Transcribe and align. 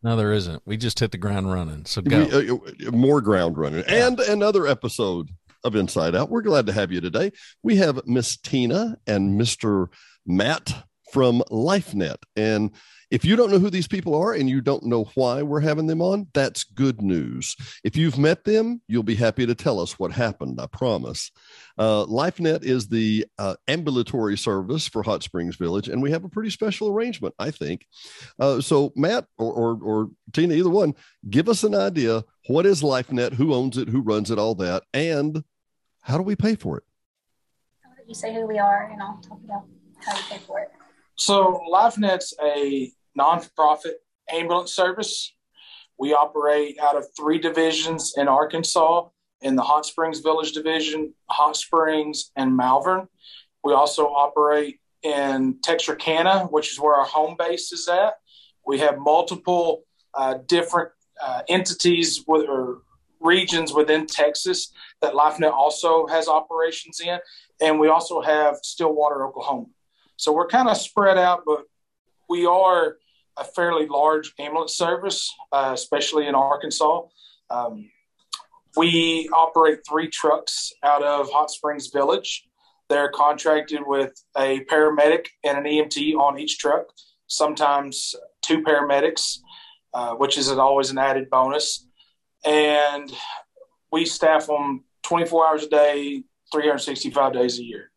No, 0.02 0.16
there 0.16 0.32
isn't. 0.32 0.62
We 0.64 0.76
just 0.76 0.98
hit 0.98 1.12
the 1.12 1.18
ground 1.18 1.52
running. 1.52 1.84
So 1.84 2.00
go. 2.00 2.24
We, 2.24 2.86
uh, 2.86 2.90
more 2.90 3.20
ground 3.20 3.58
running. 3.58 3.84
Yeah. 3.86 4.06
And 4.06 4.20
another 4.20 4.66
episode 4.66 5.30
of 5.62 5.76
Inside 5.76 6.14
Out. 6.14 6.30
We're 6.30 6.42
glad 6.42 6.66
to 6.66 6.72
have 6.72 6.90
you 6.90 7.00
today. 7.00 7.32
We 7.62 7.76
have 7.76 8.00
Miss 8.06 8.36
Tina 8.36 8.96
and 9.06 9.38
Mr. 9.38 9.88
Matt 10.26 10.84
from 11.12 11.42
LifeNet. 11.50 12.16
And 12.36 12.70
if 13.10 13.24
you 13.24 13.36
don't 13.36 13.50
know 13.50 13.58
who 13.58 13.70
these 13.70 13.88
people 13.88 14.14
are 14.14 14.32
and 14.32 14.48
you 14.48 14.60
don't 14.60 14.84
know 14.84 15.04
why 15.14 15.42
we're 15.42 15.60
having 15.60 15.86
them 15.86 16.00
on, 16.00 16.28
that's 16.32 16.64
good 16.64 17.02
news. 17.02 17.56
If 17.82 17.96
you've 17.96 18.18
met 18.18 18.44
them, 18.44 18.80
you'll 18.86 19.02
be 19.02 19.16
happy 19.16 19.46
to 19.46 19.54
tell 19.54 19.80
us 19.80 19.98
what 19.98 20.12
happened, 20.12 20.60
I 20.60 20.66
promise. 20.66 21.30
Uh, 21.80 22.04
LifeNet 22.04 22.62
is 22.62 22.88
the 22.88 23.24
uh, 23.38 23.54
ambulatory 23.66 24.36
service 24.36 24.86
for 24.86 25.02
Hot 25.02 25.22
Springs 25.22 25.56
Village, 25.56 25.88
and 25.88 26.02
we 26.02 26.10
have 26.10 26.24
a 26.24 26.28
pretty 26.28 26.50
special 26.50 26.88
arrangement, 26.88 27.34
I 27.38 27.50
think. 27.50 27.86
Uh, 28.38 28.60
so, 28.60 28.92
Matt 28.96 29.24
or, 29.38 29.50
or, 29.50 29.78
or 29.82 30.10
Tina, 30.34 30.52
either 30.52 30.68
one, 30.68 30.94
give 31.30 31.48
us 31.48 31.64
an 31.64 31.74
idea 31.74 32.22
what 32.48 32.66
is 32.66 32.82
LifeNet, 32.82 33.32
who 33.32 33.54
owns 33.54 33.78
it, 33.78 33.88
who 33.88 34.02
runs 34.02 34.30
it, 34.30 34.38
all 34.38 34.54
that, 34.56 34.82
and 34.92 35.42
how 36.02 36.18
do 36.18 36.22
we 36.22 36.36
pay 36.36 36.54
for 36.54 36.76
it? 36.76 36.84
You 38.06 38.14
say 38.14 38.34
who 38.34 38.46
we 38.46 38.58
are, 38.58 38.90
and 38.92 39.00
I'll 39.00 39.18
talk 39.22 39.40
about 39.42 39.64
how 40.04 40.18
you 40.18 40.22
pay 40.28 40.38
for 40.46 40.60
it. 40.60 40.68
So, 41.16 41.62
LifeNet's 41.72 42.34
a 42.42 42.92
nonprofit 43.18 43.94
ambulance 44.30 44.74
service. 44.74 45.34
We 45.98 46.12
operate 46.12 46.78
out 46.78 46.96
of 46.96 47.06
three 47.16 47.38
divisions 47.38 48.12
in 48.18 48.28
Arkansas 48.28 49.08
in 49.42 49.56
the 49.56 49.62
Hot 49.62 49.86
Springs 49.86 50.20
Village 50.20 50.52
Division, 50.52 51.14
Hot 51.28 51.56
Springs, 51.56 52.30
and 52.36 52.56
Malvern. 52.56 53.08
We 53.64 53.72
also 53.72 54.06
operate 54.06 54.80
in 55.02 55.58
Texarkana, 55.62 56.46
which 56.46 56.72
is 56.72 56.80
where 56.80 56.94
our 56.94 57.06
home 57.06 57.36
base 57.38 57.72
is 57.72 57.88
at. 57.88 58.14
We 58.66 58.78
have 58.80 58.98
multiple 58.98 59.84
uh, 60.14 60.38
different 60.46 60.90
uh, 61.22 61.42
entities 61.48 62.24
with, 62.26 62.48
or 62.48 62.82
regions 63.20 63.72
within 63.72 64.06
Texas 64.06 64.72
that 65.00 65.14
LifeNet 65.14 65.52
also 65.52 66.06
has 66.06 66.28
operations 66.28 67.00
in. 67.00 67.18
And 67.60 67.78
we 67.78 67.88
also 67.88 68.20
have 68.20 68.56
Stillwater, 68.62 69.26
Oklahoma. 69.26 69.66
So 70.16 70.32
we're 70.32 70.48
kind 70.48 70.68
of 70.68 70.76
spread 70.76 71.18
out, 71.18 71.42
but 71.46 71.64
we 72.28 72.46
are 72.46 72.96
a 73.36 73.44
fairly 73.44 73.86
large 73.86 74.32
ambulance 74.38 74.76
service, 74.76 75.34
uh, 75.52 75.70
especially 75.74 76.26
in 76.26 76.34
Arkansas. 76.34 77.02
Um, 77.48 77.90
we 78.76 79.28
operate 79.34 79.80
three 79.88 80.08
trucks 80.08 80.72
out 80.82 81.02
of 81.02 81.30
Hot 81.30 81.50
Springs 81.50 81.88
Village. 81.88 82.44
They're 82.88 83.10
contracted 83.10 83.80
with 83.84 84.12
a 84.36 84.64
paramedic 84.64 85.26
and 85.44 85.58
an 85.58 85.64
EMT 85.64 86.14
on 86.16 86.38
each 86.38 86.58
truck, 86.58 86.86
sometimes 87.26 88.14
two 88.42 88.62
paramedics, 88.62 89.38
uh, 89.94 90.14
which 90.14 90.38
is 90.38 90.50
always 90.50 90.90
an 90.90 90.98
added 90.98 91.30
bonus. 91.30 91.86
And 92.44 93.12
we 93.92 94.06
staff 94.06 94.46
them 94.46 94.84
24 95.02 95.46
hours 95.46 95.64
a 95.64 95.68
day, 95.68 96.24
365 96.52 97.32
days 97.32 97.58
a 97.58 97.64
year. 97.64 97.90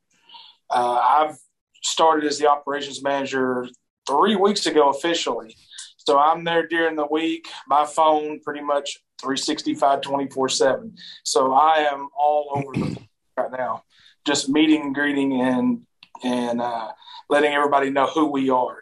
Uh, 0.69 0.99
I've 1.01 1.37
started 1.83 2.25
as 2.25 2.39
the 2.39 2.49
operations 2.49 3.03
manager 3.03 3.67
three 4.07 4.35
weeks 4.35 4.65
ago 4.65 4.89
officially. 4.89 5.55
So 5.97 6.19
I'm 6.19 6.43
there 6.43 6.67
during 6.67 6.95
the 6.95 7.07
week. 7.09 7.47
My 7.67 7.85
phone 7.85 8.41
pretty 8.41 8.61
much 8.61 8.99
365, 9.23 10.01
24 10.01 10.49
7. 10.49 10.95
So 11.23 11.53
I 11.53 11.87
am 11.91 12.09
all 12.17 12.51
over 12.53 12.73
the 12.73 12.97
right 13.37 13.51
now, 13.51 13.83
just 14.25 14.49
meeting 14.49 14.81
and 14.81 14.95
greeting 14.95 15.41
and 15.41 15.81
and 16.23 16.61
uh, 16.61 16.91
letting 17.29 17.53
everybody 17.53 17.89
know 17.89 18.05
who 18.05 18.25
we 18.25 18.49
are. 18.49 18.77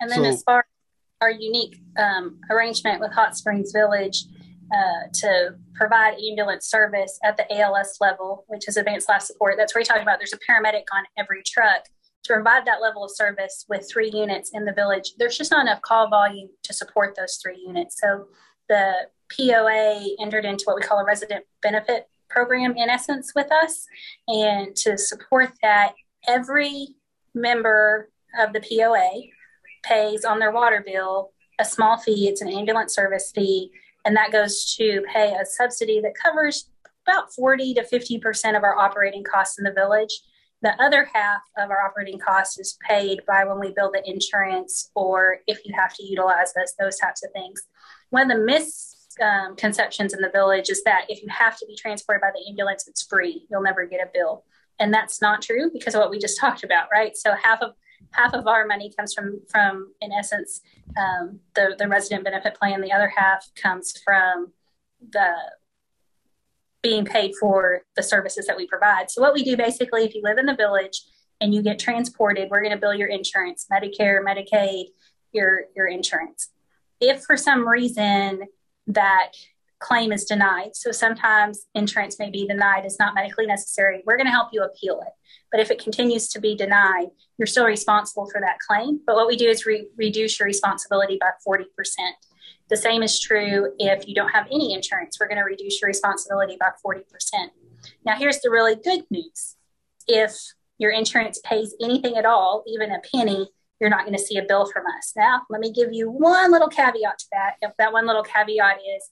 And 0.00 0.10
then, 0.10 0.18
so, 0.18 0.24
as 0.24 0.42
far 0.42 0.58
as 0.58 0.64
our 1.20 1.30
unique 1.30 1.80
um, 1.98 2.38
arrangement 2.50 3.00
with 3.00 3.12
Hot 3.12 3.36
Springs 3.36 3.72
Village 3.72 4.24
uh, 4.72 5.08
to 5.14 5.54
provide 5.74 6.14
ambulance 6.14 6.66
service 6.66 7.18
at 7.24 7.36
the 7.36 7.50
ALS 7.58 7.96
level, 8.00 8.44
which 8.48 8.68
is 8.68 8.76
advanced 8.76 9.08
life 9.08 9.22
support, 9.22 9.54
that's 9.56 9.74
where 9.74 9.80
we 9.80 9.84
talk 9.84 10.02
about 10.02 10.18
there's 10.18 10.34
a 10.34 10.38
paramedic 10.38 10.84
on 10.92 11.04
every 11.16 11.42
truck 11.44 11.84
to 12.24 12.34
provide 12.34 12.66
that 12.66 12.80
level 12.80 13.04
of 13.04 13.10
service 13.10 13.64
with 13.68 13.88
three 13.90 14.10
units 14.10 14.50
in 14.52 14.64
the 14.64 14.72
village, 14.72 15.14
there's 15.18 15.38
just 15.38 15.50
not 15.50 15.62
enough 15.62 15.80
call 15.82 16.08
volume 16.08 16.48
to 16.62 16.72
support 16.72 17.14
those 17.16 17.38
three 17.42 17.58
units. 17.66 17.96
So 18.00 18.26
the 18.68 18.92
POA 19.36 20.16
entered 20.20 20.44
into 20.44 20.64
what 20.64 20.76
we 20.76 20.82
call 20.82 20.98
a 20.98 21.04
resident 21.04 21.44
benefit 21.62 22.08
program 22.28 22.76
in 22.76 22.88
essence 22.88 23.32
with 23.34 23.50
us. 23.52 23.86
And 24.28 24.74
to 24.76 24.96
support 24.96 25.52
that, 25.62 25.94
every 26.26 26.88
member 27.34 28.10
of 28.38 28.52
the 28.52 28.60
POA 28.60 29.22
pays 29.82 30.24
on 30.24 30.38
their 30.38 30.52
water 30.52 30.82
bill 30.84 31.32
a 31.58 31.64
small 31.64 31.98
fee. 31.98 32.28
It's 32.28 32.40
an 32.40 32.48
ambulance 32.48 32.94
service 32.94 33.32
fee. 33.34 33.70
And 34.04 34.16
that 34.16 34.32
goes 34.32 34.74
to 34.76 35.02
pay 35.12 35.34
a 35.34 35.44
subsidy 35.44 36.00
that 36.00 36.14
covers 36.14 36.70
about 37.06 37.32
40 37.32 37.74
to 37.74 37.82
50% 37.82 38.56
of 38.56 38.64
our 38.64 38.78
operating 38.78 39.24
costs 39.24 39.58
in 39.58 39.64
the 39.64 39.72
village. 39.72 40.22
The 40.62 40.80
other 40.82 41.08
half 41.12 41.40
of 41.58 41.70
our 41.70 41.82
operating 41.82 42.18
costs 42.18 42.58
is 42.58 42.78
paid 42.86 43.20
by 43.26 43.44
when 43.44 43.58
we 43.58 43.72
build 43.72 43.94
the 43.94 44.02
insurance 44.08 44.90
or 44.94 45.38
if 45.46 45.64
you 45.64 45.74
have 45.74 45.94
to 45.94 46.04
utilize 46.04 46.54
us, 46.56 46.74
those 46.78 46.98
types 46.98 47.24
of 47.24 47.32
things. 47.32 47.62
One 48.10 48.30
of 48.30 48.36
the 48.36 48.44
misconceptions 49.20 50.14
in 50.14 50.20
the 50.20 50.30
village 50.30 50.70
is 50.70 50.82
that 50.84 51.04
if 51.08 51.22
you 51.22 51.28
have 51.28 51.58
to 51.58 51.66
be 51.66 51.76
transported 51.76 52.20
by 52.20 52.30
the 52.34 52.48
ambulance, 52.48 52.88
it's 52.88 53.02
free. 53.02 53.46
You'll 53.50 53.62
never 53.62 53.84
get 53.86 54.00
a 54.00 54.10
bill. 54.12 54.44
And 54.78 54.92
that's 54.92 55.20
not 55.20 55.42
true 55.42 55.70
because 55.72 55.94
of 55.94 56.00
what 56.00 56.10
we 56.10 56.18
just 56.18 56.40
talked 56.40 56.64
about, 56.64 56.88
right? 56.92 57.16
So 57.16 57.34
half 57.34 57.60
of 57.60 57.74
half 58.12 58.32
of 58.32 58.46
our 58.46 58.66
money 58.66 58.92
comes 58.98 59.12
from 59.14 59.40
from 59.48 59.92
in 60.00 60.10
essence 60.12 60.62
um, 60.96 61.40
the 61.54 61.76
the 61.78 61.86
resident 61.86 62.24
benefit 62.24 62.54
plan. 62.54 62.80
The 62.80 62.92
other 62.92 63.12
half 63.14 63.46
comes 63.54 63.94
from 64.04 64.52
the 65.10 65.32
being 66.82 67.04
paid 67.04 67.32
for 67.38 67.82
the 67.94 68.02
services 68.02 68.46
that 68.46 68.56
we 68.56 68.66
provide. 68.66 69.10
So 69.10 69.20
what 69.20 69.34
we 69.34 69.44
do 69.44 69.54
basically, 69.54 70.04
if 70.04 70.14
you 70.14 70.22
live 70.24 70.38
in 70.38 70.46
the 70.46 70.56
village 70.56 71.02
and 71.38 71.54
you 71.54 71.62
get 71.62 71.78
transported, 71.78 72.48
we're 72.50 72.62
going 72.62 72.72
to 72.72 72.78
bill 72.78 72.94
your 72.94 73.08
insurance, 73.08 73.66
Medicare, 73.70 74.24
Medicaid, 74.24 74.86
your 75.32 75.64
your 75.76 75.86
insurance. 75.86 76.48
If 77.00 77.22
for 77.22 77.36
some 77.36 77.68
reason 77.68 78.48
that 78.94 79.32
claim 79.78 80.12
is 80.12 80.24
denied, 80.24 80.74
so 80.74 80.92
sometimes 80.92 81.66
insurance 81.74 82.18
may 82.18 82.30
be 82.30 82.46
denied, 82.46 82.84
it's 82.84 82.98
not 82.98 83.14
medically 83.14 83.46
necessary, 83.46 84.02
we're 84.06 84.16
going 84.16 84.26
to 84.26 84.32
help 84.32 84.48
you 84.52 84.62
appeal 84.62 85.00
it. 85.00 85.12
But 85.50 85.60
if 85.60 85.70
it 85.70 85.82
continues 85.82 86.28
to 86.28 86.40
be 86.40 86.54
denied, 86.54 87.08
you're 87.38 87.46
still 87.46 87.64
responsible 87.64 88.28
for 88.30 88.40
that 88.40 88.58
claim. 88.66 89.00
But 89.06 89.16
what 89.16 89.26
we 89.26 89.36
do 89.36 89.48
is 89.48 89.66
re- 89.66 89.88
reduce 89.96 90.38
your 90.38 90.46
responsibility 90.46 91.18
by 91.18 91.30
40%. 91.46 91.64
The 92.68 92.76
same 92.76 93.02
is 93.02 93.18
true 93.18 93.72
if 93.78 94.06
you 94.06 94.14
don't 94.14 94.28
have 94.28 94.46
any 94.52 94.74
insurance. 94.74 95.18
We're 95.18 95.28
going 95.28 95.38
to 95.38 95.44
reduce 95.44 95.80
your 95.80 95.88
responsibility 95.88 96.56
by 96.60 96.68
40%. 96.86 97.02
Now, 98.04 98.16
here's 98.16 98.40
the 98.40 98.50
really 98.50 98.76
good 98.76 99.04
news. 99.10 99.56
If 100.06 100.36
your 100.78 100.92
insurance 100.92 101.40
pays 101.44 101.74
anything 101.82 102.16
at 102.16 102.24
all, 102.24 102.62
even 102.66 102.92
a 102.92 103.00
penny, 103.12 103.50
you're 103.80 103.90
not 103.90 104.04
going 104.04 104.16
to 104.16 104.22
see 104.22 104.36
a 104.36 104.44
bill 104.44 104.70
from 104.70 104.84
us. 104.98 105.12
Now, 105.16 105.42
let 105.48 105.60
me 105.60 105.72
give 105.72 105.92
you 105.92 106.10
one 106.10 106.52
little 106.52 106.68
caveat 106.68 107.18
to 107.18 107.26
that. 107.32 107.54
If 107.62 107.72
that 107.78 107.92
one 107.92 108.06
little 108.06 108.22
caveat 108.22 108.78
is 108.96 109.08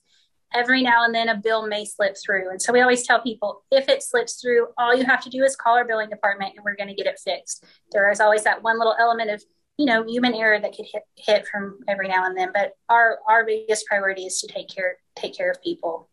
every 0.53 0.81
now 0.81 1.05
and 1.05 1.13
then 1.13 1.29
a 1.29 1.35
bill 1.35 1.67
may 1.67 1.85
slip 1.85 2.15
through. 2.23 2.49
And 2.49 2.61
so 2.61 2.73
we 2.73 2.81
always 2.81 3.05
tell 3.05 3.21
people 3.21 3.63
if 3.71 3.87
it 3.87 4.03
slips 4.03 4.41
through, 4.41 4.67
all 4.77 4.95
you 4.95 5.05
have 5.05 5.23
to 5.23 5.29
do 5.29 5.43
is 5.43 5.55
call 5.55 5.75
our 5.75 5.85
billing 5.85 6.09
department 6.09 6.53
and 6.55 6.63
we're 6.63 6.75
going 6.75 6.89
to 6.89 6.95
get 6.95 7.07
it 7.07 7.19
fixed. 7.23 7.63
There 7.91 8.09
is 8.11 8.19
always 8.19 8.43
that 8.43 8.63
one 8.63 8.77
little 8.77 8.95
element 8.99 9.31
of 9.31 9.43
you 9.79 9.85
know, 9.85 10.03
human 10.05 10.33
error 10.33 10.59
that 10.59 10.75
could 10.75 10.85
hit, 10.91 11.03
hit 11.15 11.47
from 11.47 11.79
every 11.87 12.09
now 12.09 12.25
and 12.25 12.37
then. 12.37 12.49
But 12.53 12.73
our 12.89 13.19
our 13.29 13.45
biggest 13.45 13.85
priority 13.87 14.23
is 14.23 14.41
to 14.41 14.47
take 14.47 14.67
care 14.67 14.97
take 15.15 15.35
care 15.35 15.49
of 15.49 15.63
people. 15.63 16.09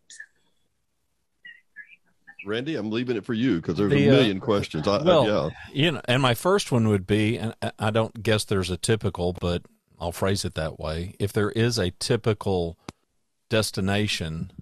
Randy, 2.46 2.76
I'm 2.76 2.90
leaving 2.90 3.16
it 3.16 3.25
for 3.25 3.34
you 3.34 3.56
because 3.56 3.76
there's 3.76 3.93
the, 3.93 4.06
a 4.06 4.08
uh, 4.08 4.12
million 4.12 4.38
uh, 4.38 4.44
questions. 4.44 4.87
I, 4.87 5.02
well, 5.02 5.22
I, 5.22 5.26
yeah. 5.26 5.50
you 5.72 5.93
know, 5.93 6.00
and 6.06 6.22
my 6.22 6.34
first 6.34 6.70
one 6.70 6.88
would 6.88 7.06
be, 7.06 7.38
and 7.38 7.54
I 7.78 7.90
don't 7.90 8.22
guess 8.22 8.44
there's 8.44 8.70
a 8.70 8.76
typical, 8.76 9.32
but 9.32 9.62
I'll 9.98 10.12
phrase 10.12 10.44
it 10.44 10.54
that 10.54 10.78
way. 10.78 11.14
If 11.19 11.32
there 11.32 11.50
is 11.50 11.78
a 11.78 11.90
typical 11.93 12.78
destination, 13.48 14.52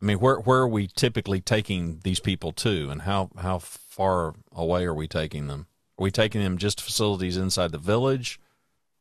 I 0.00 0.04
mean, 0.04 0.18
where 0.18 0.36
where 0.36 0.60
are 0.60 0.68
we 0.68 0.86
typically 0.86 1.40
taking 1.40 2.00
these 2.04 2.20
people 2.20 2.52
to, 2.52 2.90
and 2.90 3.02
how 3.02 3.30
how 3.38 3.58
far 3.58 4.34
away 4.52 4.84
are 4.84 4.94
we 4.94 5.06
taking 5.06 5.46
them? 5.46 5.66
Are 5.98 6.04
we 6.04 6.10
taking 6.10 6.42
them 6.42 6.58
just 6.58 6.80
facilities 6.80 7.36
inside 7.36 7.72
the 7.72 7.78
village? 7.78 8.40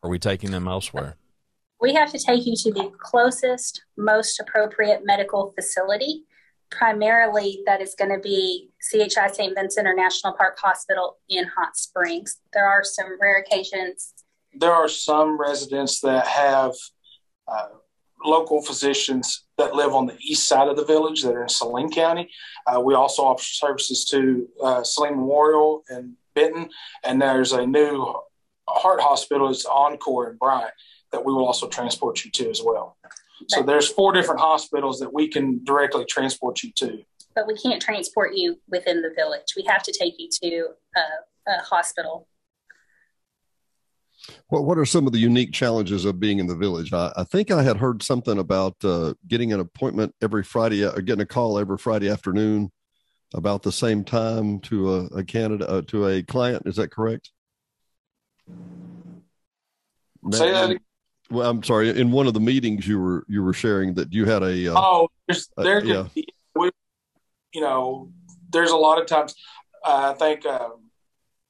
Or 0.01 0.07
are 0.07 0.11
we 0.11 0.19
taking 0.19 0.51
them 0.51 0.67
elsewhere? 0.67 1.15
We 1.81 1.93
have 1.93 2.11
to 2.11 2.19
take 2.19 2.45
you 2.45 2.55
to 2.57 2.71
the 2.73 2.91
closest, 2.97 3.83
most 3.97 4.39
appropriate 4.39 5.05
medical 5.05 5.51
facility. 5.51 6.25
Primarily, 6.71 7.61
that 7.65 7.81
is 7.81 7.95
going 7.95 8.11
to 8.11 8.19
be 8.19 8.69
CHI 8.91 9.31
St. 9.31 9.55
Vincent 9.55 9.87
or 9.87 9.95
National 9.95 10.33
Park 10.33 10.57
Hospital 10.59 11.17
in 11.27 11.45
Hot 11.57 11.75
Springs. 11.75 12.37
There 12.53 12.67
are 12.67 12.83
some 12.83 13.19
rare 13.19 13.39
occasions. 13.39 14.13
There 14.53 14.73
are 14.73 14.87
some 14.87 15.39
residents 15.39 15.99
that 16.01 16.27
have 16.27 16.73
uh, 17.47 17.67
local 18.23 18.61
physicians 18.61 19.45
that 19.57 19.73
live 19.75 19.93
on 19.93 20.05
the 20.05 20.17
east 20.19 20.47
side 20.47 20.67
of 20.67 20.75
the 20.75 20.85
village 20.85 21.23
that 21.23 21.33
are 21.33 21.43
in 21.43 21.49
Saline 21.49 21.91
County. 21.91 22.29
Uh, 22.67 22.79
we 22.79 22.93
also 22.93 23.23
offer 23.23 23.43
services 23.43 24.05
to 24.05 24.47
uh, 24.61 24.83
Saline 24.83 25.15
Memorial 25.15 25.83
and 25.89 26.13
Benton, 26.35 26.69
and 27.03 27.21
there's 27.21 27.51
a 27.51 27.65
new 27.65 28.13
heart 28.67 29.01
hospital, 29.01 29.49
it's 29.49 29.65
Encore 29.65 30.29
in 30.29 30.37
Bryant, 30.37 30.73
that 31.11 31.25
we 31.25 31.33
will 31.33 31.45
also 31.45 31.67
transport 31.67 32.23
you 32.23 32.31
to 32.31 32.49
as 32.49 32.61
well. 32.63 32.97
So 33.47 33.63
there's 33.63 33.87
four 33.87 34.11
different 34.11 34.41
hospitals 34.41 34.99
that 34.99 35.13
we 35.13 35.27
can 35.27 35.63
directly 35.63 36.05
transport 36.05 36.63
you 36.63 36.71
to. 36.73 37.03
But 37.35 37.47
we 37.47 37.55
can't 37.55 37.81
transport 37.81 38.35
you 38.35 38.59
within 38.67 39.01
the 39.01 39.11
village. 39.15 39.53
We 39.55 39.63
have 39.63 39.83
to 39.83 39.93
take 39.97 40.15
you 40.17 40.29
to 40.41 40.67
a, 40.95 41.51
a 41.51 41.61
hospital. 41.63 42.27
Well, 44.49 44.65
what 44.65 44.77
are 44.77 44.85
some 44.85 45.07
of 45.07 45.13
the 45.13 45.19
unique 45.19 45.53
challenges 45.53 46.05
of 46.05 46.19
being 46.19 46.39
in 46.39 46.47
the 46.47 46.55
village? 46.55 46.91
I, 46.91 47.11
I 47.15 47.23
think 47.23 47.51
I 47.51 47.63
had 47.63 47.77
heard 47.77 48.03
something 48.03 48.37
about 48.37 48.75
uh, 48.83 49.13
getting 49.27 49.53
an 49.53 49.59
appointment 49.59 50.13
every 50.21 50.43
Friday, 50.43 50.83
or 50.83 50.89
uh, 50.89 51.01
getting 51.01 51.21
a 51.21 51.25
call 51.25 51.57
every 51.57 51.77
Friday 51.77 52.09
afternoon 52.09 52.71
about 53.33 53.63
the 53.63 53.71
same 53.71 54.03
time 54.03 54.59
to 54.59 54.93
a, 54.93 55.05
a 55.17 55.23
candidate 55.23 55.69
uh, 55.69 55.81
to 55.83 56.07
a 56.07 56.23
client. 56.23 56.63
Is 56.65 56.75
that 56.75 56.91
correct? 56.91 57.31
Say 60.31 60.51
that. 60.51 60.71
Again. 60.71 60.79
Well, 61.31 61.49
I'm 61.49 61.63
sorry. 61.63 61.89
In 61.89 62.11
one 62.11 62.27
of 62.27 62.33
the 62.33 62.39
meetings, 62.39 62.87
you 62.87 62.99
were 62.99 63.25
you 63.27 63.43
were 63.43 63.53
sharing 63.53 63.93
that 63.95 64.11
you 64.11 64.25
had 64.25 64.41
a. 64.41 64.73
Uh, 64.73 64.79
oh, 64.79 65.09
there's, 65.27 65.49
there 65.57 65.77
uh, 65.77 65.83
yeah. 65.83 66.07
Be, 66.13 66.27
you 67.53 67.61
know, 67.61 68.11
there's 68.51 68.71
a 68.71 68.77
lot 68.77 69.01
of 69.01 69.07
times. 69.07 69.35
Uh, 69.85 70.13
I 70.13 70.17
think 70.17 70.45
uh, 70.45 70.69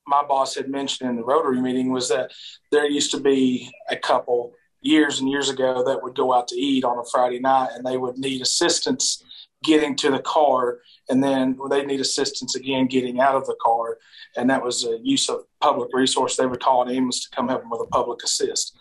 my 0.08 0.24
boss 0.24 0.56
had 0.56 0.70
mentioned 0.70 1.10
in 1.10 1.16
the 1.16 1.24
Rotary 1.24 1.62
meeting 1.62 1.92
was 1.92 2.10
that 2.10 2.32
there 2.72 2.90
used 2.90 3.12
to 3.12 3.20
be 3.20 3.70
a 3.90 3.96
couple 3.96 4.54
years 4.82 5.20
and 5.20 5.30
years 5.30 5.50
ago 5.50 5.84
that 5.86 6.02
would 6.04 6.16
go 6.16 6.34
out 6.34 6.48
to 6.50 6.56
eat 6.56 6.84
on 6.84 6.98
a 7.00 7.04
Friday 7.12 7.40
night, 7.40 7.70
and 7.74 7.86
they 7.86 7.98
would 7.98 8.18
need 8.18 8.42
assistance 8.42 9.24
getting 9.64 9.96
to 9.98 10.10
the 10.10 10.20
car, 10.20 10.80
and 11.10 11.24
then 11.24 11.58
they 11.70 11.84
need 11.84 12.00
assistance 12.00 12.56
again 12.56 12.88
getting 12.88 13.20
out 13.20 13.36
of 13.36 13.46
the 13.46 13.58
car. 13.62 13.98
And 14.38 14.50
that 14.50 14.64
was 14.64 14.86
a 14.86 15.00
use 15.04 15.30
of 15.30 15.42
public 15.60 15.90
resource. 15.94 16.36
They 16.36 16.46
would 16.46 16.62
call 16.62 16.82
an 16.84 16.90
ambulance 16.90 17.24
to 17.24 17.36
come 17.36 17.50
help 17.50 17.62
them 17.62 17.70
with 17.70 17.82
a 17.82 17.88
public 17.88 18.24
assist. 18.24 18.78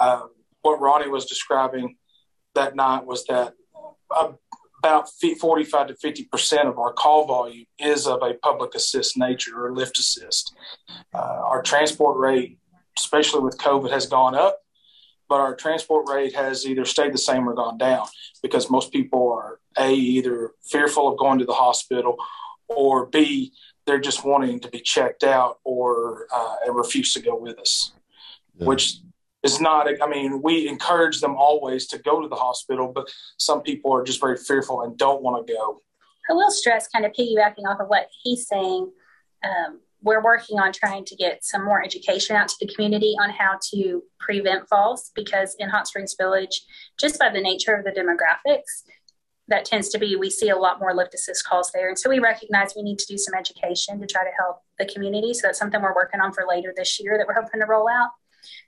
Um, 0.00 0.30
what 0.62 0.80
Ronnie 0.80 1.08
was 1.08 1.26
describing 1.26 1.96
that 2.54 2.74
night 2.74 3.04
was 3.06 3.24
that 3.26 3.54
about 4.82 5.08
45 5.40 5.88
to 5.88 5.94
50 5.94 6.24
percent 6.24 6.68
of 6.68 6.78
our 6.78 6.92
call 6.92 7.26
volume 7.26 7.66
is 7.78 8.06
of 8.06 8.22
a 8.22 8.34
public 8.34 8.74
assist 8.74 9.16
nature 9.16 9.66
or 9.66 9.74
lift 9.74 9.98
assist. 9.98 10.54
Uh, 11.14 11.18
our 11.18 11.62
transport 11.62 12.18
rate, 12.18 12.58
especially 12.98 13.40
with 13.40 13.58
COVID, 13.58 13.90
has 13.90 14.06
gone 14.06 14.34
up 14.34 14.60
but 15.30 15.40
our 15.40 15.54
transport 15.54 16.10
rate 16.10 16.34
has 16.34 16.66
either 16.66 16.84
stayed 16.84 17.14
the 17.14 17.18
same 17.18 17.48
or 17.48 17.54
gone 17.54 17.78
down 17.78 18.04
because 18.42 18.68
most 18.68 18.92
people 18.92 19.32
are 19.32 19.60
a 19.78 19.92
either 19.92 20.50
fearful 20.68 21.08
of 21.08 21.18
going 21.18 21.38
to 21.38 21.44
the 21.46 21.54
hospital 21.54 22.16
or 22.68 23.06
b 23.06 23.52
they're 23.86 24.00
just 24.00 24.24
wanting 24.24 24.60
to 24.60 24.68
be 24.68 24.80
checked 24.80 25.22
out 25.22 25.58
or 25.64 26.26
uh, 26.34 26.56
and 26.66 26.74
refuse 26.74 27.12
to 27.14 27.22
go 27.22 27.36
with 27.36 27.58
us 27.58 27.92
yeah. 28.56 28.66
which 28.66 28.96
is 29.42 29.60
not 29.60 29.88
i 30.02 30.06
mean 30.06 30.42
we 30.42 30.68
encourage 30.68 31.20
them 31.20 31.36
always 31.36 31.86
to 31.86 31.98
go 31.98 32.20
to 32.20 32.28
the 32.28 32.36
hospital 32.36 32.90
but 32.94 33.10
some 33.38 33.62
people 33.62 33.92
are 33.92 34.02
just 34.02 34.20
very 34.20 34.36
fearful 34.36 34.82
and 34.82 34.96
don't 34.98 35.22
want 35.22 35.46
to 35.46 35.52
go 35.52 35.80
i 36.28 36.32
will 36.32 36.50
stress 36.50 36.88
kind 36.88 37.04
of 37.04 37.12
piggybacking 37.12 37.64
off 37.66 37.80
of 37.80 37.88
what 37.88 38.08
he's 38.22 38.46
saying 38.46 38.90
um, 39.42 39.80
we're 40.02 40.22
working 40.22 40.58
on 40.58 40.72
trying 40.72 41.04
to 41.04 41.16
get 41.16 41.44
some 41.44 41.64
more 41.64 41.82
education 41.82 42.36
out 42.36 42.48
to 42.48 42.56
the 42.60 42.72
community 42.72 43.14
on 43.20 43.30
how 43.30 43.58
to 43.70 44.02
prevent 44.18 44.68
falls 44.68 45.10
because 45.14 45.54
in 45.58 45.68
Hot 45.68 45.86
Springs 45.86 46.14
Village, 46.18 46.62
just 46.98 47.18
by 47.18 47.28
the 47.28 47.40
nature 47.40 47.74
of 47.74 47.84
the 47.84 47.90
demographics, 47.90 48.84
that 49.48 49.64
tends 49.64 49.88
to 49.90 49.98
be 49.98 50.16
we 50.16 50.30
see 50.30 50.48
a 50.48 50.56
lot 50.56 50.78
more 50.78 50.94
lift 50.94 51.12
assist 51.12 51.44
calls 51.44 51.72
there. 51.72 51.88
And 51.88 51.98
so 51.98 52.08
we 52.08 52.20
recognize 52.20 52.72
we 52.76 52.82
need 52.82 52.98
to 53.00 53.06
do 53.06 53.18
some 53.18 53.34
education 53.34 54.00
to 54.00 54.06
try 54.06 54.22
to 54.22 54.30
help 54.38 54.60
the 54.78 54.86
community. 54.86 55.34
So 55.34 55.48
that's 55.48 55.58
something 55.58 55.82
we're 55.82 55.94
working 55.94 56.20
on 56.20 56.32
for 56.32 56.44
later 56.48 56.72
this 56.74 57.00
year 57.00 57.18
that 57.18 57.26
we're 57.26 57.34
hoping 57.34 57.60
to 57.60 57.66
roll 57.66 57.88
out. 57.88 58.10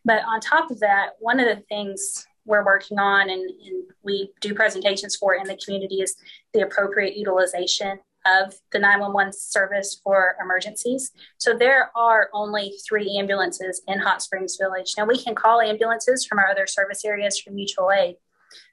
But 0.05 0.23
on 0.25 0.41
top 0.41 0.71
of 0.71 0.81
that, 0.81 1.11
one 1.19 1.41
of 1.41 1.47
the 1.47 1.63
things 1.65 2.27
we're 2.45 2.65
working 2.65 2.99
on 2.99 3.31
and, 3.31 3.43
and 3.43 3.85
we 4.03 4.31
do 4.41 4.55
presentations 4.55 5.17
for 5.17 5.35
in 5.35 5.45
the 5.45 5.57
community 5.65 5.97
is 5.97 6.17
the 6.53 6.61
appropriate 6.61 7.17
utilization 7.17 8.01
of 8.27 8.55
the 8.71 8.79
911 8.79 9.33
service 9.33 10.01
for 10.03 10.37
emergencies. 10.41 11.11
So 11.39 11.57
there 11.57 11.91
are 11.97 12.29
only 12.33 12.75
three 12.87 13.17
ambulances 13.19 13.83
in 13.89 13.99
Hot 13.99 14.23
Springs 14.23 14.57
Village. 14.61 14.95
Now 14.97 15.07
we 15.07 15.21
can 15.21 15.35
call 15.35 15.61
ambulances 15.61 16.25
from 16.25 16.39
our 16.39 16.49
other 16.49 16.67
service 16.67 17.05
areas 17.05 17.39
for 17.39 17.51
mutual 17.51 17.91
aid, 17.91 18.17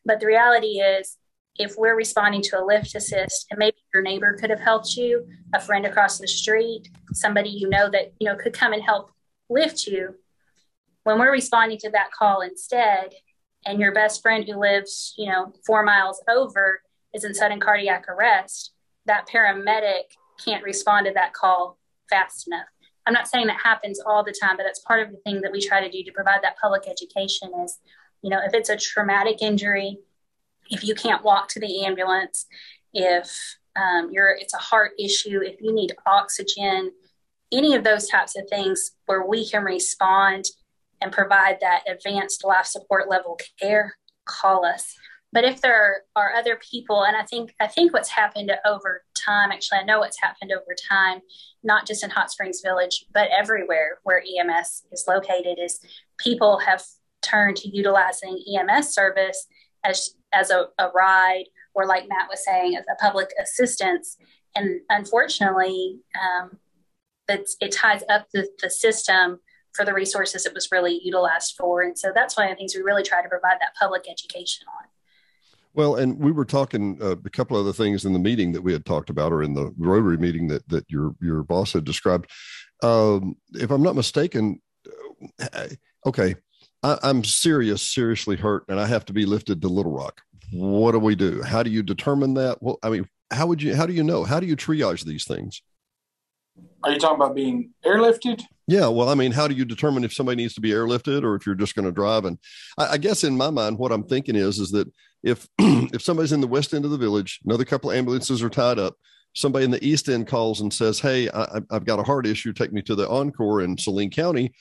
but 0.06 0.20
the 0.20 0.28
reality 0.28 0.80
is 0.80 1.18
if 1.58 1.76
we're 1.78 1.96
responding 1.96 2.42
to 2.42 2.60
a 2.60 2.64
lift 2.64 2.96
assist 2.96 3.48
and 3.52 3.58
maybe 3.58 3.78
your 3.94 4.02
neighbor 4.02 4.38
could 4.40 4.50
have 4.50 4.62
helped 4.62 4.96
you, 4.96 5.28
a 5.54 5.60
friend 5.60 5.86
across 5.86 6.18
the 6.18 6.28
street, 6.28 6.90
somebody 7.12 7.50
you 7.50 7.70
know 7.70 7.90
that 7.90 8.14
you 8.20 8.28
know 8.28 8.36
could 8.36 8.54
come 8.54 8.72
and 8.72 8.84
help 8.84 9.12
lift 9.50 9.86
you, 9.86 10.16
when 11.04 11.20
we're 11.20 11.32
responding 11.32 11.78
to 11.80 11.92
that 11.92 12.12
call 12.12 12.42
instead, 12.42 13.14
and 13.66 13.80
your 13.80 13.94
best 13.94 14.22
friend 14.22 14.46
who 14.48 14.60
lives, 14.60 15.14
you 15.18 15.30
know, 15.30 15.54
four 15.66 15.84
miles 15.84 16.22
over 16.30 16.82
is 17.14 17.24
in 17.24 17.34
sudden 17.34 17.60
cardiac 17.60 18.08
arrest, 18.08 18.74
that 19.06 19.28
paramedic 19.28 20.04
can't 20.44 20.64
respond 20.64 21.06
to 21.06 21.14
that 21.14 21.34
call 21.34 21.78
fast 22.10 22.48
enough. 22.48 22.68
I'm 23.06 23.14
not 23.14 23.28
saying 23.28 23.48
that 23.48 23.60
happens 23.62 24.00
all 24.00 24.24
the 24.24 24.36
time, 24.40 24.56
but 24.56 24.64
that's 24.64 24.80
part 24.80 25.02
of 25.02 25.12
the 25.12 25.18
thing 25.26 25.42
that 25.42 25.52
we 25.52 25.66
try 25.66 25.82
to 25.82 25.90
do 25.90 26.04
to 26.04 26.12
provide 26.12 26.42
that 26.44 26.58
public 26.62 26.84
education 26.88 27.52
is, 27.64 27.80
you 28.22 28.30
know, 28.30 28.40
if 28.46 28.54
it's 28.54 28.70
a 28.70 28.78
traumatic 28.78 29.42
injury, 29.42 29.98
if 30.70 30.84
you 30.84 30.94
can't 30.94 31.24
walk 31.24 31.48
to 31.50 31.60
the 31.60 31.86
ambulance, 31.86 32.46
if 32.94 33.58
um, 33.76 34.10
you're 34.12 34.30
it's 34.30 34.54
a 34.54 34.58
heart 34.58 34.92
issue, 35.00 35.42
if 35.42 35.60
you 35.62 35.74
need 35.74 35.94
oxygen, 36.06 36.92
any 37.52 37.76
of 37.76 37.84
those 37.84 38.08
types 38.08 38.38
of 38.38 38.48
things 38.48 38.92
where 39.06 39.26
we 39.26 39.48
can 39.48 39.64
respond 39.64 40.46
and 41.02 41.12
provide 41.12 41.58
that 41.62 41.84
advanced 41.88 42.44
life 42.44 42.66
support 42.66 43.10
level 43.10 43.40
care, 43.60 43.96
call 44.26 44.66
us. 44.66 44.96
But 45.32 45.44
if 45.44 45.62
there 45.62 46.02
are 46.16 46.34
other 46.34 46.60
people, 46.72 47.04
and 47.04 47.16
I 47.16 47.24
think 47.24 47.54
I 47.60 47.68
think 47.68 47.94
what's 47.94 48.10
happened 48.10 48.52
over 48.66 49.04
time, 49.16 49.52
actually, 49.52 49.80
I 49.80 49.84
know 49.84 50.00
what's 50.00 50.20
happened 50.20 50.52
over 50.52 50.76
time, 50.90 51.22
not 51.64 51.86
just 51.86 52.04
in 52.04 52.10
Hot 52.10 52.32
Springs 52.32 52.62
Village, 52.64 53.06
but 53.14 53.30
everywhere 53.30 54.00
where 54.04 54.22
EMS 54.22 54.86
is 54.92 55.06
located, 55.08 55.60
is 55.60 55.80
people 56.18 56.58
have 56.60 56.84
turned 57.22 57.58
to 57.58 57.70
utilizing 57.70 58.44
EMS 58.58 58.94
service 58.94 59.46
as 59.84 60.16
as 60.34 60.50
a, 60.50 60.66
a 60.80 60.90
ride, 60.96 61.46
or 61.76 61.86
like 61.86 62.10
Matt 62.10 62.30
was 62.30 62.44
saying, 62.44 62.76
as 62.76 62.86
a 62.92 62.96
public 63.02 63.30
assistance. 63.40 64.18
And 64.56 64.82
unfortunately, 64.90 66.00
um, 66.20 66.58
it, 67.28 67.50
it 67.62 67.72
ties 67.72 68.02
up 68.10 68.28
the, 68.34 68.48
the 68.62 68.70
system 68.70 69.40
for 69.74 69.86
the 69.86 69.94
resources 69.94 70.46
it 70.46 70.54
was 70.54 70.70
really 70.72 71.00
utilized 71.04 71.56
for. 71.58 71.82
And 71.82 71.98
so 71.98 72.12
that's 72.14 72.36
one 72.38 72.48
of 72.48 72.52
the 72.52 72.56
things 72.56 72.76
we 72.76 72.82
really 72.82 73.04
try 73.04 73.22
to 73.22 73.30
provide 73.30 73.58
that 73.62 73.76
public 73.80 74.06
education 74.10 74.66
on. 74.80 74.88
Well, 75.74 75.96
and 75.96 76.20
we 76.20 76.32
were 76.32 76.46
talking 76.46 76.98
uh, 77.02 77.16
a 77.24 77.30
couple 77.30 77.56
of 77.56 77.66
other 77.66 77.74
things 77.74 78.04
in 78.04 78.14
the 78.14 78.20
meeting 78.20 78.52
that 78.54 78.62
we 78.62 78.74
had 78.74 78.86
talked 78.86 79.10
about, 79.10 79.32
or 79.32 79.44
in 79.44 79.54
the 79.54 79.74
Rotary 79.78 80.18
meeting 80.18 80.48
that 80.48 80.68
that 80.68 80.86
your 80.90 81.16
your 81.22 81.44
boss 81.44 81.74
had 81.74 81.86
described. 81.86 82.30
Um, 82.82 83.36
if 83.54 83.70
I'm 83.70 83.84
not 83.84 83.96
mistaken, 83.96 84.62
uh, 85.40 85.68
okay, 86.06 86.36
I, 86.82 86.98
I'm 87.04 87.24
serious, 87.24 87.82
seriously 87.82 88.36
hurt, 88.36 88.66
and 88.68 88.80
I 88.80 88.88
have 88.88 89.06
to 89.06 89.14
be 89.14 89.26
lifted 89.26 89.62
to 89.62 89.68
Little 89.68 89.92
Rock. 89.92 90.22
What 90.52 90.94
do 90.94 91.00
we 91.00 91.16
do? 91.16 91.44
How 91.44 91.62
do 91.62 91.70
you 91.70 91.84
determine 91.84 92.34
that? 92.34 92.62
Well, 92.62 92.80
I 92.82 92.90
mean, 92.90 93.08
how 93.32 93.46
would 93.46 93.62
you? 93.62 93.76
How 93.76 93.86
do 93.86 93.94
you 93.94 94.04
know? 94.04 94.24
How 94.24 94.40
do 94.40 94.48
you 94.48 94.56
triage 94.56 95.06
these 95.06 95.26
things? 95.26 95.62
Are 96.84 96.92
you 96.92 97.00
talking 97.00 97.16
about 97.16 97.36
being 97.36 97.72
airlifted? 97.86 98.42
Yeah, 98.68 98.88
well, 98.88 99.10
I 99.10 99.16
mean, 99.16 99.32
how 99.32 99.48
do 99.48 99.56
you 99.56 99.66
determine 99.66 100.04
if 100.04 100.14
somebody 100.14 100.36
needs 100.36 100.54
to 100.54 100.62
be 100.62 100.70
airlifted 100.70 101.24
or 101.24 101.36
if 101.36 101.46
you're 101.46 101.56
just 101.56 101.76
going 101.76 101.86
to 101.86 101.92
drive? 101.92 102.26
And 102.26 102.38
I, 102.78 102.88
I, 102.94 102.98
guess 102.98 103.24
in 103.24 103.36
my 103.36 103.50
mind, 103.50 103.80
what 103.80 103.92
I'm 103.92 104.04
thinking 104.04 104.36
is, 104.36 104.60
is 104.60 104.70
that 104.72 104.88
if 105.24 105.48
if 105.60 106.02
somebody's 106.02 106.32
in 106.32 106.42
the 106.42 106.48
west 106.48 106.74
end 106.74 106.86
of 106.86 106.92
the 106.92 106.98
village, 106.98 107.40
another 107.46 107.66
couple 107.66 107.92
ambulances 107.92 108.44
are 108.44 108.50
tied 108.50 108.80
up, 108.80 108.96
somebody 109.34 109.66
in 109.66 109.72
the 109.72 109.84
east 109.84 110.08
end 110.08 110.28
calls 110.28 110.62
and 110.62 110.74
says, 110.74 111.00
"Hey, 111.00 111.30
I, 111.30 111.62
have 111.72 111.86
got 111.86 112.00
a 112.00 112.04
heart 112.04 112.26
issue. 112.26 112.54
Take 112.54 112.72
me 112.72 112.82
to 112.84 112.96
the 112.96 113.10
Encore 113.10 113.62
in 113.62 113.78
Saline 113.78 114.12
County." 114.12 114.54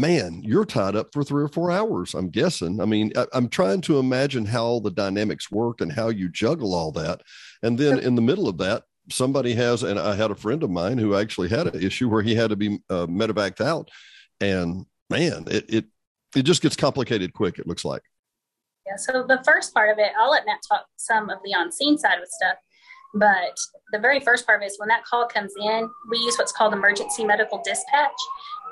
Man, 0.00 0.42
you're 0.44 0.64
tied 0.64 0.94
up 0.94 1.08
for 1.12 1.24
three 1.24 1.42
or 1.42 1.48
four 1.48 1.72
hours. 1.72 2.14
I'm 2.14 2.30
guessing. 2.30 2.80
I 2.80 2.84
mean, 2.84 3.12
I, 3.16 3.26
I'm 3.32 3.48
trying 3.48 3.80
to 3.82 3.98
imagine 3.98 4.46
how 4.46 4.78
the 4.78 4.92
dynamics 4.92 5.50
work 5.50 5.80
and 5.80 5.92
how 5.92 6.08
you 6.08 6.28
juggle 6.28 6.74
all 6.74 6.92
that, 6.92 7.22
and 7.62 7.76
then 7.78 7.98
in 7.98 8.14
the 8.14 8.22
middle 8.22 8.48
of 8.48 8.58
that, 8.58 8.84
somebody 9.10 9.54
has, 9.54 9.82
and 9.82 9.98
I 9.98 10.14
had 10.14 10.30
a 10.30 10.34
friend 10.34 10.62
of 10.62 10.70
mine 10.70 10.98
who 10.98 11.14
actually 11.14 11.48
had 11.48 11.66
an 11.66 11.82
issue 11.82 12.08
where 12.08 12.22
he 12.22 12.34
had 12.34 12.50
to 12.50 12.56
be 12.56 12.80
uh, 12.90 13.06
medevaced 13.06 13.60
out, 13.60 13.90
and 14.40 14.86
man, 15.10 15.44
it 15.48 15.64
it 15.68 15.84
it 16.36 16.42
just 16.42 16.62
gets 16.62 16.76
complicated 16.76 17.32
quick. 17.32 17.58
It 17.58 17.66
looks 17.66 17.84
like. 17.84 18.02
Yeah. 18.86 18.96
So 18.96 19.24
the 19.26 19.42
first 19.44 19.74
part 19.74 19.90
of 19.90 19.98
it, 19.98 20.12
I'll 20.18 20.30
let 20.30 20.46
Matt 20.46 20.60
talk 20.66 20.86
some 20.96 21.30
of 21.30 21.38
the 21.44 21.54
on 21.54 21.70
scene 21.72 21.98
side 21.98 22.18
of 22.18 22.28
stuff. 22.28 22.56
But 23.14 23.56
the 23.92 23.98
very 23.98 24.20
first 24.20 24.46
part 24.46 24.62
is 24.62 24.78
when 24.78 24.88
that 24.88 25.04
call 25.04 25.26
comes 25.26 25.52
in, 25.58 25.88
we 26.10 26.18
use 26.18 26.36
what's 26.36 26.52
called 26.52 26.74
emergency 26.74 27.24
medical 27.24 27.62
dispatch. 27.64 28.12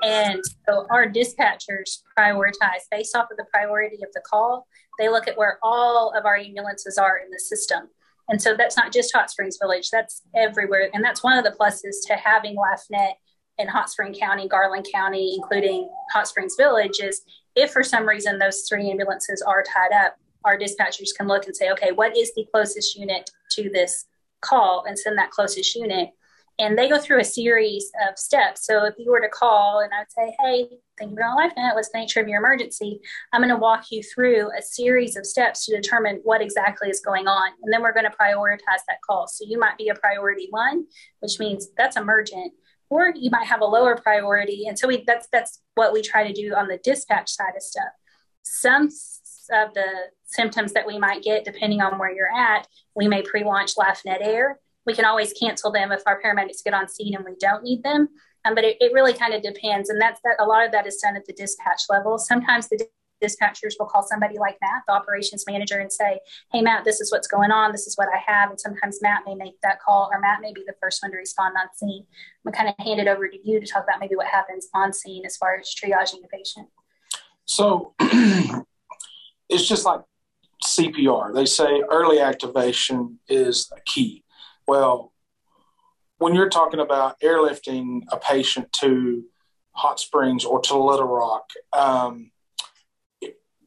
And 0.03 0.43
so 0.67 0.85
our 0.91 1.07
dispatchers 1.07 2.03
prioritize 2.17 2.85
based 2.91 3.15
off 3.15 3.31
of 3.31 3.37
the 3.37 3.45
priority 3.51 3.97
of 4.03 4.09
the 4.13 4.21
call. 4.21 4.67
They 4.99 5.09
look 5.09 5.27
at 5.27 5.37
where 5.37 5.57
all 5.63 6.11
of 6.15 6.25
our 6.25 6.37
ambulances 6.37 6.97
are 6.97 7.17
in 7.17 7.31
the 7.31 7.39
system. 7.39 7.89
And 8.29 8.41
so 8.41 8.55
that's 8.55 8.75
not 8.75 8.91
just 8.91 9.15
Hot 9.15 9.29
Springs 9.31 9.57
Village, 9.61 9.89
that's 9.89 10.23
everywhere. 10.35 10.89
And 10.93 11.03
that's 11.03 11.23
one 11.23 11.37
of 11.37 11.45
the 11.45 11.55
pluses 11.57 12.05
to 12.07 12.15
having 12.15 12.55
LifeNet 12.55 13.13
in 13.57 13.67
Hot 13.67 13.89
Spring 13.89 14.13
County, 14.13 14.47
Garland 14.47 14.87
County, 14.93 15.35
including 15.35 15.89
Hot 16.13 16.27
Springs 16.27 16.55
Village, 16.57 16.99
is 17.01 17.21
if 17.55 17.71
for 17.71 17.83
some 17.83 18.07
reason 18.07 18.37
those 18.37 18.65
three 18.69 18.89
ambulances 18.91 19.41
are 19.41 19.63
tied 19.63 19.93
up, 19.93 20.17
our 20.45 20.57
dispatchers 20.57 21.09
can 21.17 21.27
look 21.27 21.45
and 21.45 21.55
say, 21.55 21.71
okay, 21.71 21.91
what 21.91 22.15
is 22.15 22.33
the 22.35 22.45
closest 22.53 22.95
unit 22.95 23.29
to 23.51 23.69
this 23.73 24.05
call 24.41 24.85
and 24.87 24.97
send 24.97 25.17
that 25.17 25.31
closest 25.31 25.75
unit? 25.75 26.09
And 26.59 26.75
they 26.77 26.89
go 26.89 26.99
through 26.99 27.19
a 27.19 27.25
series 27.25 27.91
of 28.09 28.17
steps. 28.17 28.65
So 28.65 28.85
if 28.85 28.95
you 28.97 29.11
were 29.11 29.21
to 29.21 29.29
call 29.29 29.81
and 29.81 29.91
I'd 29.93 30.11
say, 30.11 30.35
hey, 30.39 30.67
thank 30.97 31.11
you 31.11 31.17
for 31.17 31.21
calling 31.21 31.51
LifeNet, 31.51 31.75
what's 31.75 31.89
the 31.91 31.99
nature 31.99 32.19
of 32.19 32.27
your 32.27 32.39
emergency? 32.39 32.99
I'm 33.31 33.41
going 33.41 33.53
to 33.53 33.57
walk 33.57 33.91
you 33.91 34.01
through 34.01 34.49
a 34.57 34.61
series 34.61 35.15
of 35.17 35.25
steps 35.25 35.65
to 35.65 35.75
determine 35.75 36.21
what 36.23 36.41
exactly 36.41 36.89
is 36.89 36.99
going 36.99 37.27
on. 37.27 37.51
And 37.61 37.71
then 37.71 37.83
we're 37.83 37.93
going 37.93 38.09
to 38.09 38.17
prioritize 38.17 38.81
that 38.87 39.01
call. 39.07 39.27
So 39.27 39.45
you 39.47 39.59
might 39.59 39.77
be 39.77 39.89
a 39.89 39.95
priority 39.95 40.47
one, 40.49 40.85
which 41.19 41.37
means 41.39 41.67
that's 41.77 41.95
emergent 41.95 42.53
or 42.89 43.13
you 43.15 43.29
might 43.29 43.45
have 43.45 43.61
a 43.61 43.65
lower 43.65 43.95
priority. 43.95 44.65
And 44.67 44.77
so 44.77 44.87
we 44.87 45.03
that's 45.05 45.27
that's 45.31 45.61
what 45.75 45.93
we 45.93 46.01
try 46.01 46.25
to 46.27 46.33
do 46.33 46.53
on 46.55 46.67
the 46.67 46.79
dispatch 46.83 47.29
side 47.29 47.55
of 47.55 47.61
stuff. 47.61 47.89
Some 48.43 48.89
of 49.51 49.73
the 49.73 49.87
symptoms 50.25 50.73
that 50.73 50.87
we 50.87 50.97
might 50.97 51.23
get, 51.23 51.45
depending 51.45 51.81
on 51.81 51.97
where 51.99 52.13
you're 52.13 52.33
at, 52.33 52.67
we 52.95 53.07
may 53.07 53.21
pre-launch 53.21 53.75
LifeNet 53.75 54.21
Air. 54.21 54.59
We 54.87 54.95
can 54.95 55.05
always 55.05 55.33
cancel 55.33 55.71
them 55.71 55.91
if 55.91 56.01
our 56.07 56.19
paramedics 56.19 56.63
get 56.63 56.73
on 56.73 56.87
scene 56.87 57.15
and 57.15 57.23
we 57.23 57.35
don't 57.39 57.63
need 57.63 57.83
them. 57.83 58.09
Um, 58.45 58.55
but 58.55 58.63
it, 58.63 58.77
it 58.79 58.93
really 58.93 59.13
kind 59.13 59.33
of 59.33 59.41
depends, 59.43 59.89
and 59.89 60.01
that's 60.01 60.21
that. 60.23 60.37
A 60.39 60.45
lot 60.45 60.65
of 60.65 60.71
that 60.71 60.87
is 60.87 60.97
done 60.97 61.17
at 61.17 61.25
the 61.25 61.33
dispatch 61.33 61.83
level. 61.89 62.17
Sometimes 62.17 62.69
the 62.69 62.87
dispatchers 63.21 63.73
will 63.79 63.87
call 63.87 64.03
somebody 64.03 64.37
like 64.37 64.57
Matt, 64.61 64.83
the 64.87 64.93
operations 64.93 65.43
manager, 65.47 65.79
and 65.79 65.91
say, 65.91 66.19
Hey, 66.51 66.61
Matt, 66.61 66.85
this 66.85 67.01
is 67.01 67.11
what's 67.11 67.27
going 67.27 67.51
on. 67.51 67.71
This 67.71 67.87
is 67.87 67.95
what 67.97 68.07
I 68.13 68.19
have. 68.25 68.49
And 68.49 68.59
sometimes 68.59 68.99
Matt 69.01 69.23
may 69.25 69.35
make 69.35 69.59
that 69.61 69.81
call, 69.81 70.09
or 70.11 70.19
Matt 70.19 70.41
may 70.41 70.53
be 70.53 70.63
the 70.65 70.75
first 70.81 71.01
one 71.01 71.11
to 71.11 71.17
respond 71.17 71.55
on 71.59 71.67
scene. 71.75 72.05
I'm 72.45 72.53
kind 72.53 72.69
of 72.69 72.85
hand 72.85 72.99
it 72.99 73.07
over 73.07 73.27
to 73.27 73.37
you 73.43 73.59
to 73.59 73.65
talk 73.65 73.83
about 73.83 73.99
maybe 73.99 74.15
what 74.15 74.27
happens 74.27 74.67
on 74.73 74.93
scene 74.93 75.25
as 75.25 75.37
far 75.37 75.57
as 75.57 75.73
triaging 75.73 76.21
the 76.21 76.27
patient. 76.31 76.67
So 77.45 77.93
it's 79.49 79.67
just 79.67 79.85
like 79.85 80.01
CPR. 80.65 81.33
They 81.33 81.45
say 81.45 81.83
early 81.89 82.19
activation 82.19 83.19
is 83.27 83.71
a 83.75 83.79
key. 83.81 84.23
Well, 84.67 85.13
when 86.17 86.33
you're 86.33 86.49
talking 86.49 86.79
about 86.79 87.19
airlifting 87.21 88.01
a 88.11 88.17
patient 88.17 88.71
to 88.73 89.23
Hot 89.71 89.99
Springs 89.99 90.43
or 90.43 90.59
to 90.61 90.77
Little 90.77 91.07
Rock, 91.07 91.49
um, 91.73 92.31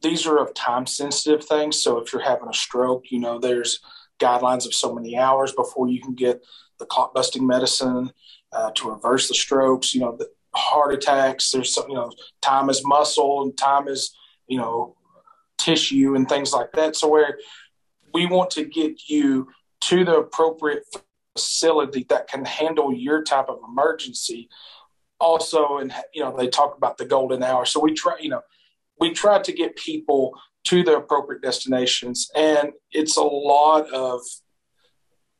these 0.01 0.25
are 0.25 0.37
of 0.37 0.53
time 0.53 0.85
sensitive 0.85 1.45
things. 1.45 1.81
So 1.81 1.99
if 1.99 2.11
you're 2.11 2.21
having 2.21 2.49
a 2.49 2.53
stroke, 2.53 3.11
you 3.11 3.19
know, 3.19 3.39
there's 3.39 3.79
guidelines 4.19 4.65
of 4.65 4.73
so 4.73 4.93
many 4.93 5.17
hours 5.17 5.53
before 5.53 5.87
you 5.87 6.01
can 6.01 6.13
get 6.13 6.43
the 6.79 6.85
clot 6.85 7.13
busting 7.13 7.45
medicine 7.45 8.11
uh, 8.51 8.71
to 8.71 8.89
reverse 8.89 9.27
the 9.27 9.33
strokes. 9.33 9.93
You 9.93 10.01
know, 10.01 10.15
the 10.17 10.27
heart 10.53 10.93
attacks. 10.93 11.51
There's 11.51 11.73
some, 11.73 11.89
you 11.89 11.95
know, 11.95 12.11
time 12.41 12.69
is 12.69 12.85
muscle 12.85 13.43
and 13.43 13.57
time 13.57 13.87
is, 13.87 14.15
you 14.47 14.57
know, 14.57 14.95
tissue 15.57 16.15
and 16.15 16.27
things 16.27 16.51
like 16.51 16.71
that. 16.73 16.95
So 16.95 17.07
where 17.07 17.37
we 18.13 18.25
want 18.25 18.51
to 18.51 18.65
get 18.65 19.07
you 19.07 19.47
to 19.81 20.05
the 20.05 20.17
appropriate 20.17 20.83
facility 21.35 22.05
that 22.09 22.27
can 22.27 22.45
handle 22.45 22.93
your 22.93 23.23
type 23.23 23.49
of 23.49 23.59
emergency. 23.67 24.49
Also, 25.19 25.77
and 25.77 25.93
you 26.13 26.23
know, 26.23 26.35
they 26.35 26.47
talk 26.47 26.75
about 26.77 26.97
the 26.97 27.05
golden 27.05 27.43
hour. 27.43 27.65
So 27.65 27.79
we 27.79 27.93
try, 27.93 28.17
you 28.19 28.29
know, 28.29 28.41
we 28.99 29.11
try 29.11 29.41
to 29.41 29.51
get 29.51 29.75
people 29.75 30.33
to 30.63 30.83
the 30.83 30.95
appropriate 30.95 31.41
destinations 31.41 32.29
and 32.35 32.71
it's 32.91 33.17
a 33.17 33.23
lot 33.23 33.91
of 33.91 34.21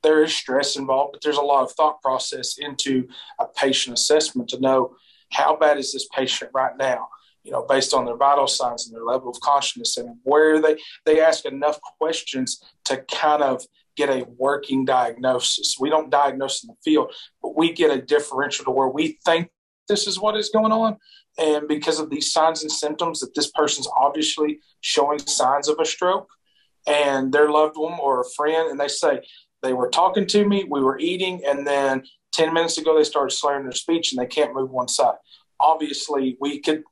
there 0.03 0.24
is 0.24 0.33
stress 0.33 0.75
involved 0.75 1.13
but 1.13 1.21
there's 1.21 1.38
a 1.38 1.41
lot 1.41 1.63
of 1.63 1.71
thought 1.74 2.01
process 2.01 2.57
into 2.57 3.07
a 3.39 3.45
patient 3.45 3.95
assessment 3.95 4.50
to 4.50 4.60
know 4.60 4.95
how 5.31 5.55
bad 5.55 5.77
is 5.77 5.93
this 5.93 6.07
patient 6.13 6.50
right 6.53 6.75
now 6.77 7.07
you 7.43 7.51
know 7.51 7.63
based 7.69 7.93
on 7.93 8.03
their 8.03 8.17
vital 8.17 8.48
signs 8.48 8.88
and 8.88 8.95
their 8.95 9.03
level 9.03 9.29
of 9.29 9.39
consciousness 9.41 9.98
and 9.98 10.17
where 10.24 10.60
they 10.60 10.75
they 11.05 11.21
ask 11.21 11.45
enough 11.45 11.79
questions 12.00 12.63
to 12.83 12.98
kind 13.03 13.43
of 13.43 13.63
get 13.95 14.10
a 14.10 14.25
working 14.38 14.86
diagnosis. 14.86 15.75
We 15.79 15.89
don't 15.89 16.10
diagnose 16.10 16.63
in 16.63 16.67
the 16.67 16.75
field 16.83 17.13
but 17.41 17.57
we 17.57 17.71
get 17.71 17.95
a 17.95 18.01
differential 18.01 18.65
to 18.65 18.71
where 18.71 18.88
we 18.88 19.19
think 19.25 19.50
this 19.88 20.07
is 20.07 20.19
what 20.19 20.38
is 20.38 20.50
going 20.50 20.71
on. 20.71 20.98
And 21.38 21.67
because 21.67 22.00
of 22.00 22.10
these 22.10 22.31
signs 22.31 22.62
and 22.62 22.71
symptoms 22.71 23.19
that 23.21 23.33
this 23.36 23.51
person's 23.51 23.88
obviously 23.98 24.60
showing 24.81 25.19
signs 25.19 25.67
of 25.67 25.77
a 25.79 25.86
stroke 25.86 26.29
and 26.88 27.31
their 27.31 27.50
loved 27.50 27.77
one 27.77 28.00
or 28.00 28.21
a 28.21 28.29
friend 28.36 28.69
and 28.69 28.79
they 28.79 28.88
say 28.88 29.21
they 29.62 29.74
were 29.74 29.89
talking 29.89 30.25
to 30.25 30.48
me 30.48 30.63
we 30.63 30.81
were 30.81 30.98
eating 30.98 31.41
and 31.45 31.65
then 31.65 32.03
10 32.33 32.53
minutes 32.53 32.77
ago 32.77 32.98
they 32.98 33.03
started 33.03 33.33
slurring 33.33 33.63
their 33.63 33.71
speech 33.71 34.12
and 34.12 34.21
they 34.21 34.25
can't 34.25 34.53
move 34.53 34.71
one 34.71 34.88
side. 34.88 35.15
Obviously 35.60 36.38
we 36.39 36.60
could 36.60 36.83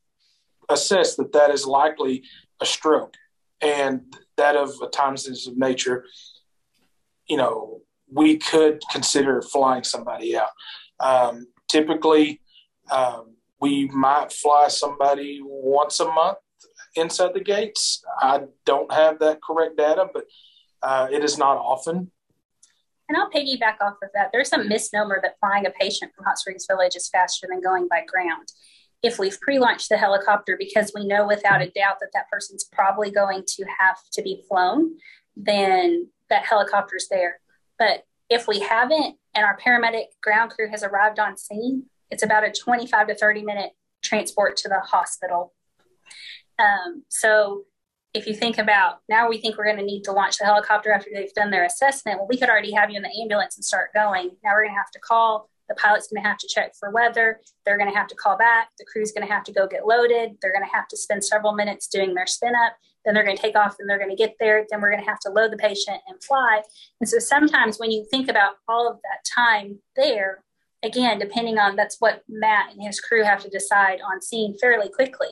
assess 0.70 1.16
that 1.16 1.34
that 1.34 1.50
is 1.50 1.66
likely 1.66 2.24
a 2.62 2.66
stroke 2.66 3.16
and 3.62 4.02
that 4.38 4.56
of 4.56 4.72
a 4.82 4.88
time 4.88 5.16
of 5.16 5.58
nature 5.58 6.06
you 7.30 7.38
know 7.38 7.82
we 8.12 8.38
could 8.38 8.82
consider 8.92 9.42
flying 9.42 9.84
somebody 9.84 10.36
out 10.36 10.50
um, 11.00 11.48
typically 11.68 12.42
um, 12.92 13.36
we 13.62 13.88
might 13.88 14.32
fly 14.32 14.68
somebody 14.68 15.40
once 15.44 16.00
a 16.00 16.06
month 16.06 16.38
inside 16.96 17.34
the 17.34 17.44
gates. 17.44 18.04
I 18.22 18.42
don't 18.66 18.92
have 18.92 19.20
that 19.20 19.40
correct 19.42 19.78
data, 19.78 20.08
but 20.14 20.26
uh, 20.82 21.08
it 21.12 21.24
is 21.24 21.38
not 21.38 21.58
often. 21.58 22.12
And 23.08 23.18
I'll 23.18 23.30
piggyback 23.30 23.82
off 23.82 23.96
of 24.04 24.10
that. 24.14 24.30
There's 24.32 24.54
a 24.54 24.64
misnomer 24.64 25.20
that 25.24 25.36
flying 25.40 25.66
a 25.66 25.72
patient 25.72 26.12
from 26.16 26.26
Hot 26.26 26.38
Springs 26.38 26.66
Village 26.70 26.96
is 26.96 27.10
faster 27.10 27.48
than 27.50 27.62
going 27.62 27.88
by 27.90 28.06
ground. 28.06 28.48
If 29.02 29.18
we've 29.18 29.40
pre 29.40 29.60
launched 29.60 29.90
the 29.90 29.98
helicopter 29.98 30.58
because 30.60 30.92
we 30.94 31.08
know 31.08 31.26
without 31.26 31.62
a 31.62 31.70
doubt 31.72 31.98
that 32.02 32.10
that 32.14 32.30
person's 32.32 32.66
probably 32.66 33.10
going 33.10 33.44
to 33.48 33.66
have 33.80 33.98
to 34.14 34.22
be 34.22 34.44
flown, 34.48 34.98
then 35.36 36.10
that 36.30 36.46
helicopter's 36.46 37.08
there. 37.10 37.40
But 37.78 38.06
if 38.30 38.48
we 38.48 38.60
haven't 38.60 39.18
and 39.34 39.46
our 39.46 39.58
paramedic 39.58 40.06
ground 40.22 40.52
crew 40.52 40.70
has 40.70 40.84
arrived 40.84 41.20
on 41.20 41.38
scene, 41.38 41.86
it's 42.12 42.24
about 42.24 42.44
a 42.44 42.52
25 42.52 43.08
to 43.08 43.16
30 43.16 43.44
minute 43.44 43.72
transport 44.04 44.58
to 44.58 44.70
the 44.70 44.80
hospital. 44.80 45.54
Um, 46.58 47.04
so 47.10 47.64
if 48.14 48.26
you 48.28 48.34
think 48.34 48.58
about 48.58 49.00
now, 49.08 49.30
we 49.30 49.38
think 49.38 49.58
we're 49.58 49.66
going 49.66 49.78
to 49.78 49.86
need 49.86 50.04
to 50.04 50.12
launch 50.12 50.38
the 50.38 50.46
helicopter 50.46 50.92
after 50.92 51.10
they've 51.14 51.34
done 51.34 51.52
their 51.52 51.66
assessment. 51.66 52.18
Well, 52.18 52.28
we 52.28 52.38
could 52.38 52.50
already 52.50 52.72
have 52.72 52.90
you 52.90 52.98
in 52.98 53.04
the 53.04 53.22
ambulance 53.22 53.56
and 53.56 53.64
start 53.64 53.94
going. 53.94 54.32
Now 54.44 54.52
we're 54.54 54.64
going 54.64 54.74
to 54.74 54.80
have 54.80 54.92
to 54.92 55.00
call. 55.00 55.50
The 55.68 55.76
pilot's 55.76 56.08
going 56.08 56.24
to 56.24 56.28
have 56.28 56.40
to 56.40 56.48
check 56.48 56.74
for 56.80 56.90
weather. 56.90 57.40
They're 57.64 57.78
going 57.78 57.92
to 57.92 57.98
have 57.98 58.08
to 58.08 58.16
call 58.16 58.36
back. 58.36 58.70
The 58.80 58.86
crew's 58.92 59.12
going 59.12 59.28
to 59.28 59.32
have 59.32 59.44
to 59.44 59.54
go 59.54 59.68
get 59.68 59.86
loaded. 59.86 60.38
They're 60.42 60.52
going 60.52 60.66
to 60.66 60.76
have 60.76 60.88
to 60.88 60.98
spend 60.98 61.24
several 61.24 61.54
minutes 61.54 61.88
doing 61.88 62.16
their 62.16 62.26
spin 62.26 62.54
up. 62.56 62.74
Then 63.10 63.16
they're 63.16 63.26
going 63.26 63.38
to 63.38 63.42
take 63.42 63.56
off 63.56 63.78
and 63.80 63.90
they're 63.90 63.98
going 63.98 64.12
to 64.12 64.16
get 64.16 64.36
there. 64.40 64.68
Then 64.70 64.82
we're 64.82 64.92
going 64.92 65.04
to 65.04 65.10
have 65.10 65.20
to 65.22 65.32
load 65.32 65.52
the 65.52 65.58
patient 65.58 66.00
and 66.08 66.24
fly. 66.24 66.62
And 67.02 67.10
so 67.10 67.18
sometimes 67.18 67.80
when 67.80 67.90
you 67.90 68.06
think 68.12 68.30
about 68.30 68.58
all 68.68 68.88
of 68.88 68.98
that 68.98 69.26
time 69.28 69.80
there, 69.96 70.44
again, 70.84 71.18
depending 71.18 71.58
on 71.58 71.76
that's 71.76 71.96
what 71.98 72.22
Matt 72.30 72.72
and 72.72 72.84
his 72.84 73.00
crew 73.00 73.24
have 73.24 73.42
to 73.42 73.50
decide 73.50 73.98
on 74.00 74.22
scene 74.22 74.56
fairly 74.62 74.90
quickly. 74.90 75.30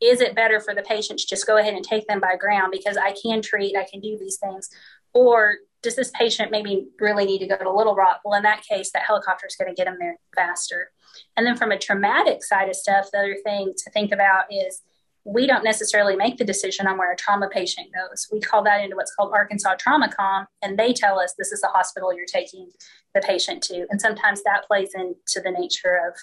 Is 0.00 0.22
it 0.22 0.34
better 0.34 0.60
for 0.60 0.74
the 0.74 0.80
patients 0.80 1.26
just 1.26 1.46
go 1.46 1.58
ahead 1.58 1.74
and 1.74 1.84
take 1.84 2.06
them 2.06 2.20
by 2.20 2.36
ground 2.36 2.72
because 2.72 2.96
I 2.96 3.12
can 3.22 3.42
treat, 3.42 3.76
I 3.76 3.84
can 3.84 4.00
do 4.00 4.16
these 4.18 4.38
things? 4.38 4.70
Or 5.12 5.58
does 5.82 5.94
this 5.94 6.10
patient 6.14 6.50
maybe 6.50 6.86
really 6.98 7.26
need 7.26 7.40
to 7.40 7.48
go 7.48 7.58
to 7.58 7.70
Little 7.70 7.96
Rock? 7.96 8.20
Well, 8.24 8.38
in 8.38 8.44
that 8.44 8.62
case, 8.62 8.92
that 8.92 9.02
helicopter 9.02 9.46
is 9.46 9.56
going 9.56 9.68
to 9.68 9.74
get 9.74 9.84
them 9.84 9.98
there 10.00 10.16
faster. 10.34 10.90
And 11.36 11.46
then 11.46 11.58
from 11.58 11.70
a 11.70 11.78
traumatic 11.78 12.42
side 12.42 12.70
of 12.70 12.76
stuff, 12.76 13.10
the 13.12 13.18
other 13.18 13.36
thing 13.44 13.74
to 13.76 13.90
think 13.90 14.10
about 14.10 14.46
is 14.50 14.80
we 15.28 15.46
don't 15.46 15.62
necessarily 15.62 16.16
make 16.16 16.38
the 16.38 16.44
decision 16.44 16.86
on 16.86 16.96
where 16.96 17.12
a 17.12 17.16
trauma 17.16 17.48
patient 17.50 17.88
goes. 17.92 18.26
We 18.32 18.40
call 18.40 18.64
that 18.64 18.82
into 18.82 18.96
what's 18.96 19.14
called 19.14 19.32
Arkansas 19.34 19.74
Trauma 19.78 20.08
Com, 20.08 20.46
and 20.62 20.78
they 20.78 20.94
tell 20.94 21.20
us 21.20 21.34
this 21.36 21.52
is 21.52 21.60
the 21.60 21.68
hospital 21.68 22.14
you're 22.14 22.24
taking 22.24 22.70
the 23.14 23.20
patient 23.20 23.62
to. 23.64 23.86
And 23.90 24.00
sometimes 24.00 24.42
that 24.44 24.66
plays 24.66 24.94
into 24.94 25.40
the 25.44 25.50
nature 25.50 26.00
of, 26.08 26.14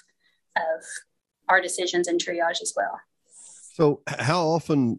of 0.56 0.82
our 1.48 1.60
decisions 1.60 2.08
and 2.08 2.20
triage 2.20 2.60
as 2.60 2.72
well. 2.76 2.98
So, 3.74 4.02
how 4.08 4.44
often, 4.44 4.98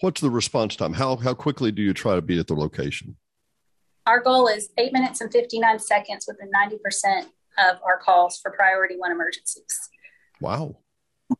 what's 0.00 0.22
the 0.22 0.30
response 0.30 0.74
time? 0.74 0.94
How, 0.94 1.16
how 1.16 1.34
quickly 1.34 1.72
do 1.72 1.82
you 1.82 1.92
try 1.92 2.14
to 2.14 2.22
be 2.22 2.38
at 2.38 2.46
the 2.46 2.54
location? 2.54 3.16
Our 4.06 4.20
goal 4.20 4.48
is 4.48 4.70
eight 4.78 4.94
minutes 4.94 5.20
and 5.20 5.30
59 5.30 5.78
seconds 5.78 6.26
within 6.26 6.50
90% 6.50 7.26
of 7.58 7.80
our 7.84 7.98
calls 7.98 8.38
for 8.40 8.50
priority 8.50 8.94
one 8.96 9.12
emergencies. 9.12 9.90
Wow. 10.40 10.78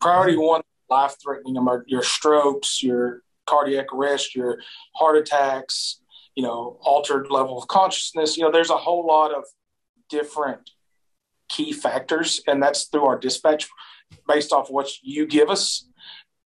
Priority 0.01 0.37
one 0.37 0.61
life 0.93 1.17
threatening 1.23 1.57
your 1.87 2.03
strokes, 2.03 2.83
your 2.83 3.23
cardiac 3.47 3.93
arrest, 3.93 4.35
your 4.35 4.61
heart 4.95 5.17
attacks, 5.17 6.01
you 6.35 6.43
know, 6.43 6.79
altered 6.83 7.31
level 7.31 7.59
of 7.59 7.69
consciousness. 7.69 8.37
You 8.37 8.45
know, 8.45 8.53
there's 8.53 8.71
a 8.71 8.77
whole 8.77 9.07
lot 9.07 9.35
of 9.35 9.45
different 10.09 10.71
key 11.49 11.73
factors, 11.73 12.41
and 12.47 12.63
that's 12.63 12.85
through 12.85 13.05
our 13.05 13.19
dispatch 13.19 13.69
based 14.29 14.53
off 14.53 14.71
what 14.71 14.89
you 15.03 15.27
give 15.27 15.49
us. 15.51 15.89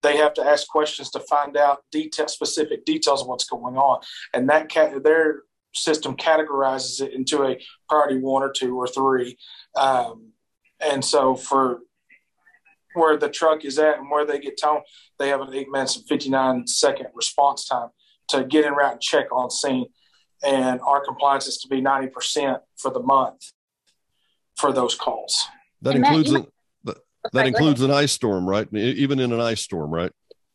They 0.03 0.17
have 0.17 0.33
to 0.35 0.43
ask 0.43 0.67
questions 0.67 1.11
to 1.11 1.19
find 1.19 1.55
out 1.55 1.83
detail, 1.91 2.27
specific 2.27 2.85
details 2.85 3.21
of 3.21 3.27
what's 3.27 3.45
going 3.45 3.77
on, 3.77 4.01
and 4.33 4.49
that 4.49 4.69
their 5.03 5.43
system 5.73 6.17
categorizes 6.17 7.01
it 7.01 7.13
into 7.13 7.43
a 7.43 7.59
priority 7.87 8.17
one 8.19 8.43
or 8.43 8.51
two 8.51 8.75
or 8.77 8.87
three. 8.87 9.37
Um, 9.75 10.31
and 10.79 11.05
so 11.05 11.35
for 11.35 11.81
where 12.93 13.17
the 13.17 13.29
truck 13.29 13.65
is 13.65 13.79
at 13.79 13.97
and 13.97 14.09
where 14.09 14.25
they 14.25 14.39
get 14.39 14.59
towed, 14.59 14.81
they 15.19 15.29
have 15.29 15.41
an 15.41 15.53
eight 15.53 15.69
minutes 15.69 15.95
and 15.95 16.05
59 16.07 16.67
second 16.67 17.07
response 17.13 17.65
time 17.67 17.89
to 18.29 18.43
get 18.43 18.65
in 18.65 18.73
route 18.73 18.93
and 18.93 19.01
check 19.01 19.27
on 19.31 19.49
scene. 19.49 19.85
And 20.43 20.81
our 20.81 21.03
compliance 21.03 21.47
is 21.47 21.57
to 21.59 21.67
be 21.67 21.81
90% 21.81 22.59
for 22.77 22.91
the 22.91 22.99
month 22.99 23.51
for 24.57 24.73
those 24.73 24.95
calls. 24.95 25.45
That 25.81 25.95
and 25.95 26.05
includes 26.05 26.31
that, 26.31 26.47
a, 26.87 26.95
that 27.33 27.47
includes 27.47 27.81
an 27.81 27.91
ice 27.91 28.11
storm, 28.11 28.47
right? 28.47 28.67
Even 28.73 29.19
in 29.19 29.31
an 29.31 29.39
ice 29.39 29.61
storm, 29.61 29.91
right? 29.91 30.11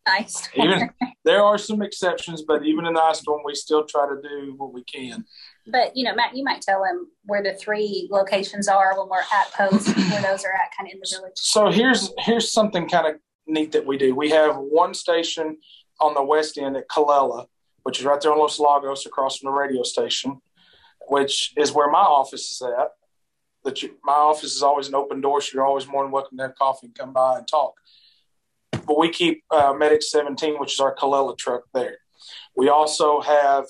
Ice. 0.07 0.49
even 0.55 0.91
there 1.25 1.43
are 1.43 1.59
some 1.59 1.83
exceptions, 1.83 2.43
but 2.43 2.65
even 2.65 2.87
in 2.87 2.95
the 2.95 3.01
ice 3.01 3.21
storm, 3.21 3.43
we 3.45 3.55
still 3.55 3.85
try 3.85 4.09
to 4.09 4.21
do 4.23 4.55
what 4.57 4.73
we 4.73 4.85
can. 4.85 5.25
But 5.67 5.97
you 5.97 6.05
know, 6.05 6.15
Matt, 6.15 6.37
you 6.37 6.45
might 6.45 6.63
tell 6.63 6.85
him 6.85 7.09
where 7.25 7.43
the 7.43 7.55
three 7.55 8.09
locations 8.11 8.69
are 8.69 8.99
when 8.99 9.09
we're 9.09 9.19
at 9.19 9.53
post, 9.53 9.89
where 10.11 10.23
those 10.23 10.45
are 10.45 10.53
at, 10.53 10.71
kind 10.77 10.89
of 10.89 10.95
in 10.95 11.01
the 11.01 11.09
village. 11.11 11.33
So 11.37 11.71
here's 11.71 12.13
here's 12.19 12.53
something 12.53 12.89
kind 12.89 13.07
of 13.07 13.21
neat 13.47 13.73
that 13.73 13.87
we 13.87 13.99
do. 13.99 14.15
We 14.15 14.31
have 14.31 14.57
one 14.57 14.95
station 14.95 15.59
on 16.01 16.15
the 16.15 16.23
west 16.23 16.59
end 16.59 16.77
at 16.77 16.89
Colella, 16.89 17.47
which 17.83 17.99
is 17.99 18.05
right 18.05 18.21
there 18.21 18.33
on 18.33 18.39
Los 18.39 18.59
Lagos, 18.61 19.07
across 19.07 19.39
from 19.39 19.51
the 19.51 19.59
radio 19.59 19.83
station, 19.83 20.41
which 21.09 21.53
is 21.57 21.73
where 21.73 21.91
my 21.91 21.99
office 21.99 22.51
is 22.51 22.63
at. 22.63 22.91
That 23.65 23.83
my 24.05 24.13
office 24.13 24.55
is 24.55 24.63
always 24.63 24.87
an 24.87 24.95
open 24.95 25.21
door, 25.21 25.41
so 25.41 25.51
you're 25.55 25.67
always 25.67 25.89
more 25.89 26.05
than 26.05 26.13
welcome 26.13 26.39
to 26.39 26.45
have 26.45 26.55
coffee 26.55 26.87
and 26.87 26.95
come 26.95 27.13
by 27.13 27.39
and 27.39 27.49
talk. 27.49 27.75
But 28.71 28.97
we 28.97 29.09
keep 29.09 29.43
uh, 29.51 29.73
Medic 29.73 30.03
17, 30.03 30.61
which 30.61 30.75
is 30.75 30.81
our 30.81 30.95
Colella 30.95 31.37
truck 31.37 31.63
there. 31.75 31.99
We 32.57 32.69
also 32.69 33.21
have 33.21 33.65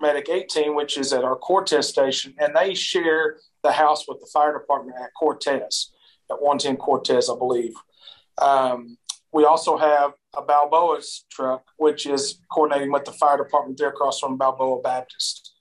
Medic 0.00 0.28
18, 0.28 0.74
which 0.74 0.96
is 0.96 1.12
at 1.12 1.24
our 1.24 1.36
Cortez 1.36 1.88
station, 1.88 2.34
and 2.38 2.54
they 2.54 2.74
share 2.74 3.36
the 3.62 3.72
house 3.72 4.06
with 4.06 4.20
the 4.20 4.28
fire 4.32 4.52
department 4.52 4.96
at 5.00 5.10
Cortez, 5.18 5.90
at 6.30 6.40
110 6.40 6.76
Cortez, 6.76 7.28
I 7.28 7.36
believe. 7.36 7.74
Um, 8.38 8.96
we 9.32 9.44
also 9.44 9.76
have 9.76 10.12
a 10.36 10.42
Balboa's 10.42 11.24
truck, 11.30 11.64
which 11.76 12.06
is 12.06 12.40
coordinating 12.50 12.92
with 12.92 13.04
the 13.04 13.12
fire 13.12 13.36
department 13.36 13.78
there 13.78 13.88
across 13.88 14.20
from 14.20 14.38
Balboa 14.38 14.80
Baptist. 14.80 15.54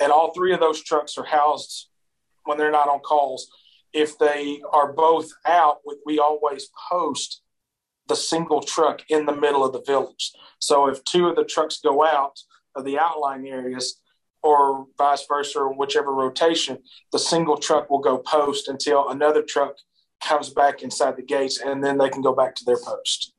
And 0.00 0.12
all 0.12 0.32
three 0.32 0.52
of 0.52 0.60
those 0.60 0.82
trucks 0.82 1.16
are 1.16 1.24
housed 1.24 1.88
when 2.44 2.58
they're 2.58 2.70
not 2.70 2.88
on 2.88 3.00
calls. 3.00 3.48
If 3.92 4.18
they 4.18 4.60
are 4.72 4.92
both 4.92 5.30
out, 5.46 5.78
we 6.04 6.18
always 6.18 6.68
post 6.90 7.42
the 8.08 8.16
single 8.16 8.60
truck 8.60 9.02
in 9.08 9.26
the 9.26 9.34
middle 9.34 9.64
of 9.64 9.72
the 9.72 9.82
village. 9.82 10.32
So 10.58 10.88
if 10.88 11.02
two 11.04 11.28
of 11.28 11.36
the 11.36 11.44
trucks 11.44 11.80
go 11.82 12.04
out, 12.04 12.38
of 12.74 12.84
the 12.84 12.98
outlying 12.98 13.48
areas 13.48 14.00
or 14.42 14.86
vice 14.96 15.26
versa, 15.26 15.58
or 15.58 15.74
whichever 15.74 16.14
rotation, 16.14 16.78
the 17.12 17.18
single 17.18 17.56
truck 17.56 17.90
will 17.90 17.98
go 17.98 18.18
post 18.18 18.68
until 18.68 19.08
another 19.08 19.42
truck 19.42 19.74
comes 20.22 20.50
back 20.50 20.82
inside 20.82 21.16
the 21.16 21.22
gates 21.22 21.60
and 21.60 21.82
then 21.82 21.98
they 21.98 22.08
can 22.08 22.22
go 22.22 22.34
back 22.34 22.54
to 22.54 22.64
their 22.64 22.78
post. 22.78 23.32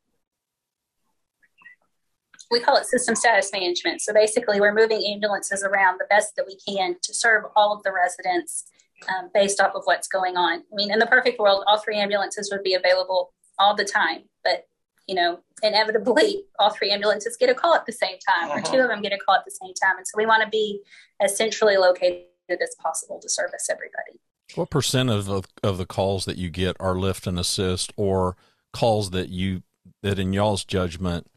We 2.51 2.59
call 2.59 2.77
it 2.77 2.85
system 2.85 3.15
status 3.15 3.51
management. 3.53 4.01
So 4.01 4.11
basically, 4.11 4.59
we're 4.59 4.73
moving 4.73 5.05
ambulances 5.13 5.63
around 5.63 5.99
the 5.99 6.07
best 6.09 6.35
that 6.35 6.47
we 6.47 6.57
can 6.67 6.95
to 7.03 7.13
serve 7.13 7.43
all 7.55 7.73
of 7.73 7.83
the 7.83 7.91
residents 7.93 8.65
um, 9.07 9.29
based 9.33 9.61
off 9.61 9.75
of 9.75 9.83
what's 9.85 10.07
going 10.07 10.35
on. 10.35 10.59
I 10.59 10.75
mean, 10.75 10.91
in 10.91 10.99
the 10.99 11.05
perfect 11.05 11.39
world, 11.39 11.63
all 11.67 11.77
three 11.77 11.97
ambulances 11.97 12.49
would 12.51 12.63
be 12.63 12.73
available 12.73 13.33
all 13.59 13.75
the 13.75 13.85
time, 13.85 14.23
but 14.43 14.65
you 15.09 15.15
know, 15.15 15.39
inevitably 15.63 16.43
all 16.59 16.69
three 16.69 16.91
ambulances 16.91 17.35
get 17.35 17.49
a 17.49 17.55
call 17.55 17.73
at 17.73 17.87
the 17.87 17.91
same 17.91 18.17
time, 18.19 18.51
uh-huh. 18.51 18.59
or 18.59 18.61
two 18.61 18.79
of 18.79 18.89
them 18.89 19.01
get 19.01 19.11
a 19.11 19.17
call 19.17 19.35
at 19.35 19.43
the 19.43 19.51
same 19.51 19.73
time. 19.73 19.97
And 19.97 20.07
so 20.07 20.13
we 20.15 20.27
want 20.27 20.43
to 20.43 20.49
be 20.49 20.81
as 21.19 21.35
centrally 21.35 21.77
located 21.77 22.27
as 22.49 22.75
possible 22.81 23.19
to 23.19 23.27
service 23.27 23.67
everybody. 23.69 24.21
What 24.53 24.69
percent 24.69 25.09
of 25.09 25.25
the, 25.25 25.43
of 25.63 25.79
the 25.79 25.85
calls 25.85 26.25
that 26.25 26.37
you 26.37 26.49
get 26.49 26.77
are 26.79 26.95
lift 26.95 27.25
and 27.25 27.39
assist, 27.39 27.91
or 27.97 28.37
calls 28.71 29.09
that 29.11 29.29
you 29.29 29.63
that 30.03 30.19
in 30.19 30.31
y'all's 30.31 30.63
judgment 30.63 31.27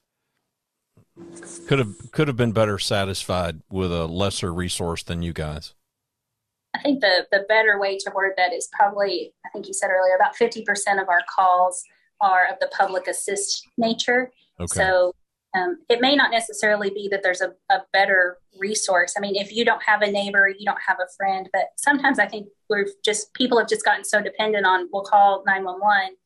could 1.67 1.79
have 1.79 2.13
could 2.13 2.29
have 2.29 2.37
been 2.37 2.53
better 2.53 2.79
satisfied 2.79 3.61
with 3.71 3.93
a 3.93 4.07
lesser 4.07 4.53
resource 4.53 5.03
than 5.03 5.23
you 5.23 5.33
guys? 5.33 5.75
I 6.75 6.81
think 6.81 7.01
the 7.01 7.27
the 7.31 7.45
better 7.49 7.79
way 7.79 7.99
to 7.99 8.13
word 8.15 8.33
that 8.39 8.53
is 8.55 8.69
probably 8.73 9.35
I 9.45 9.51
think 9.51 9.67
you 9.67 9.75
said 9.75 9.91
earlier 9.91 10.15
about 10.15 10.37
fifty 10.37 10.63
percent 10.63 11.01
of 11.01 11.09
our 11.11 11.21
calls 11.35 11.85
are 12.23 12.47
of 12.51 12.59
the 12.61 12.69
public 12.69 13.07
assist 13.09 13.69
nature. 13.77 14.31
Okay. 14.59 14.67
So 14.67 15.15
um, 15.55 15.81
it 15.89 16.01
may 16.01 16.17
not 16.17 16.31
necessarily 16.31 16.89
be 16.89 17.09
that 17.09 17.23
there's 17.23 17.43
a, 17.43 17.53
a, 17.71 17.81
better 17.93 18.39
resource. 18.59 19.15
I 19.19 19.21
mean, 19.21 19.37
if 19.37 19.53
you 19.53 19.67
don't 19.67 19.83
have 19.83 20.01
a 20.01 20.11
neighbor, 20.11 20.49
you 20.49 20.65
don't 20.65 20.81
have 20.87 20.99
a 20.99 21.13
friend, 21.15 21.49
but 21.53 21.67
sometimes 21.77 22.19
I 22.19 22.27
think 22.27 22.49
we're 22.71 22.87
just, 23.05 23.35
people 23.35 23.59
have 23.59 23.69
just 23.69 23.85
gotten 23.85 24.05
so 24.05 24.23
dependent 24.23 24.65
on, 24.65 24.89
we'll 24.93 25.03
call 25.03 25.43
911 25.47 26.17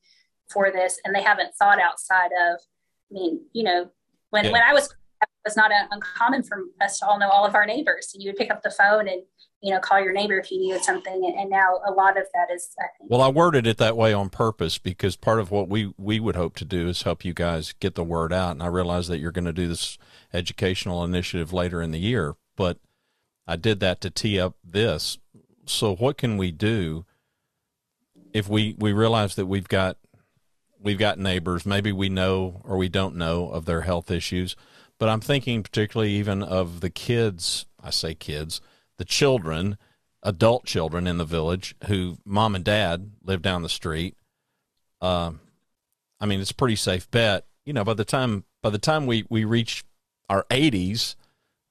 for 0.48 0.70
this, 0.70 1.00
and 1.04 1.12
they 1.12 1.22
haven't 1.22 1.54
thought 1.56 1.80
outside 1.80 2.26
of, 2.26 2.60
I 3.10 3.14
mean, 3.14 3.40
you 3.52 3.64
know, 3.64 3.90
when, 4.30 4.44
yeah. 4.44 4.52
when 4.52 4.62
I 4.62 4.72
was, 4.72 4.94
was 5.46 5.56
not 5.56 5.70
uncommon 5.90 6.42
for 6.42 6.64
us 6.82 6.98
to 6.98 7.06
all 7.06 7.18
know 7.18 7.30
all 7.30 7.46
of 7.46 7.54
our 7.54 7.64
neighbors. 7.64 8.10
And 8.12 8.22
you 8.22 8.30
would 8.30 8.36
pick 8.36 8.50
up 8.50 8.62
the 8.62 8.70
phone 8.70 9.08
and 9.08 9.22
you 9.62 9.72
know, 9.72 9.80
call 9.80 10.00
your 10.00 10.12
neighbor 10.12 10.38
if 10.38 10.50
you 10.52 10.60
needed 10.60 10.82
something. 10.84 11.34
And 11.36 11.50
now 11.50 11.80
a 11.86 11.90
lot 11.90 12.18
of 12.18 12.26
that 12.34 12.54
is, 12.54 12.68
I 12.78 12.86
think. 12.98 13.10
Well, 13.10 13.22
I 13.22 13.28
worded 13.28 13.66
it 13.66 13.78
that 13.78 13.96
way 13.96 14.12
on 14.12 14.28
purpose 14.28 14.78
because 14.78 15.16
part 15.16 15.40
of 15.40 15.50
what 15.50 15.68
we, 15.68 15.92
we 15.96 16.20
would 16.20 16.36
hope 16.36 16.54
to 16.56 16.64
do 16.64 16.88
is 16.88 17.02
help 17.02 17.24
you 17.24 17.32
guys 17.32 17.74
get 17.80 17.94
the 17.94 18.04
word 18.04 18.32
out. 18.32 18.52
And 18.52 18.62
I 18.62 18.66
realize 18.66 19.08
that 19.08 19.18
you're 19.18 19.32
going 19.32 19.46
to 19.46 19.52
do 19.52 19.66
this 19.66 19.98
educational 20.32 21.02
initiative 21.02 21.52
later 21.52 21.80
in 21.80 21.90
the 21.90 21.98
year, 21.98 22.36
but 22.56 22.78
I 23.46 23.56
did 23.56 23.80
that 23.80 24.00
to 24.02 24.10
tee 24.10 24.38
up 24.38 24.56
this. 24.62 25.18
So 25.64 25.96
what 25.96 26.18
can 26.18 26.36
we 26.36 26.52
do 26.52 27.06
if 28.32 28.48
we, 28.48 28.76
we 28.78 28.92
realize 28.92 29.34
that 29.36 29.46
we've 29.46 29.68
got, 29.68 29.96
we've 30.78 30.98
got 30.98 31.18
neighbors, 31.18 31.64
maybe 31.64 31.92
we 31.92 32.10
know 32.10 32.60
or 32.62 32.76
we 32.76 32.88
don't 32.88 33.16
know 33.16 33.48
of 33.48 33.64
their 33.64 33.80
health 33.80 34.10
issues, 34.10 34.54
but 34.98 35.08
I'm 35.08 35.20
thinking 35.20 35.62
particularly 35.62 36.12
even 36.12 36.42
of 36.42 36.80
the 36.80 36.90
kids, 36.90 37.66
I 37.82 37.90
say 37.90 38.14
kids, 38.14 38.60
the 38.98 39.04
children, 39.04 39.76
adult 40.22 40.64
children 40.64 41.06
in 41.06 41.18
the 41.18 41.24
village 41.24 41.74
who 41.86 42.18
mom 42.24 42.54
and 42.54 42.64
dad 42.64 43.12
live 43.22 43.42
down 43.42 43.62
the 43.62 43.68
street. 43.68 44.16
Um, 45.00 45.40
I 46.18 46.26
mean, 46.26 46.40
it's 46.40 46.50
a 46.50 46.54
pretty 46.54 46.76
safe 46.76 47.10
bet. 47.10 47.46
You 47.64 47.72
know, 47.72 47.84
by 47.84 47.94
the 47.94 48.04
time 48.04 48.44
by 48.62 48.70
the 48.70 48.78
time 48.78 49.06
we 49.06 49.24
we 49.28 49.44
reach 49.44 49.84
our 50.28 50.44
80s, 50.50 51.14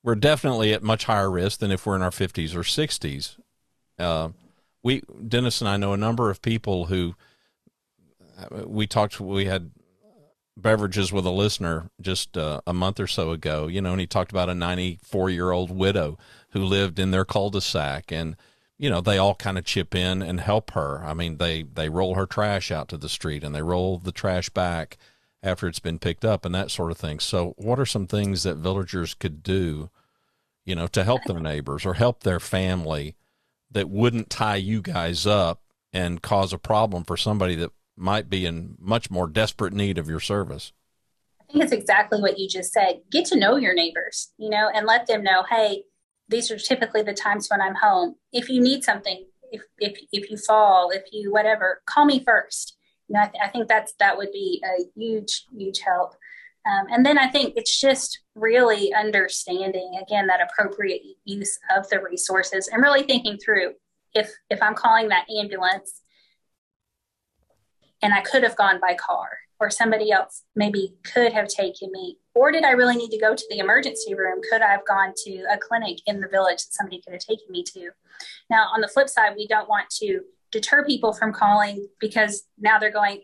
we're 0.03 0.15
definitely 0.15 0.73
at 0.73 0.83
much 0.83 1.05
higher 1.05 1.29
risk 1.29 1.59
than 1.59 1.71
if 1.71 1.85
we're 1.85 1.95
in 1.95 2.01
our 2.01 2.11
50s 2.11 2.55
or 2.55 2.59
60s. 2.59 3.38
Uh, 3.97 4.29
we 4.83 5.01
Dennis 5.27 5.61
and 5.61 5.69
I 5.69 5.77
know 5.77 5.93
a 5.93 5.97
number 5.97 6.29
of 6.29 6.41
people 6.41 6.85
who 6.85 7.15
uh, 8.39 8.67
we 8.67 8.88
talked. 8.88 9.19
We 9.19 9.45
had 9.45 9.71
beverages 10.57 11.11
with 11.11 11.25
a 11.25 11.31
listener 11.31 11.89
just 11.99 12.37
uh, 12.37 12.61
a 12.65 12.73
month 12.73 12.99
or 12.99 13.07
so 13.07 13.31
ago. 13.31 13.67
You 13.67 13.81
know, 13.81 13.91
and 13.91 13.99
he 13.99 14.07
talked 14.07 14.31
about 14.31 14.49
a 14.49 14.55
94 14.55 15.29
year 15.29 15.51
old 15.51 15.71
widow 15.71 16.17
who 16.51 16.63
lived 16.63 16.99
in 16.99 17.11
their 17.11 17.25
cul-de-sac 17.25 18.11
and 18.11 18.35
you 18.77 18.89
know 18.89 19.01
they 19.01 19.17
all 19.17 19.35
kind 19.35 19.57
of 19.57 19.65
chip 19.65 19.95
in 19.95 20.21
and 20.21 20.39
help 20.41 20.71
her 20.71 21.01
i 21.05 21.13
mean 21.13 21.37
they 21.37 21.63
they 21.63 21.87
roll 21.87 22.15
her 22.15 22.25
trash 22.25 22.71
out 22.71 22.89
to 22.89 22.97
the 22.97 23.07
street 23.07 23.43
and 23.43 23.55
they 23.55 23.61
roll 23.61 23.97
the 23.97 24.11
trash 24.11 24.49
back 24.49 24.97
after 25.41 25.67
it's 25.67 25.79
been 25.79 25.99
picked 25.99 26.25
up 26.25 26.45
and 26.45 26.53
that 26.55 26.71
sort 26.71 26.91
of 26.91 26.97
thing 26.97 27.19
so 27.19 27.53
what 27.57 27.79
are 27.79 27.85
some 27.85 28.07
things 28.07 28.43
that 28.43 28.55
villagers 28.55 29.13
could 29.13 29.43
do 29.43 29.89
you 30.65 30.75
know, 30.75 30.87
to 30.87 31.03
help 31.03 31.23
their 31.25 31.39
neighbors 31.39 31.85
or 31.85 31.93
help 31.93 32.23
their 32.23 32.39
family 32.39 33.15
that 33.71 33.89
wouldn't 33.89 34.29
tie 34.29 34.55
you 34.55 34.81
guys 34.81 35.25
up 35.25 35.61
and 35.93 36.21
cause 36.21 36.51
a 36.51 36.57
problem 36.57 37.03
for 37.03 37.15
somebody 37.15 37.55
that 37.55 37.71
might 37.95 38.29
be 38.29 38.45
in 38.45 38.75
much 38.79 39.10
more 39.10 39.27
desperate 39.27 39.73
need 39.73 39.97
of 39.97 40.10
your 40.10 40.19
service. 40.19 40.73
I 41.41 41.51
think 41.51 41.63
it's 41.63 41.73
exactly 41.73 42.21
what 42.21 42.39
you 42.39 42.49
just 42.49 42.73
said. 42.73 43.01
Get 43.12 43.25
to 43.27 43.38
know 43.38 43.55
your 43.55 43.73
neighbors, 43.73 44.31
you 44.38 44.49
know, 44.49 44.69
and 44.73 44.86
let 44.86 45.08
them 45.08 45.23
know, 45.23 45.43
hey, 45.49 45.84
these 46.27 46.49
are 46.51 46.58
typically 46.58 47.03
the 47.03 47.13
times 47.13 47.47
when 47.49 47.62
I'm 47.62 47.75
home. 47.75 48.15
If 48.31 48.49
you 48.49 48.62
need 48.62 48.84
something, 48.84 49.25
if 49.51 49.62
if 49.77 49.99
if 50.12 50.31
you 50.31 50.38
fall, 50.38 50.89
if 50.89 51.03
you 51.12 51.31
whatever, 51.31 51.81
call 51.86 52.05
me 52.05 52.23
first. 52.23 52.77
You 53.08 53.13
know, 53.13 53.21
I, 53.21 53.27
th- 53.27 53.43
I 53.43 53.47
think 53.49 53.67
that's 53.67 53.93
that 53.99 54.17
would 54.17 54.31
be 54.31 54.63
a 54.65 54.84
huge 54.99 55.45
huge 55.55 55.79
help. 55.79 56.15
Um, 56.65 56.88
and 56.89 57.05
then 57.05 57.19
I 57.19 57.27
think 57.27 57.53
it's 57.55 57.79
just 57.79 58.21
really 58.34 58.91
understanding 58.91 59.99
again 60.01 60.25
that 60.27 60.41
appropriate 60.41 61.03
use 61.23 61.60
of 61.75 61.88
the 61.89 62.01
resources 62.01 62.67
and 62.67 62.81
really 62.81 63.03
thinking 63.03 63.38
through 63.38 63.73
if 64.15 64.31
if 64.49 64.62
I'm 64.63 64.73
calling 64.73 65.10
that 65.10 65.27
ambulance 65.29 66.01
and 68.01 68.13
I 68.13 68.21
could 68.21 68.43
have 68.43 68.55
gone 68.55 68.79
by 68.79 68.95
car 68.95 69.29
or 69.60 69.69
somebody 69.69 70.12
else 70.12 70.43
maybe 70.55 70.95
could 71.03 71.31
have 71.34 71.47
taken 71.47 71.91
me 71.91 72.17
or 72.36 72.51
did 72.51 72.65
I 72.65 72.71
really 72.71 72.97
need 72.97 73.12
to 73.12 73.17
go 73.17 73.34
to 73.34 73.45
the 73.49 73.60
emergency 73.60 74.13
room? 74.13 74.41
Could 74.51 74.62
I 74.62 74.71
have 74.71 74.86
gone 74.86 75.13
to 75.23 75.45
a 75.49 75.58
clinic 75.58 75.99
in 76.05 76.19
the 76.19 76.27
village 76.27 76.58
that 76.58 76.73
somebody 76.73 77.01
could 77.01 77.13
have 77.13 77.21
taken 77.21 77.45
me 77.49 77.63
to? 77.63 77.89
Now, 78.49 78.67
on 78.73 78.81
the 78.81 78.89
flip 78.89 79.08
side, 79.08 79.34
we 79.38 79.47
don't 79.47 79.69
want 79.69 79.89
to 80.01 80.19
deter 80.51 80.86
people 80.86 81.13
from 81.13 81.31
calling 81.31 81.88
because 81.99 82.43
now 82.60 82.77
they're 82.77 82.91
going, 82.91 83.21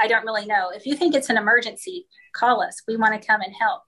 I 0.00 0.08
don't 0.08 0.24
really 0.24 0.46
know. 0.46 0.70
If 0.74 0.86
you 0.86 0.96
think 0.96 1.14
it's 1.14 1.28
an 1.28 1.36
emergency, 1.36 2.06
call 2.32 2.62
us. 2.62 2.82
We 2.88 2.96
want 2.96 3.20
to 3.20 3.26
come 3.26 3.42
and 3.42 3.54
help. 3.54 3.82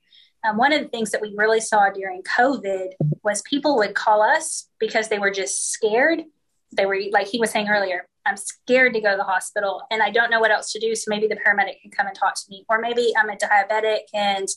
Um, 0.46 0.59
one 0.59 0.72
of 0.75 0.83
the 0.83 0.88
things 0.88 1.11
that 1.11 1.22
we 1.22 1.35
really 1.37 1.61
saw 1.61 1.90
during 1.90 2.22
COVID 2.22 2.88
was 3.25 3.42
people 3.42 3.77
would 3.79 3.94
call 3.94 4.22
us 4.22 4.68
because 4.79 5.09
they 5.09 5.18
were 5.18 5.31
just 5.31 5.72
scared. 5.72 6.22
They 6.77 6.85
were, 6.85 6.99
like 7.11 7.29
he 7.29 7.40
was 7.40 7.51
saying 7.51 7.68
earlier, 7.68 8.09
I'm 8.27 8.37
scared 8.37 8.93
to 8.95 9.01
go 9.01 9.12
to 9.12 9.17
the 9.17 9.25
hospital 9.25 9.83
and 9.91 10.03
I 10.03 10.11
don't 10.11 10.31
know 10.31 10.41
what 10.41 10.51
else 10.51 10.73
to 10.73 10.81
do. 10.81 10.95
So 10.95 11.05
maybe 11.09 11.29
the 11.29 11.37
paramedic 11.37 11.81
can 11.81 11.91
come 11.91 12.07
and 12.07 12.17
talk 12.17 12.35
to 12.35 12.43
me. 12.51 12.65
Or 12.69 12.79
maybe 12.79 13.12
I'm 13.17 13.31
a 13.31 13.37
diabetic 13.37 14.01
and 14.12 14.49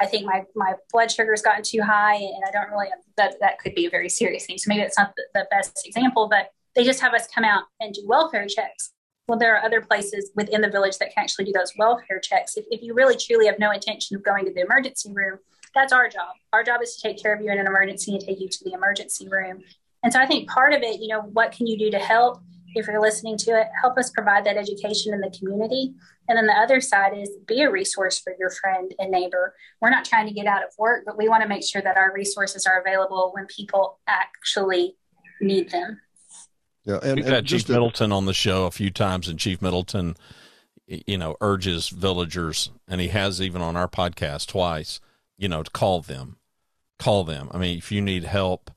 I 0.00 0.06
think 0.06 0.24
my, 0.24 0.44
my 0.56 0.74
blood 0.90 1.10
sugar's 1.10 1.42
gotten 1.42 1.62
too 1.62 1.82
high 1.82 2.14
and 2.14 2.42
I 2.46 2.50
don't 2.50 2.70
really, 2.70 2.88
that, 3.16 3.34
that 3.40 3.58
could 3.58 3.74
be 3.74 3.86
a 3.86 3.90
very 3.90 4.08
serious 4.08 4.46
thing. 4.46 4.56
So 4.56 4.68
maybe 4.68 4.80
that's 4.80 4.98
not 4.98 5.12
the, 5.16 5.24
the 5.34 5.46
best 5.50 5.82
example, 5.86 6.28
but 6.28 6.50
they 6.74 6.84
just 6.84 7.00
have 7.00 7.12
us 7.12 7.28
come 7.28 7.44
out 7.44 7.64
and 7.80 7.92
do 7.92 8.02
welfare 8.06 8.46
checks. 8.46 8.92
Well, 9.28 9.38
there 9.38 9.54
are 9.54 9.64
other 9.64 9.80
places 9.80 10.30
within 10.34 10.60
the 10.60 10.70
village 10.70 10.98
that 10.98 11.14
can 11.14 11.22
actually 11.22 11.44
do 11.44 11.52
those 11.52 11.72
welfare 11.78 12.20
checks. 12.20 12.56
If, 12.56 12.64
if 12.70 12.82
you 12.82 12.94
really 12.94 13.16
truly 13.16 13.46
have 13.46 13.58
no 13.58 13.70
intention 13.70 14.16
of 14.16 14.24
going 14.24 14.44
to 14.46 14.52
the 14.52 14.62
emergency 14.62 15.12
room, 15.12 15.38
that's 15.74 15.92
our 15.92 16.08
job. 16.08 16.34
Our 16.52 16.64
job 16.64 16.80
is 16.82 16.96
to 16.96 17.02
take 17.02 17.22
care 17.22 17.34
of 17.34 17.40
you 17.40 17.52
in 17.52 17.58
an 17.58 17.66
emergency 17.66 18.12
and 18.12 18.20
take 18.20 18.40
you 18.40 18.48
to 18.48 18.64
the 18.64 18.72
emergency 18.72 19.28
room. 19.28 19.62
And 20.02 20.12
so 20.12 20.18
I 20.18 20.26
think 20.26 20.48
part 20.48 20.72
of 20.72 20.82
it, 20.82 21.00
you 21.00 21.08
know, 21.08 21.20
what 21.20 21.52
can 21.52 21.66
you 21.66 21.78
do 21.78 21.90
to 21.90 21.98
help? 21.98 22.40
If 22.74 22.86
you're 22.86 23.00
listening 23.00 23.36
to 23.38 23.60
it, 23.60 23.68
help 23.80 23.98
us 23.98 24.10
provide 24.10 24.44
that 24.44 24.56
education 24.56 25.12
in 25.12 25.20
the 25.20 25.30
community. 25.30 25.94
And 26.28 26.36
then 26.36 26.46
the 26.46 26.54
other 26.54 26.80
side 26.80 27.16
is 27.16 27.30
be 27.46 27.62
a 27.62 27.70
resource 27.70 28.18
for 28.20 28.34
your 28.38 28.50
friend 28.50 28.94
and 28.98 29.10
neighbor. 29.10 29.54
We're 29.80 29.90
not 29.90 30.04
trying 30.04 30.26
to 30.28 30.32
get 30.32 30.46
out 30.46 30.62
of 30.62 30.70
work, 30.78 31.04
but 31.04 31.18
we 31.18 31.28
want 31.28 31.42
to 31.42 31.48
make 31.48 31.64
sure 31.64 31.82
that 31.82 31.96
our 31.96 32.12
resources 32.12 32.66
are 32.66 32.80
available 32.80 33.32
when 33.34 33.46
people 33.46 33.98
actually 34.06 34.96
need 35.40 35.70
them. 35.70 36.00
Yeah, 36.84 36.98
and, 37.02 37.16
we've 37.16 37.26
had 37.26 37.46
Chief 37.46 37.68
Middleton 37.68 38.12
on 38.12 38.26
the 38.26 38.34
show 38.34 38.66
a 38.66 38.70
few 38.70 38.90
times, 38.90 39.28
and 39.28 39.38
Chief 39.38 39.60
Middleton, 39.60 40.16
you 40.86 41.18
know, 41.18 41.36
urges 41.40 41.88
villagers, 41.88 42.70
and 42.88 43.00
he 43.00 43.08
has 43.08 43.40
even 43.40 43.60
on 43.60 43.76
our 43.76 43.88
podcast 43.88 44.46
twice, 44.48 45.00
you 45.36 45.48
know, 45.48 45.62
to 45.62 45.70
call 45.70 46.00
them, 46.00 46.36
call 46.98 47.24
them. 47.24 47.48
I 47.52 47.58
mean, 47.58 47.76
if 47.76 47.92
you 47.92 48.00
need 48.00 48.24
help, 48.24 48.70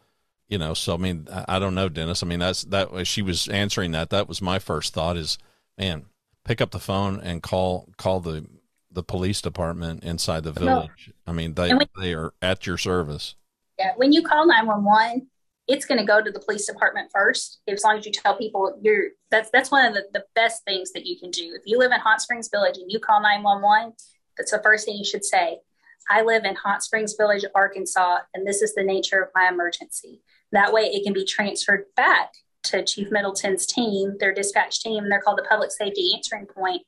you 0.54 0.60
know 0.60 0.76
so 0.76 0.94
i 0.94 0.98
mean 0.98 1.28
I, 1.48 1.58
don't 1.58 1.74
know 1.74 1.90
dennis. 1.90 2.22
I 2.22 2.28
mean 2.28 2.38
that's 2.38 2.62
that 2.66 3.08
she 3.08 3.24
was 3.24 3.48
answering 3.48 3.92
that. 3.94 4.12
That 4.12 4.28
was 4.28 4.40
my 4.40 4.60
first 4.60 4.94
thought 4.94 5.18
is 5.18 5.40
man 5.80 6.06
pick 6.46 6.62
up 6.62 6.70
the 6.70 6.80
phone 6.80 7.20
and 7.20 7.42
call 7.42 7.90
call 7.98 8.20
the 8.20 8.46
the 8.92 9.02
police 9.02 9.42
department 9.42 10.04
inside 10.04 10.44
the 10.44 10.52
village. 10.52 11.12
I 11.26 11.32
mean 11.32 11.56
they 11.56 11.74
when, 11.74 11.88
they 12.00 12.14
are 12.14 12.36
at 12.40 12.68
your 12.68 12.78
service. 12.78 13.34
Yeah 13.80 13.94
when 13.96 14.14
you 14.14 14.22
call 14.22 14.46
911 14.46 15.28
it's 15.68 15.86
going 15.86 15.98
to 15.98 16.06
go 16.06 16.22
to 16.22 16.30
the 16.30 16.42
police 16.42 16.68
department 16.68 17.10
first 17.12 17.62
as 17.68 17.84
long 17.84 17.98
as 17.98 18.06
you 18.06 18.12
tell 18.12 18.38
people 18.38 18.78
you're 18.84 19.06
that's 19.32 19.50
that's 19.50 19.72
one 19.72 19.86
of 19.88 19.96
the, 19.96 20.04
the 20.14 20.26
best 20.36 20.64
things 20.66 20.92
that 20.92 21.08
you 21.08 21.18
can 21.20 21.32
do. 21.32 21.56
If 21.56 21.64
you 21.66 21.80
live 21.80 21.92
in 21.92 22.00
hot 22.00 22.22
springs 22.22 22.50
village 22.54 22.78
and 22.78 22.92
you 22.92 23.00
call 23.00 23.24
911 23.24 23.94
that's 24.38 24.52
the 24.52 24.62
first 24.62 24.86
thing 24.86 24.98
you 24.98 25.06
should 25.06 25.26
say. 25.26 25.62
I 26.10 26.22
live 26.22 26.44
in 26.44 26.56
Hot 26.56 26.84
Springs 26.84 27.16
Village, 27.18 27.46
Arkansas, 27.56 28.20
and 28.34 28.46
this 28.46 28.62
is 28.62 28.74
the 28.76 28.84
nature 28.84 29.22
of 29.22 29.30
my 29.34 29.48
emergency. 29.48 30.22
That 30.54 30.72
way, 30.72 30.84
it 30.84 31.04
can 31.04 31.14
be 31.14 31.26
transferred 31.26 31.86
back 31.96 32.34
to 32.64 32.84
Chief 32.86 33.12
Middleton's 33.12 33.66
team, 33.66 34.16
their 34.20 34.34
dispatch 34.34 34.82
team. 34.82 35.10
They're 35.10 35.20
called 35.20 35.40
the 35.40 35.48
Public 35.50 35.72
Safety 35.72 36.14
Answering 36.16 36.46
Point, 36.46 36.84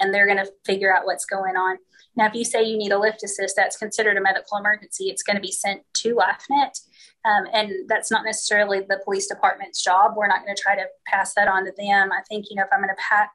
and 0.00 0.14
they're 0.14 0.26
going 0.26 0.38
to 0.38 0.50
figure 0.64 0.94
out 0.94 1.04
what's 1.04 1.26
going 1.26 1.56
on. 1.56 1.76
Now, 2.16 2.26
if 2.26 2.34
you 2.34 2.44
say 2.44 2.62
you 2.62 2.78
need 2.78 2.92
a 2.92 2.98
lift 2.98 3.22
assist, 3.22 3.54
that's 3.56 3.76
considered 3.76 4.16
a 4.16 4.22
medical 4.22 4.58
emergency. 4.58 5.04
It's 5.04 5.22
going 5.22 5.36
to 5.36 5.42
be 5.42 5.52
sent 5.52 5.82
to 5.94 6.16
LifeNet, 6.16 6.80
um, 7.24 7.46
and 7.52 7.88
that's 7.88 8.10
not 8.10 8.24
necessarily 8.24 8.80
the 8.80 9.00
police 9.04 9.28
department's 9.28 9.82
job. 9.82 10.14
We're 10.16 10.28
not 10.28 10.44
going 10.44 10.56
to 10.56 10.62
try 10.62 10.74
to 10.76 10.86
pass 11.06 11.34
that 11.34 11.48
on 11.48 11.64
to 11.66 11.72
them. 11.76 12.10
I 12.12 12.22
think 12.28 12.46
you 12.50 12.56
know 12.56 12.62
if 12.62 12.68
I'm 12.72 12.80
going 12.80 12.88
to 12.88 13.02
pa- 13.02 13.30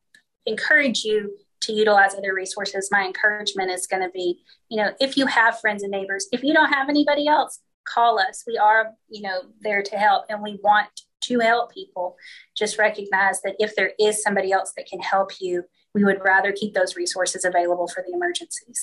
encourage 0.45 1.03
you 1.03 1.37
to 1.61 1.73
utilize 1.73 2.15
other 2.15 2.33
resources, 2.33 2.89
my 2.91 3.05
encouragement 3.05 3.71
is 3.71 3.87
going 3.87 4.03
to 4.03 4.09
be, 4.09 4.43
you 4.69 4.77
know, 4.77 4.91
if 4.99 5.17
you 5.17 5.27
have 5.27 5.59
friends 5.59 5.83
and 5.83 5.91
neighbors, 5.91 6.27
if 6.31 6.43
you 6.43 6.53
don't 6.53 6.73
have 6.73 6.89
anybody 6.89 7.27
else, 7.27 7.59
call 7.85 8.19
us. 8.19 8.43
We 8.47 8.57
are, 8.57 8.91
you 9.09 9.21
know, 9.21 9.41
there 9.61 9.83
to 9.83 9.95
help 9.97 10.25
and 10.29 10.41
we 10.41 10.59
want 10.63 10.89
to 11.21 11.39
help 11.39 11.73
people. 11.73 12.15
Just 12.55 12.77
recognize 12.77 13.41
that 13.41 13.55
if 13.59 13.75
there 13.75 13.91
is 13.99 14.21
somebody 14.21 14.51
else 14.51 14.73
that 14.77 14.87
can 14.87 14.99
help 14.99 15.31
you, 15.39 15.63
we 15.93 16.03
would 16.03 16.21
rather 16.23 16.51
keep 16.51 16.73
those 16.73 16.95
resources 16.95 17.45
available 17.45 17.87
for 17.87 18.03
the 18.05 18.13
emergencies. 18.13 18.81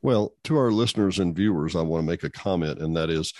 Well, 0.00 0.32
to 0.44 0.56
our 0.56 0.70
listeners 0.70 1.18
and 1.18 1.34
viewers, 1.34 1.74
I 1.74 1.82
want 1.82 2.04
to 2.04 2.10
make 2.10 2.22
a 2.22 2.30
comment, 2.30 2.78
and 2.78 2.96
that 2.96 3.10
is 3.10 3.32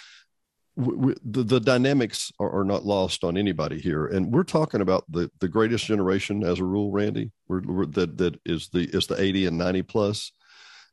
we, 0.77 1.15
the, 1.25 1.43
the 1.43 1.61
dynamics 1.61 2.33
are, 2.39 2.61
are, 2.61 2.65
not 2.65 2.85
lost 2.85 3.25
on 3.25 3.37
anybody 3.37 3.79
here. 3.79 4.07
And 4.07 4.33
we're 4.33 4.43
talking 4.43 4.81
about 4.81 5.05
the, 5.11 5.31
the 5.41 5.49
greatest 5.49 5.85
generation 5.85 6.43
as 6.43 6.61
a 6.61 6.65
rule, 6.65 6.91
Randy, 6.91 7.31
we're, 7.47 7.61
we're, 7.61 7.87
that, 7.87 8.17
that 8.19 8.41
is 8.47 8.69
the, 8.69 8.85
is 8.85 9.07
the 9.07 9.21
80 9.21 9.47
and 9.47 9.59
90 9.59 9.83
plus. 9.83 10.33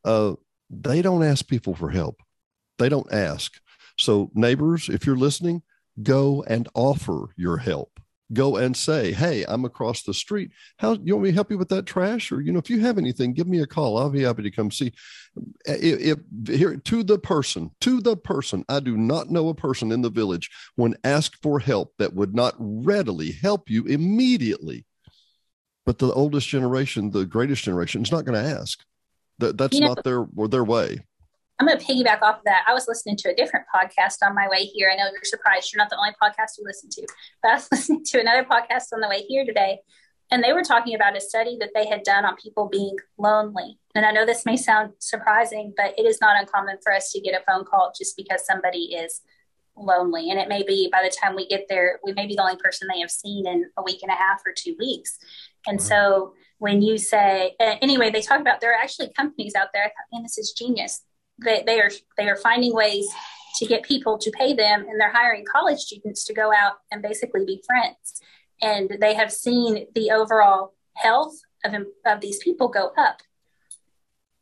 Uh, 0.04 0.34
they 0.70 1.02
don't 1.02 1.24
ask 1.24 1.48
people 1.48 1.76
for 1.76 1.90
help. 1.90 2.18
They 2.78 2.90
don't 2.90 3.12
ask. 3.12 3.54
So, 4.00 4.32
neighbors, 4.34 4.90
if 4.90 5.06
you're 5.06 5.18
listening, 5.18 5.62
go 6.02 6.44
and 6.48 6.68
offer 6.74 7.34
your 7.36 7.58
help. 7.58 8.00
Go 8.32 8.58
and 8.58 8.78
say, 8.78 9.12
"Hey, 9.12 9.44
I'm 9.48 9.66
across 9.66 10.04
the 10.04 10.14
street. 10.14 10.52
How 10.78 10.94
you 10.94 11.16
want 11.16 11.24
me 11.24 11.30
to 11.32 11.36
help 11.36 11.50
you 11.50 11.58
with 11.58 11.70
that 11.70 11.88
trash? 11.88 12.32
Or 12.32 12.42
you 12.42 12.52
know, 12.52 12.60
if 12.60 12.70
you 12.70 12.80
have 12.80 13.00
anything, 13.00 13.34
give 13.34 13.48
me 13.48 13.60
a 13.60 13.66
call. 13.66 13.98
I'll 13.98 14.12
be 14.12 14.22
happy 14.22 14.44
to 14.44 14.52
come 14.52 14.70
see." 14.70 14.94
If, 15.66 16.18
if 16.46 16.58
here 16.58 16.78
to 16.78 17.04
the 17.04 17.18
person, 17.18 17.72
to 17.82 18.02
the 18.02 18.16
person, 18.16 18.66
I 18.70 18.82
do 18.82 18.98
not 18.98 19.32
know 19.32 19.50
a 19.50 19.56
person 19.56 19.92
in 19.92 20.04
the 20.04 20.12
village 20.12 20.52
when 20.76 20.96
asked 21.04 21.38
for 21.42 21.60
help 21.60 21.94
that 21.98 22.14
would 22.14 22.36
not 22.36 22.54
readily 22.60 23.32
help 23.32 23.68
you 23.68 23.86
immediately. 23.86 24.86
But 25.88 25.98
the 25.98 26.14
oldest 26.14 26.48
generation, 26.48 27.10
the 27.10 27.26
greatest 27.26 27.64
generation, 27.64 28.04
is 28.04 28.12
not 28.12 28.26
going 28.26 28.40
to 28.40 28.60
ask. 28.60 28.80
That, 29.40 29.58
that's 29.58 29.74
you 29.74 29.82
know, 29.82 29.88
not 29.88 30.04
their 30.04 30.28
their 30.50 30.64
way. 30.64 31.00
I'm 31.60 31.68
going 31.68 31.78
to 31.78 31.86
piggyback 31.86 32.22
off 32.22 32.38
of 32.38 32.44
that. 32.46 32.64
I 32.68 32.74
was 32.74 32.88
listening 32.88 33.18
to 33.18 33.32
a 33.32 33.36
different 33.36 33.66
podcast 33.74 34.26
on 34.26 34.34
my 34.34 34.48
way 34.48 34.64
here. 34.64 34.90
I 34.92 34.96
know 34.96 35.10
you're 35.12 35.24
surprised. 35.24 35.74
You're 35.74 35.80
not 35.80 35.90
the 35.90 35.98
only 35.98 36.12
podcast 36.12 36.58
you 36.58 36.64
listen 36.66 36.90
to, 36.92 37.08
but 37.44 37.52
I 37.52 37.54
was 37.56 37.68
listening 37.72 38.06
to 38.06 38.22
another 38.22 38.46
podcast 38.46 38.94
on 38.94 39.02
the 39.02 39.10
way 39.10 39.24
here 39.28 39.46
today. 39.46 39.80
And 40.32 40.44
they 40.44 40.54
were 40.54 40.64
talking 40.64 40.96
about 40.96 41.18
a 41.18 41.22
study 41.22 41.58
that 41.60 41.72
they 41.76 41.88
had 41.88 42.04
done 42.04 42.24
on 42.24 42.36
people 42.38 42.70
being 42.70 42.96
lonely. 43.18 43.78
And 43.94 44.06
I 44.06 44.12
know 44.12 44.26
this 44.26 44.46
may 44.46 44.56
sound 44.56 44.94
surprising, 45.00 45.74
but 45.76 45.98
it 45.98 46.04
is 46.06 46.22
not 46.22 46.40
uncommon 46.40 46.78
for 46.82 46.94
us 46.94 47.12
to 47.12 47.20
get 47.20 47.40
a 47.40 47.44
phone 47.52 47.66
call 47.66 47.92
just 47.98 48.16
because 48.16 48.46
somebody 48.46 48.94
is 48.94 49.22
lonely. 49.76 50.30
And 50.30 50.40
it 50.40 50.48
may 50.48 50.64
be 50.64 50.88
by 50.92 51.02
the 51.04 51.14
time 51.22 51.36
we 51.36 51.48
get 51.48 51.66
there, 51.68 52.00
we 52.06 52.14
may 52.14 52.28
be 52.28 52.36
the 52.36 52.44
only 52.44 52.58
person 52.58 52.88
they 52.88 53.00
have 53.02 53.12
seen 53.12 53.48
in 53.48 53.66
a 53.76 53.84
week 53.84 54.00
and 54.04 54.12
a 54.12 54.16
half 54.16 54.42
or 54.46 54.54
two 54.56 54.76
weeks. 54.80 55.18
And 55.68 55.80
mm-hmm. 55.80 55.88
so 55.88 56.34
when 56.60 56.82
you 56.82 56.98
say, 56.98 57.56
anyway, 57.60 58.12
they 58.12 58.22
talk 58.22 58.40
about 58.40 58.62
there 58.62 58.72
are 58.72 58.82
actually 58.82 59.12
companies 59.18 59.56
out 59.56 59.70
there. 59.74 59.84
I 59.84 59.88
thought, 59.88 60.14
man, 60.14 60.24
this 60.24 60.38
is 60.38 60.52
genius 60.52 61.04
they, 61.44 61.64
they 61.66 61.80
are 61.80 61.92
they 62.18 62.30
are 62.30 62.36
finding 62.36 62.74
ways 62.74 63.08
to 63.56 63.66
get 63.66 63.84
people 63.84 64.18
to 64.18 64.32
pay 64.32 64.54
them 64.54 64.86
and 64.88 65.00
they're 65.00 65.12
hiring 65.12 65.46
college 65.46 65.80
students 65.80 66.24
to 66.26 66.34
go 66.34 66.52
out 66.54 66.74
and 66.92 67.02
basically 67.02 67.46
be 67.46 67.62
friends. 67.66 68.22
And 68.62 68.98
they 69.00 69.16
have 69.16 69.32
seen 69.32 69.88
the 69.96 70.12
overall 70.12 70.74
health 70.94 71.40
of, 71.66 71.74
of 72.06 72.22
these 72.22 72.40
people 72.44 72.68
go 72.68 72.92
up. 72.98 73.22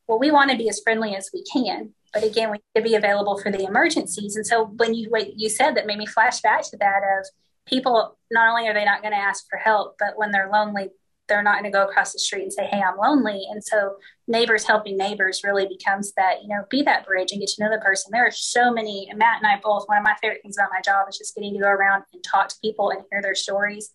Well 0.08 0.20
we 0.20 0.32
want 0.32 0.52
to 0.52 0.58
be 0.58 0.70
as 0.70 0.82
friendly 0.84 1.16
as 1.16 1.30
we 1.34 1.44
can 1.44 1.94
but 2.14 2.24
again 2.24 2.50
we 2.50 2.58
need 2.58 2.82
to 2.82 2.90
be 2.90 2.96
available 2.96 3.38
for 3.38 3.52
the 3.52 3.66
emergencies. 3.66 4.36
And 4.36 4.46
so 4.46 4.66
when 4.66 4.94
you 4.94 5.10
what 5.10 5.38
you 5.38 5.50
said 5.50 5.76
that 5.76 5.88
made 5.88 5.98
me 5.98 6.06
flash 6.06 6.42
back 6.42 6.64
to 6.64 6.78
that 6.78 7.02
of 7.20 7.28
people 7.66 8.18
not 8.32 8.50
only 8.50 8.68
are 8.68 8.74
they 8.74 8.86
not 8.86 9.02
going 9.02 9.14
to 9.14 9.20
ask 9.20 9.46
for 9.50 9.58
help 9.58 9.96
but 10.00 10.18
when 10.18 10.32
they're 10.32 10.50
lonely 10.52 10.90
they're 11.28 11.44
not 11.44 11.60
going 11.60 11.72
to 11.72 11.78
go 11.78 11.86
across 11.86 12.14
the 12.14 12.20
street 12.20 12.44
and 12.44 12.54
say, 12.54 12.66
Hey, 12.66 12.82
I'm 12.82 12.98
lonely. 12.98 13.46
And 13.50 13.64
so 13.64 13.98
neighbors 14.28 14.66
helping 14.66 14.98
neighbors 14.98 15.42
really 15.44 15.68
becomes 15.68 16.14
that, 16.14 16.42
you 16.42 16.50
know, 16.50 16.66
be 16.70 16.82
that 16.84 17.06
bridge 17.06 17.32
and 17.32 17.40
get 17.40 17.50
to 17.50 17.64
know 17.64 17.70
the 17.70 17.82
person. 17.82 18.12
There 18.12 18.26
are 18.26 18.32
so 18.32 18.72
many, 18.72 19.10
Matt 19.16 19.42
and 19.44 19.48
I 19.48 19.60
both, 19.62 19.88
one 19.88 19.98
of 19.98 20.04
my 20.04 20.16
favorite 20.22 20.42
things 20.42 20.58
about 20.58 20.72
my 20.74 20.82
job 20.82 21.08
is 21.10 21.18
just 21.18 21.36
getting 21.36 21.54
to 21.54 21.60
go 21.60 21.68
around 21.68 22.04
and 22.14 22.24
talk 22.24 22.50
to 22.50 22.56
people 22.62 22.90
and 22.90 23.04
hear 23.12 23.22
their 23.22 23.36
stories. 23.36 23.92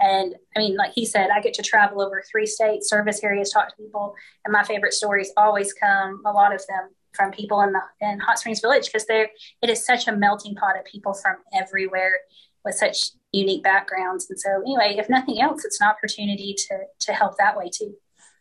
And 0.00 0.34
I 0.56 0.60
mean, 0.60 0.76
like 0.76 0.92
he 0.94 1.04
said, 1.04 1.30
I 1.30 1.40
get 1.40 1.54
to 1.54 1.62
travel 1.62 2.02
over 2.02 2.22
three 2.30 2.46
states, 2.46 2.88
service 2.88 3.22
areas, 3.22 3.50
talk 3.50 3.68
to 3.68 3.82
people. 3.82 4.14
And 4.44 4.52
my 4.52 4.64
favorite 4.64 4.92
stories 4.92 5.32
always 5.36 5.72
come, 5.72 6.22
a 6.24 6.32
lot 6.32 6.54
of 6.54 6.62
them 6.66 6.90
from 7.16 7.32
people 7.32 7.62
in 7.62 7.72
the 7.72 7.80
in 8.00 8.20
Hot 8.20 8.38
Springs 8.38 8.60
Village 8.60 8.86
because 8.86 9.06
there 9.06 9.30
it 9.62 9.70
is 9.70 9.84
such 9.84 10.06
a 10.06 10.12
melting 10.14 10.54
pot 10.54 10.78
of 10.78 10.84
people 10.84 11.14
from 11.14 11.36
everywhere 11.54 12.18
with 12.64 12.74
such 12.74 13.10
unique 13.36 13.62
backgrounds. 13.62 14.28
And 14.30 14.38
so, 14.38 14.62
anyway, 14.62 14.96
if 14.98 15.08
nothing 15.08 15.40
else, 15.40 15.64
it's 15.64 15.80
an 15.80 15.88
opportunity 15.88 16.54
to 16.56 16.78
to 17.00 17.12
help 17.12 17.36
that 17.38 17.56
way 17.56 17.70
too. 17.72 17.94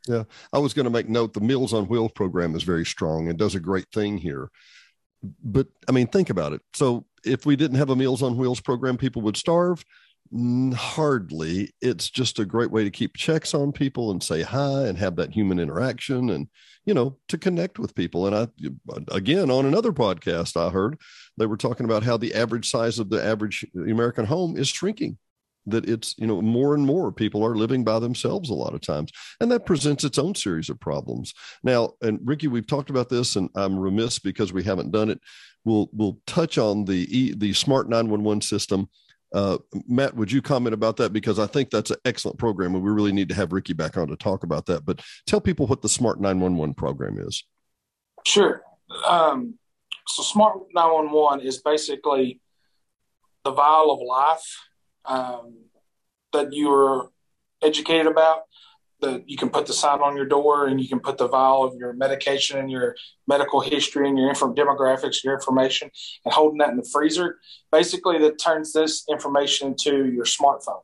Yeah, 0.07 0.23
I 0.53 0.59
was 0.59 0.73
going 0.73 0.83
to 0.85 0.91
make 0.91 1.09
note. 1.09 1.33
The 1.33 1.41
Meals 1.41 1.73
on 1.73 1.87
Wheels 1.87 2.11
program 2.11 2.55
is 2.55 2.63
very 2.63 2.85
strong 2.85 3.27
and 3.27 3.39
does 3.39 3.55
a 3.55 3.59
great 3.59 3.87
thing 3.91 4.17
here. 4.17 4.49
But 5.43 5.67
I 5.87 5.91
mean, 5.91 6.07
think 6.07 6.29
about 6.29 6.53
it. 6.53 6.61
So, 6.73 7.05
if 7.25 7.45
we 7.45 7.55
didn't 7.55 7.77
have 7.77 7.89
a 7.89 7.95
Meals 7.95 8.21
on 8.21 8.37
Wheels 8.37 8.61
program, 8.61 8.97
people 8.97 9.21
would 9.23 9.37
starve. 9.37 9.83
Hardly. 10.33 11.73
It's 11.81 12.09
just 12.09 12.39
a 12.39 12.45
great 12.45 12.71
way 12.71 12.83
to 12.83 12.89
keep 12.89 13.15
checks 13.15 13.53
on 13.53 13.71
people 13.71 14.11
and 14.11 14.21
say 14.21 14.41
hi 14.41 14.87
and 14.87 14.97
have 14.97 15.15
that 15.17 15.33
human 15.33 15.59
interaction 15.59 16.29
and 16.29 16.47
you 16.85 16.93
know, 16.93 17.17
to 17.27 17.37
connect 17.37 17.79
with 17.79 17.95
people. 17.95 18.27
And 18.27 18.35
I, 18.35 18.47
again, 19.09 19.49
on 19.49 19.65
another 19.65 19.91
podcast 19.91 20.55
I 20.55 20.69
heard, 20.69 20.99
they 21.37 21.47
were 21.47 21.57
talking 21.57 21.85
about 21.85 22.03
how 22.03 22.17
the 22.17 22.33
average 22.35 22.69
size 22.69 22.99
of 22.99 23.09
the 23.09 23.23
average 23.23 23.65
American 23.75 24.25
home 24.25 24.55
is 24.55 24.67
shrinking. 24.67 25.17
That 25.67 25.89
it's, 25.89 26.13
you 26.19 26.27
know, 26.27 26.43
more 26.43 26.75
and 26.75 26.85
more 26.85 27.11
people 27.11 27.43
are 27.43 27.55
living 27.55 27.83
by 27.83 27.97
themselves 27.97 28.51
a 28.51 28.53
lot 28.53 28.75
of 28.75 28.81
times. 28.81 29.11
And 29.39 29.51
that 29.51 29.65
presents 29.65 30.03
its 30.03 30.19
own 30.19 30.35
series 30.35 30.69
of 30.69 30.79
problems. 30.79 31.33
Now, 31.63 31.93
and 32.03 32.19
Ricky, 32.23 32.47
we've 32.47 32.67
talked 32.67 32.91
about 32.91 33.09
this, 33.09 33.35
and 33.35 33.49
I'm 33.55 33.79
remiss 33.79 34.19
because 34.19 34.53
we 34.53 34.61
haven't 34.61 34.91
done 34.91 35.09
it. 35.09 35.19
We'll, 35.63 35.89
we'll 35.91 36.19
touch 36.27 36.59
on 36.59 36.85
the, 36.85 37.33
the 37.35 37.53
smart 37.53 37.89
911 37.89 38.41
system 38.41 38.89
uh, 39.35 39.57
Matt, 39.85 40.15
would 40.15 40.31
you 40.31 40.41
comment 40.41 40.73
about 40.73 40.95
that? 40.95 41.11
Because 41.11 41.39
I 41.39 41.45
think 41.45 41.69
that's 41.69 41.91
an 41.91 41.97
excellent 42.05 42.37
program, 42.37 42.73
and 42.73 42.81
we 42.81 42.89
really 42.89 43.11
need 43.11 43.27
to 43.29 43.35
have 43.35 43.51
Ricky 43.51 43.73
back 43.73 43.97
on 43.97 44.07
to 44.07 44.15
talk 44.15 44.43
about 44.43 44.65
that. 44.67 44.85
But 44.85 45.01
tell 45.27 45.41
people 45.41 45.67
what 45.67 45.81
the 45.81 45.89
Smart 45.89 46.21
911 46.21 46.73
program 46.75 47.19
is. 47.19 47.43
Sure. 48.25 48.61
Um, 49.05 49.55
so, 50.07 50.23
Smart 50.23 50.59
911 50.73 51.45
is 51.45 51.57
basically 51.57 52.39
the 53.43 53.51
vial 53.51 53.91
of 53.91 53.99
life 54.07 54.61
um, 55.03 55.65
that 56.31 56.53
you 56.53 56.71
are 56.71 57.09
educated 57.61 58.07
about 58.07 58.43
the 59.01 59.23
you 59.25 59.37
can 59.37 59.49
put 59.49 59.65
the 59.65 59.73
sign 59.73 59.99
on 59.99 60.15
your 60.15 60.25
door 60.25 60.67
and 60.67 60.79
you 60.79 60.87
can 60.87 60.99
put 60.99 61.17
the 61.17 61.27
vial 61.27 61.63
of 61.63 61.75
your 61.75 61.93
medication 61.93 62.59
and 62.59 62.71
your 62.71 62.95
medical 63.27 63.59
history 63.59 64.07
and 64.07 64.17
your 64.17 64.29
info 64.29 64.53
demographics, 64.53 65.23
your 65.23 65.33
information, 65.33 65.89
and 66.23 66.33
holding 66.33 66.59
that 66.59 66.69
in 66.69 66.77
the 66.77 66.89
freezer. 66.91 67.37
Basically, 67.71 68.17
that 68.19 68.39
turns 68.39 68.73
this 68.73 69.03
information 69.09 69.69
into 69.69 70.05
your 70.05 70.25
smartphone. 70.25 70.81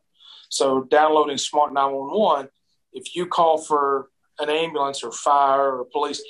So 0.50 0.84
downloading 0.84 1.38
Smart 1.38 1.74
911, 1.74 2.50
if 2.94 3.16
you 3.16 3.26
call 3.26 3.58
for 3.58 4.10
an 4.40 4.50
ambulance 4.50 5.04
or 5.04 5.12
fire 5.12 5.78
or 5.78 5.86
police 5.86 6.22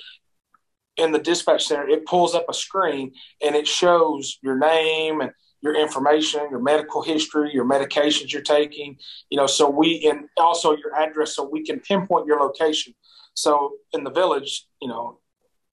in 0.98 1.12
the 1.12 1.20
dispatch 1.20 1.65
center, 1.65 1.88
it 1.88 2.06
pulls 2.06 2.36
up 2.36 2.46
a 2.48 2.54
screen 2.54 3.13
and 3.44 3.56
it 3.56 3.67
shows 3.67 4.38
your 4.44 4.58
name 4.58 5.22
and 5.22 5.32
your 5.62 5.76
information, 5.76 6.47
your 6.50 6.62
medical 6.62 7.02
history, 7.02 7.52
your 7.54 7.65
medications 7.65 8.32
you're 8.32 8.41
taking, 8.41 8.97
you 9.30 9.38
know, 9.38 9.47
so 9.47 9.69
we, 9.69 10.08
and 10.10 10.28
also 10.38 10.76
your 10.76 10.95
address, 10.95 11.36
so 11.36 11.47
we 11.47 11.63
can 11.63 11.80
pinpoint 11.80 12.26
your 12.26 12.39
location. 12.39 12.93
So 13.34 13.74
in 13.93 14.04
the 14.04 14.12
village, 14.12 14.65
you 14.82 14.88
know, 14.88 15.19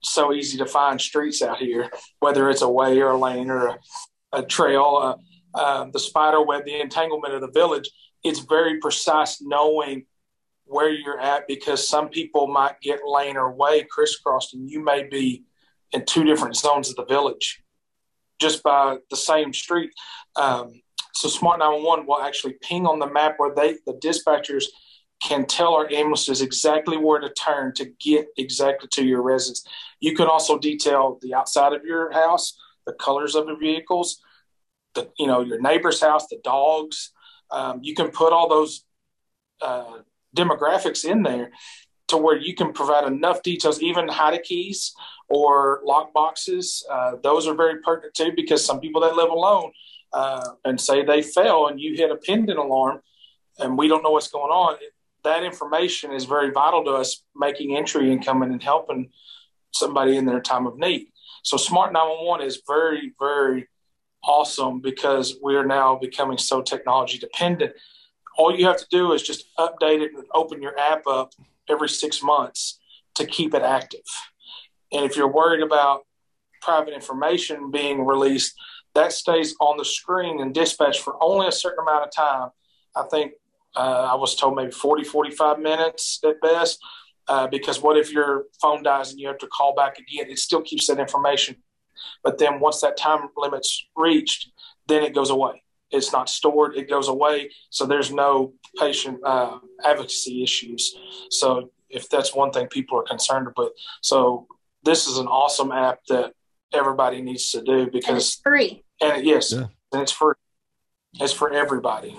so 0.01 0.33
easy 0.33 0.59
to 0.59 0.67
find 0.67 1.01
streets 1.01 1.43
out 1.43 1.59
here, 1.59 1.91
whether 2.21 2.49
it's 2.51 2.63
a 2.63 2.69
way 2.69 3.01
or 3.01 3.11
a 3.11 3.19
lane 3.19 3.51
or 3.51 3.67
a, 3.67 3.79
a 4.33 4.43
trail, 4.45 5.19
uh, 5.55 5.59
uh, 5.59 5.87
the 5.93 5.99
spider 5.99 6.43
web, 6.43 6.65
the 6.65 6.81
entanglement 6.81 7.35
of 7.35 7.41
the 7.41 7.51
village, 7.51 7.91
it's 8.23 8.41
very 8.41 8.79
precise 8.79 9.41
knowing 9.41 10.05
where 10.67 10.91
you're 10.91 11.19
at 11.19 11.49
because 11.49 11.89
some 11.89 12.11
people 12.11 12.47
might 12.47 12.81
get 12.81 13.01
lane 13.07 13.37
or 13.37 13.53
way 13.53 13.87
crisscrossed 13.91 14.55
and 14.55 14.69
you 14.69 14.85
may 14.85 15.09
be 15.09 15.45
in 15.93 16.05
two 16.05 16.25
different 16.25 16.55
zones 16.55 16.91
of 16.91 16.97
the 16.97 17.07
village 17.07 17.63
just 18.41 18.63
by 18.63 18.99
the 19.11 19.17
same 19.17 19.53
street. 19.53 19.91
Um, 20.37 20.81
so 21.15 21.29
Smart 21.29 21.59
911 21.59 22.07
will 22.07 22.21
actually 22.21 22.55
ping 22.61 22.87
on 22.87 22.99
the 22.99 23.11
map 23.11 23.35
where 23.39 23.55
they 23.55 23.77
the 23.87 23.95
dispatchers 23.95 24.67
can 25.21 25.47
tell 25.47 25.75
our 25.75 25.87
ambulances 25.87 26.41
exactly 26.41 26.97
where 26.97 27.19
to 27.21 27.29
turn 27.31 27.75
to 27.75 27.87
get 28.01 28.29
exactly 28.37 28.89
to 28.93 29.05
your 29.05 29.23
residence. 29.23 29.67
You 30.01 30.15
can 30.15 30.29
also 30.29 30.59
detail 30.59 31.19
the 31.21 31.35
outside 31.35 31.73
of 31.73 31.85
your 31.85 32.13
house, 32.13 32.57
the 32.87 32.93
colors 32.93 33.35
of 33.35 33.47
the 33.47 33.57
vehicles, 33.57 34.23
the 34.95 35.11
you 35.19 35.27
know 35.27 35.41
your 35.41 35.61
neighbor's 35.61 36.01
house, 36.01 36.29
the 36.29 36.39
dogs. 36.45 37.13
Um, 37.51 37.81
you 37.83 37.95
can 37.95 38.11
put 38.11 38.33
all 38.33 38.49
those 38.49 38.85
uh, 39.61 39.99
demographics 40.37 41.05
in 41.05 41.23
there 41.23 41.51
to 42.09 42.17
where 42.17 42.37
you 42.37 42.55
can 42.55 42.73
provide 42.73 43.07
enough 43.07 43.43
details, 43.43 43.81
even 43.83 44.09
hide 44.09 44.43
keys 44.43 44.95
or 45.29 45.81
lock 45.85 46.13
boxes. 46.13 46.85
Uh, 46.91 47.17
those 47.23 47.47
are 47.47 47.55
very 47.55 47.81
pertinent 47.81 48.15
too, 48.15 48.33
because 48.35 48.65
some 48.65 48.81
people 48.81 49.01
that 49.03 49.15
live 49.15 49.31
alone 49.31 49.73
uh, 50.13 50.51
and 50.65 50.81
say 50.81 51.05
they 51.05 51.23
fell 51.23 51.69
and 51.69 51.81
you 51.81 51.97
hit 51.97 52.11
a 52.11 52.17
pendant 52.17 52.59
alarm 52.59 53.01
and 53.59 53.77
we 53.77 53.89
don't 53.89 54.03
know 54.03 54.11
what's 54.11 54.29
going 54.29 54.51
on. 54.51 54.77
That 55.25 55.45
information 55.45 56.13
is 56.13 56.25
very 56.25 56.51
vital 56.51 56.85
to 56.85 56.93
us 56.93 57.23
making 57.37 57.77
entry 57.77 58.13
and 58.13 58.25
coming 58.25 58.53
and 58.53 58.63
helping 58.63 59.11
somebody 59.73 60.17
in 60.17 60.25
their 60.25 60.41
time 60.41 60.67
of 60.67 60.79
need. 60.79 61.09
So 61.43 61.57
Smart 61.57 61.93
911 61.93 62.47
is 62.47 62.63
very, 62.67 63.13
very 63.19 63.69
awesome 64.25 64.81
because 64.81 65.37
we 65.43 65.57
are 65.57 65.67
now 65.67 65.97
becoming 65.97 66.39
so 66.39 66.63
technology 66.63 67.19
dependent. 67.19 67.73
All 68.37 68.57
you 68.57 68.67
have 68.67 68.79
to 68.79 68.87
do 68.91 69.13
is 69.13 69.23
just 69.23 69.45
update 69.59 70.01
it 70.01 70.13
and 70.15 70.25
open 70.33 70.63
your 70.63 70.79
app 70.79 71.07
up 71.07 71.33
every 71.69 71.89
six 71.89 72.23
months 72.23 72.79
to 73.15 73.27
keep 73.27 73.55
it 73.55 73.63
active. 73.63 74.01
And 74.93 75.05
if 75.05 75.17
you're 75.17 75.33
worried 75.33 75.63
about 75.63 76.03
private 76.61 76.95
information 76.95 77.71
being 77.71 78.07
released, 78.07 78.55
that 78.95 79.13
stays 79.13 79.55
on 79.61 79.77
the 79.77 79.85
screen 79.85 80.41
and 80.41 80.55
dispatch 80.55 81.01
for 81.01 81.17
only 81.23 81.47
a 81.47 81.53
certain 81.53 81.81
amount 81.83 82.05
of 82.05 82.11
time. 82.13 82.51
I 82.97 83.03
think 83.05 83.33
uh, 83.77 84.09
I 84.13 84.15
was 84.15 84.35
told 84.35 84.57
maybe 84.57 84.73
40, 84.73 85.05
45 85.05 85.59
minutes 85.59 86.21
at 86.25 86.41
best. 86.41 86.79
Uh, 87.29 87.47
because 87.47 87.83
what 87.83 87.99
if 87.99 88.11
your 88.11 88.45
phone 88.61 88.83
dies 88.83 89.11
and 89.11 89.21
you 89.21 89.29
have 89.29 89.39
to 89.39 89.47
call 89.49 89.75
back 89.75 89.99
again? 89.99 90.31
It 90.31 90.39
still 90.39 90.63
keeps 90.63 90.87
that 90.87 90.99
information. 90.99 91.57
But 92.25 92.39
then 92.39 92.59
once 92.59 92.81
that 92.81 92.97
time 92.97 93.29
limit's 93.37 93.87
reached, 93.95 94.51
then 94.87 95.03
it 95.03 95.15
goes 95.15 95.29
away. 95.29 95.63
It's 95.91 96.13
not 96.13 96.29
stored, 96.29 96.77
it 96.77 96.89
goes 96.89 97.09
away. 97.09 97.51
So 97.71 97.87
there's 97.87 98.13
no 98.13 98.55
patient 98.79 99.21
uh, 99.25 99.59
advocacy 99.85 100.43
issues. 100.43 100.95
So 101.31 101.71
if 101.89 102.09
that's 102.09 102.35
one 102.35 102.51
thing 102.51 102.67
people 102.69 102.99
are 102.99 103.05
concerned 103.05 103.49
with. 103.57 103.73
So 104.03 104.47
this 104.83 105.07
is 105.07 105.19
an 105.19 105.27
awesome 105.27 105.73
app 105.73 106.01
that 106.09 106.33
everybody 106.73 107.23
needs 107.23 107.51
to 107.51 107.63
do 107.63 107.91
because 107.91 108.09
and 108.09 108.17
it's 108.19 108.41
free. 108.41 108.85
And 109.01 109.25
yes, 109.25 109.53
yeah. 109.53 109.67
and 109.93 110.03
it's 110.03 110.13
free. 110.13 110.35
It's 111.15 111.33
for 111.33 111.53
everybody. 111.53 112.17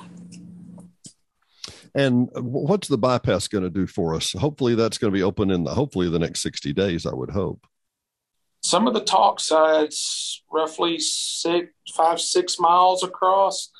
And 1.95 2.29
what's 2.35 2.87
the 2.87 2.97
bypass 2.97 3.47
going 3.47 3.63
to 3.63 3.69
do 3.69 3.87
for 3.87 4.15
us? 4.15 4.33
Hopefully, 4.33 4.75
that's 4.75 4.97
going 4.97 5.11
to 5.11 5.17
be 5.17 5.23
open 5.23 5.51
in 5.51 5.63
the 5.63 5.73
hopefully 5.73 6.09
the 6.09 6.19
next 6.19 6.41
sixty 6.41 6.73
days. 6.73 7.05
I 7.05 7.13
would 7.13 7.31
hope. 7.31 7.65
Some 8.61 8.87
of 8.87 8.93
the 8.93 9.03
talk 9.03 9.39
sites, 9.39 10.43
roughly 10.51 10.99
six, 10.99 11.69
five, 11.95 12.19
six 12.19 12.59
miles 12.59 13.03
across, 13.03 13.71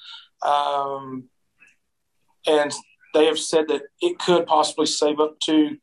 um, 0.46 1.26
and 2.48 2.74
they 3.14 3.26
have 3.26 3.40
said 3.40 3.68
that 3.68 3.84
it 4.02 4.20
could 4.20 4.46
possibly 4.46 4.86
save 4.86 5.20
up 5.20 5.40
to 5.42 5.78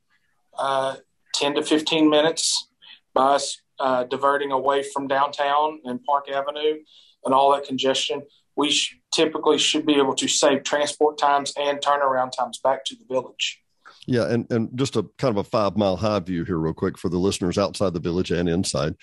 uh, 0.59 0.97
ten 1.35 1.55
to 1.55 1.63
fifteen 1.63 2.09
minutes 2.09 2.69
bus 3.15 3.61
uh, 3.81 4.05
diverting 4.05 4.53
away 4.53 4.83
from 4.83 5.09
downtown 5.09 5.81
and 5.85 6.03
Park 6.05 6.31
Avenue 6.31 6.79
and 7.25 7.35
all 7.35 7.53
that 7.53 7.65
congestion, 7.65 8.23
we 8.57 8.71
sh- 8.71 8.99
typically 9.13 9.59
should 9.59 9.85
be 9.85 9.97
able 9.97 10.15
to 10.15 10.29
save 10.29 10.63
transport 10.65 11.19
times 11.19 11.53
and 11.59 11.81
turnaround 11.81 12.33
times 12.33 12.59
back 12.63 12.85
to 12.85 12.95
the 12.95 13.05
village. 13.09 13.61
Yeah, 14.07 14.31
and, 14.31 14.51
and 14.51 14.71
just 14.79 14.97
a 14.97 15.05
kind 15.19 15.37
of 15.37 15.45
a 15.45 15.49
five 15.49 15.77
mile 15.77 15.97
high 15.97 16.21
view 16.21 16.45
here, 16.45 16.59
real 16.59 16.75
quick, 16.75 16.97
for 16.97 17.09
the 17.09 17.19
listeners 17.19 17.59
outside 17.59 17.92
the 17.92 18.01
village 18.01 18.31
and 18.31 18.49
inside. 18.49 18.95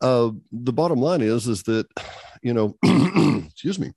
Uh, 0.00 0.30
the 0.52 0.72
bottom 0.72 1.00
line 1.00 1.22
is, 1.22 1.46
is 1.46 1.62
that, 1.64 1.86
you 2.42 2.52
know, 2.54 2.76
excuse 3.46 3.78
me, 3.78 3.92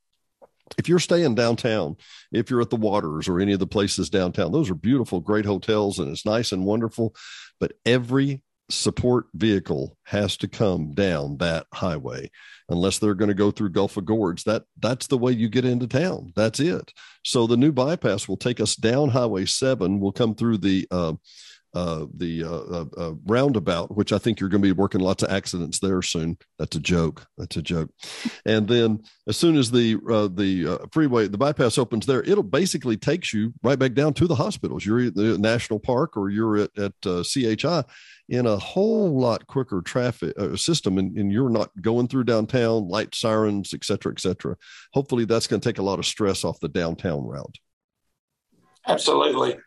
if 0.78 0.88
you're 0.88 1.00
staying 1.00 1.36
downtown, 1.36 1.96
if 2.32 2.50
you're 2.50 2.62
at 2.62 2.70
the 2.70 2.76
waters 2.76 3.28
or 3.28 3.40
any 3.40 3.54
of 3.54 3.60
the 3.60 3.68
places 3.68 4.10
downtown, 4.10 4.52
those 4.52 4.70
are 4.70 4.76
beautiful, 4.76 5.20
great 5.20 5.46
hotels 5.46 6.00
and 6.00 6.10
it's 6.10 6.26
nice 6.26 6.52
and 6.52 6.66
wonderful. 6.66 7.16
But 7.60 7.74
every 7.86 8.42
support 8.72 9.26
vehicle 9.34 9.98
has 10.04 10.38
to 10.38 10.48
come 10.48 10.92
down 10.92 11.38
that 11.38 11.68
highway 11.74 12.30
unless 12.70 13.00
they're 13.00 13.14
going 13.14 13.30
to 13.30 13.36
go 13.36 13.52
through 13.52 13.70
Gulpha 13.70 14.02
Gorge. 14.02 14.44
That 14.46 14.64
that's 14.80 15.08
the 15.08 15.18
way 15.18 15.32
you 15.32 15.50
get 15.50 15.66
into 15.66 15.88
town. 15.88 16.34
That's 16.36 16.60
it. 16.60 16.94
So 17.24 17.48
the 17.48 17.58
new 17.58 17.72
bypass 17.72 18.28
will 18.28 18.38
take 18.38 18.60
us 18.60 18.76
down 18.76 19.10
Highway 19.10 19.46
Seven. 19.46 20.00
We'll 20.00 20.12
come 20.12 20.36
through 20.36 20.60
the 20.60 20.88
uh, 20.90 21.14
uh, 21.74 22.06
the 22.18 22.44
uh, 22.44 22.50
uh, 22.50 22.86
uh, 22.98 23.14
roundabout, 23.26 23.96
which 23.96 24.12
I 24.12 24.18
think 24.18 24.40
you're 24.40 24.50
going 24.50 24.62
to 24.62 24.68
be 24.68 24.74
working 24.74 25.00
lots 25.00 25.24
of 25.24 25.32
accidents 25.32 25.80
there 25.80 26.02
soon. 26.02 26.38
That's 26.60 26.76
a 26.76 26.82
joke. 26.82 27.26
That's 27.38 27.56
a 27.56 27.62
joke. 27.62 27.92
And 28.46 28.68
then 28.68 29.04
as 29.26 29.38
soon 29.38 29.56
as 29.56 29.72
the 29.72 29.98
uh, 30.10 30.28
the 30.28 30.90
freeway, 30.92 31.30
the 31.30 31.38
bypass 31.38 31.78
opens 31.78 32.06
there, 32.06 32.24
it'll 32.24 32.44
basically 32.44 32.98
takes 32.98 33.34
you 33.34 33.54
right 33.64 33.80
back 33.80 33.94
down 33.94 34.14
to 34.16 34.28
the 34.28 34.36
hospitals. 34.36 34.86
You're 34.86 35.06
at 35.06 35.16
the 35.16 35.38
national 35.38 35.80
park 35.80 36.18
or 36.18 36.30
you're 36.30 36.58
at, 36.58 36.78
at 36.78 36.94
CHI 37.02 37.84
in 38.32 38.46
a 38.48 38.56
whole 38.58 39.20
lot 39.20 39.46
quicker 39.46 39.82
traffic 39.82 40.34
system, 40.56 40.98
and, 40.98 41.18
and 41.18 41.34
you're 41.34 41.50
not 41.50 41.70
going 41.82 42.08
through 42.08 42.24
downtown, 42.24 42.88
light 42.88 43.14
sirens, 43.14 43.74
et 43.74 43.84
cetera, 43.84 44.14
et 44.14 44.22
cetera. 44.22 44.56
Hopefully, 44.94 45.26
that's 45.26 45.48
going 45.48 45.60
to 45.60 45.70
take 45.70 45.80
a 45.80 45.84
lot 45.84 46.00
of 46.00 46.06
stress 46.06 46.46
off 46.46 46.60
the 46.62 46.70
downtown 46.70 47.26
route. 47.26 47.58
Absolutely. 48.88 49.58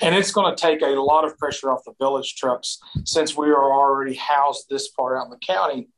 And 0.00 0.14
it's 0.14 0.32
going 0.32 0.56
to 0.56 0.60
take 0.60 0.80
a 0.80 0.86
lot 0.86 1.24
of 1.24 1.36
pressure 1.36 1.70
off 1.70 1.84
the 1.84 1.92
village 2.00 2.34
trucks 2.36 2.78
since 3.04 3.36
we 3.36 3.48
are 3.48 3.72
already 3.72 4.14
housed 4.14 4.66
this 4.70 4.88
far 4.96 5.18
out 5.18 5.26
in 5.26 5.30
the 5.30 5.36
county. 5.36 5.88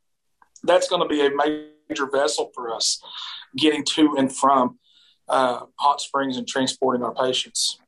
That's 0.65 0.89
going 0.89 1.03
to 1.03 1.09
be 1.09 1.25
a 1.25 1.31
major 1.31 2.11
vessel 2.11 2.51
for 2.55 2.75
us 2.75 3.01
getting 3.57 3.85
to 3.85 4.17
and 4.19 4.35
from 4.35 4.79
uh, 5.29 5.61
hot 5.79 6.01
springs 6.01 6.37
and 6.37 6.49
transporting 6.49 7.05
our 7.05 7.15
patients. 7.15 7.79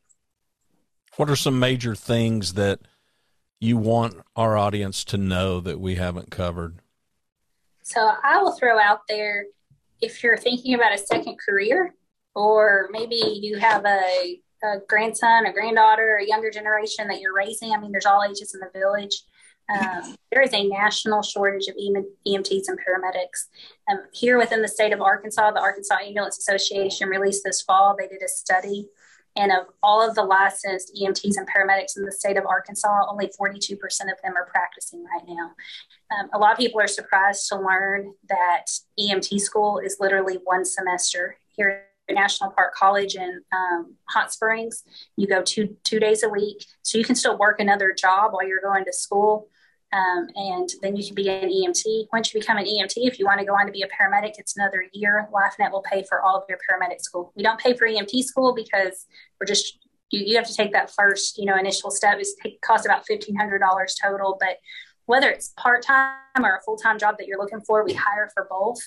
What 1.16 1.28
are 1.28 1.36
some 1.36 1.58
major 1.58 1.96
things 1.96 2.54
that 2.54 2.78
you 3.60 3.76
want 3.76 4.16
our 4.36 4.56
audience 4.56 5.04
to 5.04 5.16
know 5.16 5.60
that 5.60 5.80
we 5.80 5.96
haven't 5.96 6.30
covered? 6.30 6.80
So 7.82 8.12
I 8.22 8.42
will 8.42 8.52
throw 8.52 8.78
out 8.78 9.00
there 9.08 9.46
if 10.00 10.22
you're 10.22 10.36
thinking 10.36 10.74
about 10.74 10.94
a 10.94 10.98
second 10.98 11.38
career, 11.38 11.94
or 12.34 12.88
maybe 12.92 13.16
you 13.16 13.58
have 13.58 13.84
a 13.84 14.40
a 14.62 14.78
grandson, 14.88 15.46
a 15.46 15.52
granddaughter, 15.52 16.16
a 16.20 16.26
younger 16.26 16.50
generation 16.50 17.06
that 17.08 17.20
you're 17.20 17.34
raising. 17.34 17.72
I 17.72 17.78
mean, 17.78 17.92
there's 17.92 18.06
all 18.06 18.24
ages 18.24 18.54
in 18.54 18.60
the 18.60 18.78
village. 18.78 19.22
Um, 19.70 20.16
there 20.32 20.42
is 20.42 20.52
a 20.54 20.66
national 20.66 21.22
shortage 21.22 21.68
of 21.68 21.76
EMTs 21.76 22.64
and 22.68 22.78
paramedics. 22.78 23.48
Um, 23.90 24.00
here 24.12 24.38
within 24.38 24.62
the 24.62 24.68
state 24.68 24.92
of 24.92 25.00
Arkansas, 25.00 25.52
the 25.52 25.60
Arkansas 25.60 25.98
Ambulance 26.02 26.38
Association 26.38 27.08
released 27.08 27.44
this 27.44 27.62
fall, 27.62 27.94
they 27.96 28.08
did 28.08 28.22
a 28.22 28.28
study. 28.28 28.88
And 29.38 29.52
of 29.52 29.66
all 29.84 30.06
of 30.06 30.16
the 30.16 30.24
licensed 30.24 30.92
EMTs 31.00 31.36
and 31.36 31.48
paramedics 31.48 31.96
in 31.96 32.04
the 32.04 32.12
state 32.12 32.36
of 32.36 32.44
Arkansas, 32.44 33.06
only 33.08 33.30
42% 33.40 33.72
of 33.72 34.20
them 34.22 34.36
are 34.36 34.46
practicing 34.46 35.04
right 35.04 35.22
now. 35.26 35.52
Um, 36.10 36.28
a 36.34 36.38
lot 36.38 36.52
of 36.52 36.58
people 36.58 36.80
are 36.80 36.88
surprised 36.88 37.48
to 37.48 37.56
learn 37.56 38.14
that 38.28 38.66
EMT 38.98 39.38
school 39.40 39.78
is 39.78 39.98
literally 40.00 40.38
one 40.42 40.64
semester 40.64 41.36
here 41.50 41.84
at 42.08 42.14
National 42.14 42.50
Park 42.50 42.74
College 42.74 43.14
in 43.14 43.40
um, 43.52 43.94
Hot 44.08 44.32
Springs. 44.32 44.82
You 45.16 45.28
go 45.28 45.42
two 45.42 45.76
two 45.84 46.00
days 46.00 46.24
a 46.24 46.28
week, 46.28 46.66
so 46.82 46.98
you 46.98 47.04
can 47.04 47.14
still 47.14 47.38
work 47.38 47.60
another 47.60 47.92
job 47.92 48.32
while 48.32 48.46
you're 48.46 48.60
going 48.60 48.84
to 48.86 48.92
school, 48.92 49.48
um, 49.92 50.28
and 50.34 50.68
then 50.82 50.96
you 50.96 51.04
can 51.04 51.14
be 51.14 51.28
an 51.28 51.48
EMT. 51.48 52.08
Once 52.12 52.32
you 52.32 52.40
become 52.40 52.58
an 52.58 52.66
EMT, 52.66 52.92
if 52.96 53.18
you 53.18 53.24
want 53.24 53.40
to 53.40 53.46
go 53.46 53.54
on 53.54 53.66
to 53.66 53.72
be 53.72 53.82
a 53.82 53.86
paramedic, 53.86 54.32
it's 54.36 54.56
another 54.56 54.84
year. 54.92 55.26
LifeNet 55.32 55.72
will 55.72 55.82
pay 55.82 56.04
for 56.08 56.20
all 56.20 56.36
of 56.36 56.44
your 56.48 56.58
paramedic 56.58 57.00
school. 57.00 57.32
We 57.36 57.42
don't 57.42 57.58
pay 57.58 57.74
for 57.74 57.86
EMT 57.86 58.22
school 58.24 58.54
because 58.54 59.06
we're 59.40 59.46
just 59.46 59.78
you, 60.10 60.22
you 60.24 60.36
have 60.36 60.46
to 60.46 60.54
take 60.54 60.72
that 60.72 60.90
first 60.90 61.38
you 61.38 61.46
know 61.46 61.56
initial 61.56 61.90
step. 61.90 62.18
It 62.20 62.60
costs 62.60 62.86
about 62.86 63.06
fifteen 63.06 63.36
hundred 63.36 63.60
dollars 63.60 63.96
total, 64.02 64.36
but 64.38 64.58
whether 65.06 65.30
it's 65.30 65.54
part 65.56 65.82
time 65.82 66.18
or 66.38 66.56
a 66.56 66.62
full 66.62 66.76
time 66.76 66.98
job 66.98 67.16
that 67.18 67.26
you're 67.26 67.38
looking 67.38 67.62
for, 67.62 67.82
we 67.82 67.94
hire 67.94 68.30
for 68.34 68.46
both. 68.50 68.78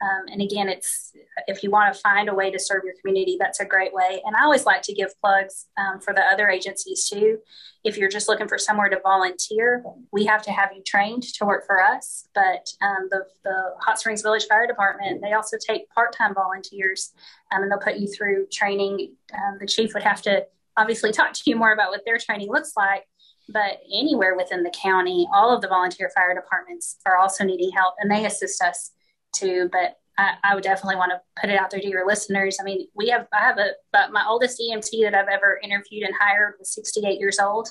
Um, 0.00 0.26
and 0.32 0.40
again, 0.40 0.68
it's 0.68 1.12
if 1.46 1.62
you 1.62 1.70
want 1.70 1.92
to 1.92 2.00
find 2.00 2.28
a 2.28 2.34
way 2.34 2.50
to 2.50 2.58
serve 2.58 2.84
your 2.84 2.94
community, 3.00 3.36
that's 3.38 3.60
a 3.60 3.64
great 3.64 3.92
way. 3.92 4.22
And 4.24 4.36
I 4.36 4.44
always 4.44 4.64
like 4.64 4.82
to 4.82 4.92
give 4.92 5.18
plugs 5.20 5.66
um, 5.76 6.00
for 6.00 6.14
the 6.14 6.22
other 6.22 6.48
agencies 6.48 7.08
too. 7.08 7.38
If 7.84 7.96
you're 7.96 8.08
just 8.08 8.28
looking 8.28 8.48
for 8.48 8.58
somewhere 8.58 8.88
to 8.88 9.00
volunteer, 9.00 9.84
we 10.12 10.24
have 10.26 10.42
to 10.42 10.52
have 10.52 10.70
you 10.74 10.82
trained 10.84 11.22
to 11.22 11.44
work 11.44 11.66
for 11.66 11.82
us. 11.82 12.28
But 12.34 12.70
um, 12.82 13.08
the, 13.10 13.24
the 13.44 13.74
Hot 13.80 13.98
Springs 13.98 14.22
Village 14.22 14.46
Fire 14.46 14.66
Department, 14.66 15.20
they 15.22 15.32
also 15.32 15.56
take 15.58 15.88
part 15.90 16.14
time 16.16 16.34
volunteers 16.34 17.12
um, 17.52 17.62
and 17.62 17.70
they'll 17.70 17.78
put 17.78 17.96
you 17.96 18.08
through 18.08 18.46
training. 18.52 19.14
Um, 19.34 19.58
the 19.60 19.66
chief 19.66 19.94
would 19.94 20.02
have 20.02 20.22
to 20.22 20.46
obviously 20.76 21.12
talk 21.12 21.32
to 21.32 21.42
you 21.46 21.56
more 21.56 21.72
about 21.72 21.90
what 21.90 22.04
their 22.04 22.18
training 22.18 22.48
looks 22.50 22.72
like 22.76 23.04
but 23.48 23.80
anywhere 23.90 24.36
within 24.36 24.62
the 24.62 24.70
county, 24.70 25.26
all 25.32 25.54
of 25.54 25.62
the 25.62 25.68
volunteer 25.68 26.10
fire 26.14 26.34
departments 26.34 26.98
are 27.06 27.16
also 27.16 27.44
needing 27.44 27.70
help 27.70 27.94
and 27.98 28.10
they 28.10 28.26
assist 28.26 28.62
us 28.62 28.92
too. 29.34 29.68
But 29.72 29.96
I, 30.16 30.34
I, 30.42 30.54
would 30.54 30.64
definitely 30.64 30.96
want 30.96 31.12
to 31.12 31.20
put 31.40 31.48
it 31.48 31.58
out 31.58 31.70
there 31.70 31.80
to 31.80 31.88
your 31.88 32.06
listeners. 32.06 32.58
I 32.60 32.64
mean, 32.64 32.88
we 32.94 33.08
have, 33.08 33.28
I 33.32 33.38
have 33.38 33.58
a, 33.58 33.70
but 33.92 34.12
my 34.12 34.24
oldest 34.26 34.60
EMT 34.60 34.90
that 35.02 35.14
I've 35.14 35.28
ever 35.28 35.60
interviewed 35.62 36.02
and 36.02 36.14
hired 36.18 36.54
was 36.58 36.74
68 36.74 37.20
years 37.20 37.38
old. 37.38 37.68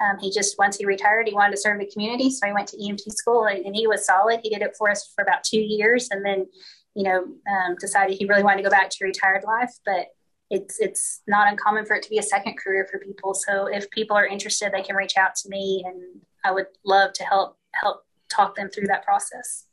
Um, 0.00 0.16
he 0.20 0.30
just, 0.30 0.56
once 0.58 0.76
he 0.76 0.86
retired, 0.86 1.26
he 1.26 1.34
wanted 1.34 1.56
to 1.56 1.60
serve 1.60 1.80
the 1.80 1.90
community. 1.92 2.30
So 2.30 2.46
he 2.46 2.52
went 2.52 2.68
to 2.68 2.76
EMT 2.76 3.12
school 3.12 3.46
and, 3.46 3.66
and 3.66 3.74
he 3.74 3.88
was 3.88 4.06
solid. 4.06 4.40
He 4.42 4.50
did 4.50 4.62
it 4.62 4.76
for 4.78 4.90
us 4.90 5.12
for 5.12 5.22
about 5.22 5.42
two 5.42 5.58
years 5.58 6.08
and 6.12 6.24
then, 6.24 6.46
you 6.94 7.02
know, 7.02 7.24
um, 7.24 7.74
decided 7.80 8.16
he 8.16 8.26
really 8.26 8.44
wanted 8.44 8.58
to 8.58 8.62
go 8.62 8.70
back 8.70 8.90
to 8.90 9.04
retired 9.04 9.42
life. 9.44 9.72
But 9.84 10.06
it's 10.50 10.80
it's 10.80 11.20
not 11.26 11.50
uncommon 11.50 11.84
for 11.84 11.94
it 11.94 12.02
to 12.02 12.10
be 12.10 12.18
a 12.18 12.22
second 12.22 12.56
career 12.56 12.86
for 12.90 12.98
people. 12.98 13.34
So 13.34 13.66
if 13.66 13.90
people 13.90 14.16
are 14.16 14.26
interested, 14.26 14.72
they 14.72 14.82
can 14.82 14.96
reach 14.96 15.16
out 15.16 15.34
to 15.36 15.48
me, 15.48 15.84
and 15.86 16.22
I 16.44 16.52
would 16.52 16.66
love 16.84 17.12
to 17.14 17.24
help 17.24 17.58
help 17.74 18.04
talk 18.30 18.54
them 18.54 18.70
through 18.70 18.86
that 18.86 19.04
process. 19.04 19.66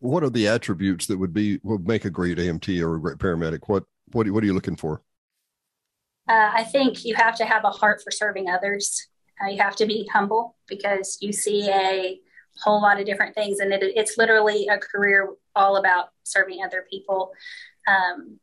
What 0.00 0.22
are 0.22 0.30
the 0.30 0.48
attributes 0.48 1.06
that 1.06 1.18
would 1.18 1.32
be 1.32 1.60
would 1.62 1.86
make 1.86 2.04
a 2.04 2.10
great 2.10 2.38
EMT 2.38 2.82
or 2.82 2.96
a 2.96 3.00
great 3.00 3.18
paramedic? 3.18 3.60
What 3.68 3.84
what 4.12 4.28
what 4.30 4.42
are 4.42 4.46
you 4.46 4.54
looking 4.54 4.76
for? 4.76 5.02
Uh, 6.28 6.50
I 6.52 6.64
think 6.64 7.04
you 7.04 7.14
have 7.16 7.36
to 7.36 7.44
have 7.44 7.64
a 7.64 7.70
heart 7.70 8.02
for 8.04 8.10
serving 8.10 8.48
others. 8.48 9.08
Uh, 9.42 9.48
you 9.48 9.60
have 9.60 9.76
to 9.76 9.86
be 9.86 10.08
humble 10.12 10.56
because 10.66 11.18
you 11.20 11.32
see 11.32 11.68
a 11.70 12.20
whole 12.62 12.80
lot 12.80 13.00
of 13.00 13.06
different 13.06 13.34
things, 13.34 13.60
and 13.60 13.72
it, 13.72 13.82
it's 13.82 14.16
literally 14.18 14.68
a 14.68 14.78
career 14.78 15.30
all 15.54 15.76
about 15.76 16.10
serving 16.24 16.62
other 16.64 16.84
people. 16.90 17.32
Um, 17.86 18.38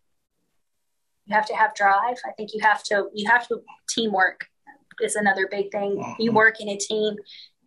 you 1.26 1.36
have 1.36 1.46
to 1.48 1.56
have 1.56 1.76
drive. 1.76 2.18
I 2.26 2.32
think 2.32 2.54
you 2.54 2.62
have 2.62 2.84
to 2.84 3.10
you 3.14 3.30
have 3.30 3.48
to 3.48 3.62
teamwork 3.90 4.48
is 5.02 5.16
another 5.16 5.48
big 5.50 5.72
thing. 5.72 5.98
Mm-hmm. 5.98 6.22
You 6.22 6.32
work 6.32 6.60
in 6.60 6.70
a 6.70 6.78
team. 6.78 7.16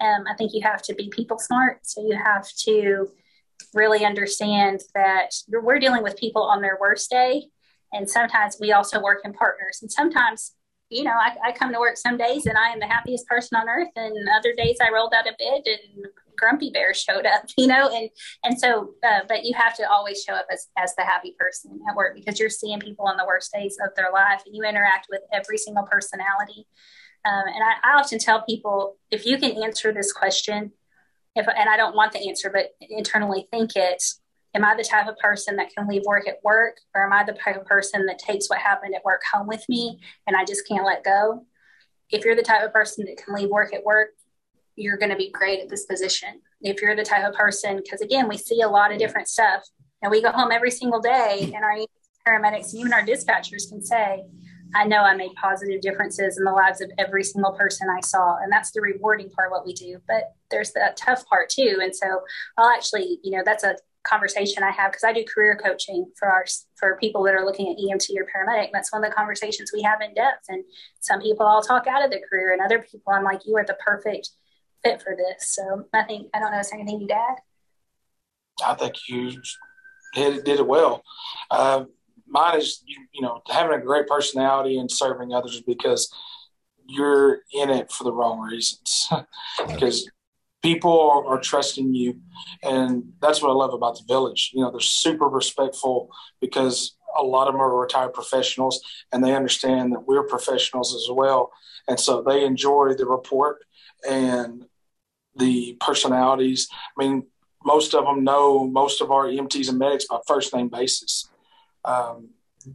Um, 0.01 0.25
I 0.29 0.35
think 0.35 0.53
you 0.55 0.63
have 0.63 0.83
to 0.83 0.95
be 0.95 1.09
people 1.09 1.39
smart. 1.39 1.81
So 1.87 2.03
you 2.03 2.17
have 2.17 2.49
to 2.65 3.09
really 3.75 4.05
understand 4.05 4.83
that 4.95 5.35
we're 5.49 5.79
dealing 5.79 6.03
with 6.03 6.17
people 6.17 6.43
on 6.43 6.63
their 6.63 6.79
worst 6.81 7.11
day. 7.11 7.45
And 7.93 8.09
sometimes 8.09 8.57
we 8.61 8.73
also 8.73 9.01
work 9.01 9.21
in 9.25 9.33
partners. 9.33 9.79
And 9.83 9.91
sometimes, 9.91 10.53
you 10.91 11.05
know, 11.05 11.13
I, 11.13 11.49
I 11.49 11.53
come 11.53 11.73
to 11.73 11.81
work 11.81 11.97
some 11.97 12.17
days 12.17 12.47
and 12.47 12.57
I 12.57 12.71
am 12.71 12.81
the 12.81 12.87
happiest 12.87 13.27
person 13.27 13.57
on 13.59 13.69
earth. 13.69 13.91
And 13.97 14.17
other 14.39 14.55
days 14.55 14.79
I 14.81 14.93
rolled 14.93 15.15
out 15.15 15.29
of 15.29 15.37
bed 15.39 15.63
and 15.67 16.07
grumpy 16.41 16.71
bear 16.71 16.95
showed 16.95 17.27
up, 17.27 17.45
you 17.57 17.67
know, 17.67 17.89
and 17.89 18.09
and 18.43 18.59
so, 18.59 18.95
uh, 19.05 19.21
but 19.29 19.45
you 19.45 19.55
have 19.55 19.77
to 19.77 19.89
always 19.89 20.25
show 20.25 20.35
up 20.35 20.47
as 20.51 20.69
as 20.77 20.95
the 20.97 21.03
happy 21.03 21.37
person 21.39 21.79
at 21.89 21.95
work 21.95 22.17
because 22.17 22.41
you're 22.41 22.51
seeing 22.51 22.81
people 22.81 23.07
on 23.07 23.17
the 23.17 23.27
worst 23.27 23.53
days 23.53 23.77
of 23.85 23.95
their 23.95 24.11
life, 24.13 24.43
and 24.47 24.57
you 24.57 24.65
interact 24.65 25.07
with 25.11 25.21
every 25.33 25.59
single 25.59 25.85
personality. 25.85 26.67
Um, 27.25 27.45
and 27.47 27.63
I, 27.63 27.93
I 27.93 28.01
often 28.01 28.19
tell 28.19 28.43
people 28.43 28.97
if 29.11 29.27
you 29.27 29.37
can 29.37 29.63
answer 29.63 29.93
this 29.93 30.11
question, 30.11 30.73
if 31.37 31.47
and 31.49 31.69
I 31.69 31.77
don't 31.77 31.97
want 31.97 32.13
the 32.13 32.29
answer, 32.29 32.51
but 32.51 32.71
internally 32.81 33.47
think 33.51 33.77
it. 33.77 34.03
Am 34.53 34.65
I 34.65 34.75
the 34.75 34.83
type 34.83 35.07
of 35.07 35.17
person 35.19 35.57
that 35.57 35.71
can 35.73 35.87
leave 35.87 36.03
work 36.05 36.27
at 36.27 36.43
work, 36.43 36.79
or 36.95 37.05
am 37.05 37.13
I 37.13 37.23
the 37.23 37.33
type 37.33 37.57
of 37.57 37.67
person 37.67 38.07
that 38.07 38.19
takes 38.19 38.51
what 38.51 38.59
happened 38.59 38.95
at 38.97 39.05
work 39.05 39.23
home 39.33 39.47
with 39.47 39.65
me 39.69 40.01
and 40.27 40.37
I 40.37 40.45
just 40.45 40.67
can't 40.67 40.85
let 40.85 41.05
go? 41.05 41.47
If 42.11 42.25
you're 42.25 42.35
the 42.35 42.43
type 42.43 42.65
of 42.65 42.73
person 42.73 43.05
that 43.07 43.25
can 43.25 43.35
leave 43.35 43.49
work 43.49 43.73
at 43.73 43.85
work, 43.85 44.09
you're 44.75 44.97
going 44.97 45.11
to 45.11 45.17
be 45.17 45.31
great 45.31 45.61
at 45.61 45.69
this 45.69 45.85
position. 45.85 46.41
If 46.61 46.83
you're 46.83 46.97
the 46.97 47.05
type 47.05 47.25
of 47.25 47.35
person, 47.35 47.77
because 47.77 48.01
again, 48.01 48.29
we 48.29 48.37
see 48.37 48.63
a 48.63 48.69
lot 48.69 48.93
of 48.93 48.99
different 48.99 49.29
stuff 49.29 49.63
and 50.03 50.11
we 50.11 50.21
go 50.21 50.33
home 50.33 50.51
every 50.51 50.71
single 50.71 51.01
day 51.01 51.53
and 51.55 51.65
our 51.65 51.79
paramedics 52.27 52.73
and 52.73 52.81
even 52.81 52.93
our 52.93 53.03
dispatchers 53.03 53.69
can 53.69 53.83
say, 53.83 54.25
I 54.75 54.85
know 54.85 55.03
I 55.03 55.15
made 55.15 55.35
positive 55.35 55.81
differences 55.81 56.39
in 56.39 56.45
the 56.45 56.53
lives 56.53 56.81
of 56.81 56.91
every 56.99 57.25
single 57.25 57.53
person 57.53 57.89
I 57.89 58.01
saw. 58.01 58.39
And 58.43 58.53
that's 58.53 58.71
the 58.71 58.81
rewarding 58.81 59.31
part 59.31 59.49
of 59.49 59.53
what 59.53 59.67
we 59.67 59.73
do. 59.73 60.01
But 60.07 60.35
there's 60.51 60.73
that 60.73 60.97
tough 60.97 61.27
part 61.27 61.49
too. 61.49 61.81
And 61.83 61.95
so 61.95 62.21
I'll 62.57 62.71
actually, 62.71 63.19
you 63.23 63.37
know, 63.37 63.43
that's 63.45 63.65
a 63.65 63.77
conversation 64.03 64.63
I 64.63 64.71
have 64.71 64.93
because 64.93 65.05
I 65.05 65.13
do 65.13 65.25
career 65.25 65.59
coaching 65.63 66.11
for 66.19 66.29
our 66.29 66.45
for 66.77 66.97
people 66.99 67.23
that 67.25 67.35
are 67.35 67.45
looking 67.45 67.69
at 67.69 67.77
EMT 67.77 68.11
or 68.17 68.27
paramedic. 68.27 68.71
That's 68.73 68.93
one 68.93 69.05
of 69.05 69.11
the 69.11 69.15
conversations 69.15 69.73
we 69.75 69.83
have 69.83 70.01
in 70.01 70.15
depth. 70.15 70.47
And 70.49 70.65
some 71.01 71.21
people 71.21 71.47
I'll 71.47 71.63
talk 71.63 71.87
out 71.87 72.05
of 72.05 72.11
the 72.11 72.21
career, 72.29 72.53
and 72.53 72.63
other 72.63 72.79
people 72.79 73.13
I'm 73.13 73.25
like, 73.25 73.47
you 73.47 73.57
are 73.57 73.65
the 73.65 73.77
perfect 73.85 74.31
fit 74.83 75.03
for 75.03 75.15
this. 75.17 75.49
So 75.55 75.85
I 75.93 76.05
think 76.05 76.29
I 76.35 76.39
don't 76.39 76.53
know. 76.53 76.61
Is 76.61 76.71
there 76.71 76.81
anything 76.81 77.03
you'd 77.03 77.11
add? 77.11 77.37
I 78.65 78.75
think 78.75 78.95
you 79.09 79.41
did, 80.15 80.45
did 80.45 80.61
it 80.61 80.67
well. 80.67 81.03
Uh, 81.51 81.85
mine 82.31 82.59
is 82.59 82.83
you, 82.87 82.97
you 83.13 83.23
know 83.23 83.43
having 83.51 83.79
a 83.79 83.85
great 83.85 84.07
personality 84.07 84.79
and 84.79 84.91
serving 84.91 85.33
others 85.33 85.61
because 85.61 86.13
you're 86.87 87.41
in 87.53 87.71
it 87.71 87.91
for 87.93 88.05
the 88.05 88.13
wrong 88.13 88.41
reasons. 88.41 89.09
because 89.69 90.11
people 90.63 91.25
are, 91.27 91.41
trusting 91.41 91.95
you 91.95 92.21
and 92.63 93.03
that's 93.23 93.41
what 93.41 93.51
i 93.51 93.55
love 93.55 93.73
about 93.73 93.97
the 93.97 94.05
village. 94.07 94.51
You 94.55 94.63
know 94.63 94.71
they're 94.71 94.81
super 94.81 95.27
respectful 95.27 96.11
because 96.41 96.97
a 97.19 97.23
lot 97.23 97.49
of 97.49 97.55
them 97.55 97.63
are 97.63 97.81
retired 97.81 98.13
professionals 98.13 98.81
and 99.13 99.25
they 99.25 99.35
understand 99.35 99.93
that 99.93 100.07
we're 100.07 100.23
professionals 100.23 100.95
as 100.95 101.09
well. 101.11 101.51
And 101.89 101.99
so 101.99 102.23
they 102.23 102.45
enjoy 102.45 102.95
the 102.95 103.07
report 103.07 103.65
and 104.09 104.67
the 105.37 105.77
personalities. 105.81 106.69
I 106.97 107.05
mean 107.05 107.27
most 107.65 107.95
of 107.95 108.05
them 108.05 108.23
know 108.23 108.67
most 108.67 109.01
of 109.01 109.11
our 109.11 109.27
emts 109.27 109.69
and 109.69 109.79
medics 109.79 110.07
by 110.07 110.19
first 110.27 110.55
name 110.55 110.69
basis 110.69 111.30
um, 111.85 112.31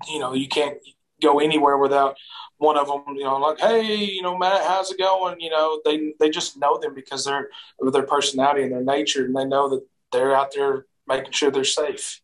you 0.08 0.20
know 0.20 0.34
you 0.34 0.47
can't 0.47 0.78
go 1.22 1.39
anywhere 1.39 1.78
without 1.78 2.18
one 2.58 2.78
of 2.78 2.88
them, 2.88 3.16
you 3.16 3.24
know, 3.24 3.38
like, 3.38 3.60
hey, 3.60 3.95
you 3.95 4.22
know, 4.22 4.38
Matt, 4.38 4.64
how's 4.64 4.91
it 4.91 4.97
going? 4.97 5.39
You 5.39 5.49
know, 5.49 5.82
they 5.84 6.14
they 6.20 6.30
just 6.30 6.58
know 6.58 6.78
them 6.78 6.93
because 6.93 7.26
they're 7.26 7.49
of 7.82 7.93
their 7.93 8.03
personality 8.03 8.64
and 8.64 8.72
their 8.72 8.84
nature, 8.84 9.26
and 9.26 9.36
they 9.36 9.45
know 9.45 9.70
that 9.70 9.86
they're 10.12 10.36
out 10.36 10.53
there 10.56 10.86
making 11.08 11.32
sure 11.32 11.51
they're 11.51 11.64
safe. 11.64 12.22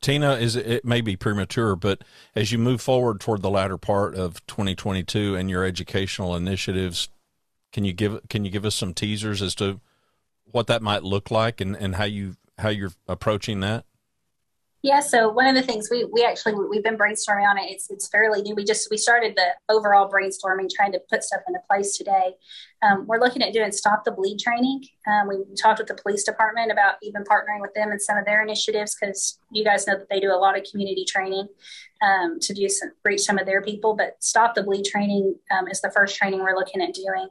Tina, 0.00 0.34
is 0.34 0.56
it 0.56 0.84
may 0.84 1.00
be 1.00 1.16
premature, 1.16 1.74
but 1.74 2.02
as 2.34 2.52
you 2.52 2.58
move 2.58 2.80
forward 2.80 3.20
toward 3.20 3.42
the 3.42 3.50
latter 3.50 3.78
part 3.78 4.14
of 4.14 4.44
2022 4.46 5.34
and 5.34 5.48
your 5.48 5.64
educational 5.64 6.36
initiatives, 6.36 7.08
can 7.72 7.84
you 7.84 7.92
give 7.92 8.20
can 8.28 8.44
you 8.44 8.50
give 8.50 8.64
us 8.64 8.74
some 8.74 8.92
teasers 8.92 9.40
as 9.40 9.54
to 9.56 9.80
what 10.44 10.66
that 10.66 10.82
might 10.82 11.02
look 11.02 11.30
like 11.30 11.60
and, 11.60 11.76
and 11.76 11.96
how 11.96 12.04
you 12.04 12.36
how 12.58 12.68
you're 12.68 12.92
approaching 13.08 13.60
that? 13.60 13.84
Yeah, 14.86 15.00
so 15.00 15.28
one 15.28 15.48
of 15.48 15.56
the 15.56 15.62
things 15.62 15.88
we 15.90 16.04
we 16.04 16.24
actually 16.24 16.54
we've 16.54 16.84
been 16.84 16.96
brainstorming 16.96 17.44
on 17.44 17.58
it. 17.58 17.64
It's 17.72 17.90
it's 17.90 18.06
fairly 18.06 18.40
new. 18.40 18.54
We 18.54 18.62
just 18.62 18.86
we 18.88 18.96
started 18.96 19.34
the 19.34 19.48
overall 19.68 20.08
brainstorming, 20.08 20.70
trying 20.72 20.92
to 20.92 21.00
put 21.10 21.24
stuff 21.24 21.40
into 21.48 21.58
place 21.68 21.96
today. 21.96 22.34
Um, 22.82 23.04
we're 23.04 23.18
looking 23.18 23.42
at 23.42 23.52
doing 23.52 23.72
stop 23.72 24.04
the 24.04 24.12
bleed 24.12 24.38
training. 24.38 24.84
Um, 25.08 25.26
we 25.26 25.38
talked 25.60 25.80
with 25.80 25.88
the 25.88 25.96
police 26.00 26.22
department 26.22 26.70
about 26.70 26.94
even 27.02 27.24
partnering 27.24 27.60
with 27.60 27.74
them 27.74 27.90
in 27.90 27.98
some 27.98 28.16
of 28.16 28.26
their 28.26 28.42
initiatives 28.42 28.94
because 28.94 29.40
you 29.50 29.64
guys 29.64 29.88
know 29.88 29.98
that 29.98 30.08
they 30.08 30.20
do 30.20 30.30
a 30.32 30.38
lot 30.38 30.56
of 30.56 30.64
community 30.70 31.04
training 31.04 31.48
um, 32.00 32.38
to 32.38 32.54
do 32.54 32.68
some 32.68 32.92
reach 33.04 33.22
some 33.22 33.38
of 33.38 33.46
their 33.46 33.62
people. 33.62 33.96
But 33.96 34.14
stop 34.20 34.54
the 34.54 34.62
bleed 34.62 34.84
training 34.84 35.34
um, 35.50 35.66
is 35.66 35.80
the 35.80 35.90
first 35.90 36.14
training 36.16 36.38
we're 36.44 36.54
looking 36.54 36.80
at 36.80 36.94
doing. 36.94 37.26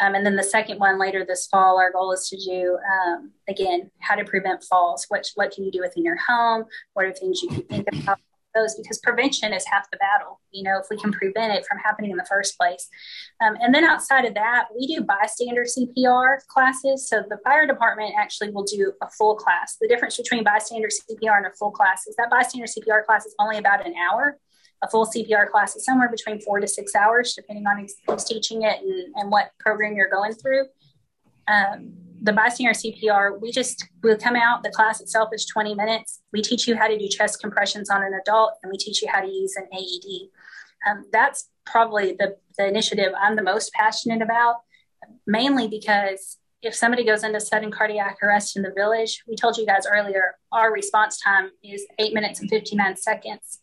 Um, 0.00 0.14
and 0.14 0.26
then 0.26 0.36
the 0.36 0.42
second 0.42 0.78
one 0.78 0.98
later 0.98 1.24
this 1.24 1.46
fall, 1.46 1.78
our 1.78 1.92
goal 1.92 2.12
is 2.12 2.28
to 2.28 2.36
do 2.36 2.78
um, 2.92 3.30
again 3.48 3.90
how 4.00 4.14
to 4.14 4.24
prevent 4.24 4.64
falls. 4.64 5.06
What 5.08 5.28
what 5.34 5.52
can 5.52 5.64
you 5.64 5.70
do 5.70 5.80
within 5.80 6.04
your 6.04 6.16
home? 6.16 6.64
What 6.94 7.06
are 7.06 7.12
things 7.12 7.42
you 7.42 7.48
can 7.48 7.62
think 7.62 7.88
about 7.92 8.18
those? 8.54 8.74
Because 8.74 8.98
prevention 8.98 9.52
is 9.52 9.64
half 9.66 9.88
the 9.90 9.96
battle. 9.98 10.40
You 10.50 10.64
know, 10.64 10.78
if 10.78 10.86
we 10.90 10.96
can 10.96 11.12
prevent 11.12 11.52
it 11.52 11.64
from 11.66 11.78
happening 11.78 12.10
in 12.10 12.16
the 12.16 12.26
first 12.28 12.58
place. 12.58 12.88
Um, 13.44 13.56
and 13.60 13.74
then 13.74 13.84
outside 13.84 14.24
of 14.24 14.34
that, 14.34 14.66
we 14.76 14.86
do 14.86 15.02
bystander 15.02 15.64
CPR 15.64 16.38
classes. 16.48 17.08
So 17.08 17.22
the 17.28 17.38
fire 17.44 17.66
department 17.66 18.14
actually 18.18 18.50
will 18.50 18.64
do 18.64 18.92
a 19.00 19.08
full 19.10 19.36
class. 19.36 19.76
The 19.80 19.88
difference 19.88 20.16
between 20.16 20.42
bystander 20.42 20.88
CPR 20.88 21.36
and 21.36 21.46
a 21.46 21.50
full 21.50 21.70
class 21.70 22.06
is 22.06 22.16
that 22.16 22.30
bystander 22.30 22.66
CPR 22.66 23.04
class 23.04 23.26
is 23.26 23.34
only 23.38 23.58
about 23.58 23.86
an 23.86 23.94
hour 23.96 24.38
a 24.84 24.90
full 24.90 25.06
CPR 25.06 25.50
class 25.50 25.74
is 25.76 25.84
somewhere 25.84 26.10
between 26.10 26.40
four 26.40 26.60
to 26.60 26.68
six 26.68 26.94
hours, 26.94 27.34
depending 27.34 27.66
on 27.66 27.86
who's 28.06 28.24
teaching 28.24 28.62
it 28.62 28.80
and, 28.82 29.14
and 29.16 29.30
what 29.30 29.50
program 29.58 29.96
you're 29.96 30.10
going 30.10 30.32
through. 30.32 30.66
Um, 31.48 31.94
the 32.22 32.32
bystander 32.32 32.72
CPR, 32.72 33.40
we 33.40 33.50
just 33.50 33.86
will 34.02 34.16
come 34.16 34.36
out. 34.36 34.62
The 34.62 34.70
class 34.70 35.00
itself 35.00 35.30
is 35.32 35.46
20 35.46 35.74
minutes. 35.74 36.20
We 36.32 36.42
teach 36.42 36.68
you 36.68 36.76
how 36.76 36.86
to 36.86 36.98
do 36.98 37.08
chest 37.08 37.40
compressions 37.40 37.90
on 37.90 38.02
an 38.02 38.12
adult, 38.20 38.54
and 38.62 38.70
we 38.70 38.78
teach 38.78 39.02
you 39.02 39.08
how 39.08 39.20
to 39.20 39.28
use 39.28 39.54
an 39.56 39.66
AED. 39.72 40.28
Um, 40.88 41.04
that's 41.12 41.48
probably 41.64 42.14
the, 42.18 42.36
the 42.58 42.66
initiative 42.66 43.12
I'm 43.18 43.36
the 43.36 43.42
most 43.42 43.72
passionate 43.72 44.20
about, 44.20 44.56
mainly 45.26 45.66
because 45.66 46.38
if 46.62 46.74
somebody 46.74 47.04
goes 47.04 47.24
into 47.24 47.40
sudden 47.40 47.70
cardiac 47.70 48.18
arrest 48.22 48.56
in 48.56 48.62
the 48.62 48.72
village, 48.74 49.22
we 49.28 49.36
told 49.36 49.56
you 49.56 49.66
guys 49.66 49.86
earlier, 49.90 50.36
our 50.52 50.72
response 50.72 51.20
time 51.20 51.50
is 51.62 51.86
eight 51.98 52.14
minutes 52.14 52.40
and 52.40 52.48
59 52.48 52.96
seconds 52.96 53.60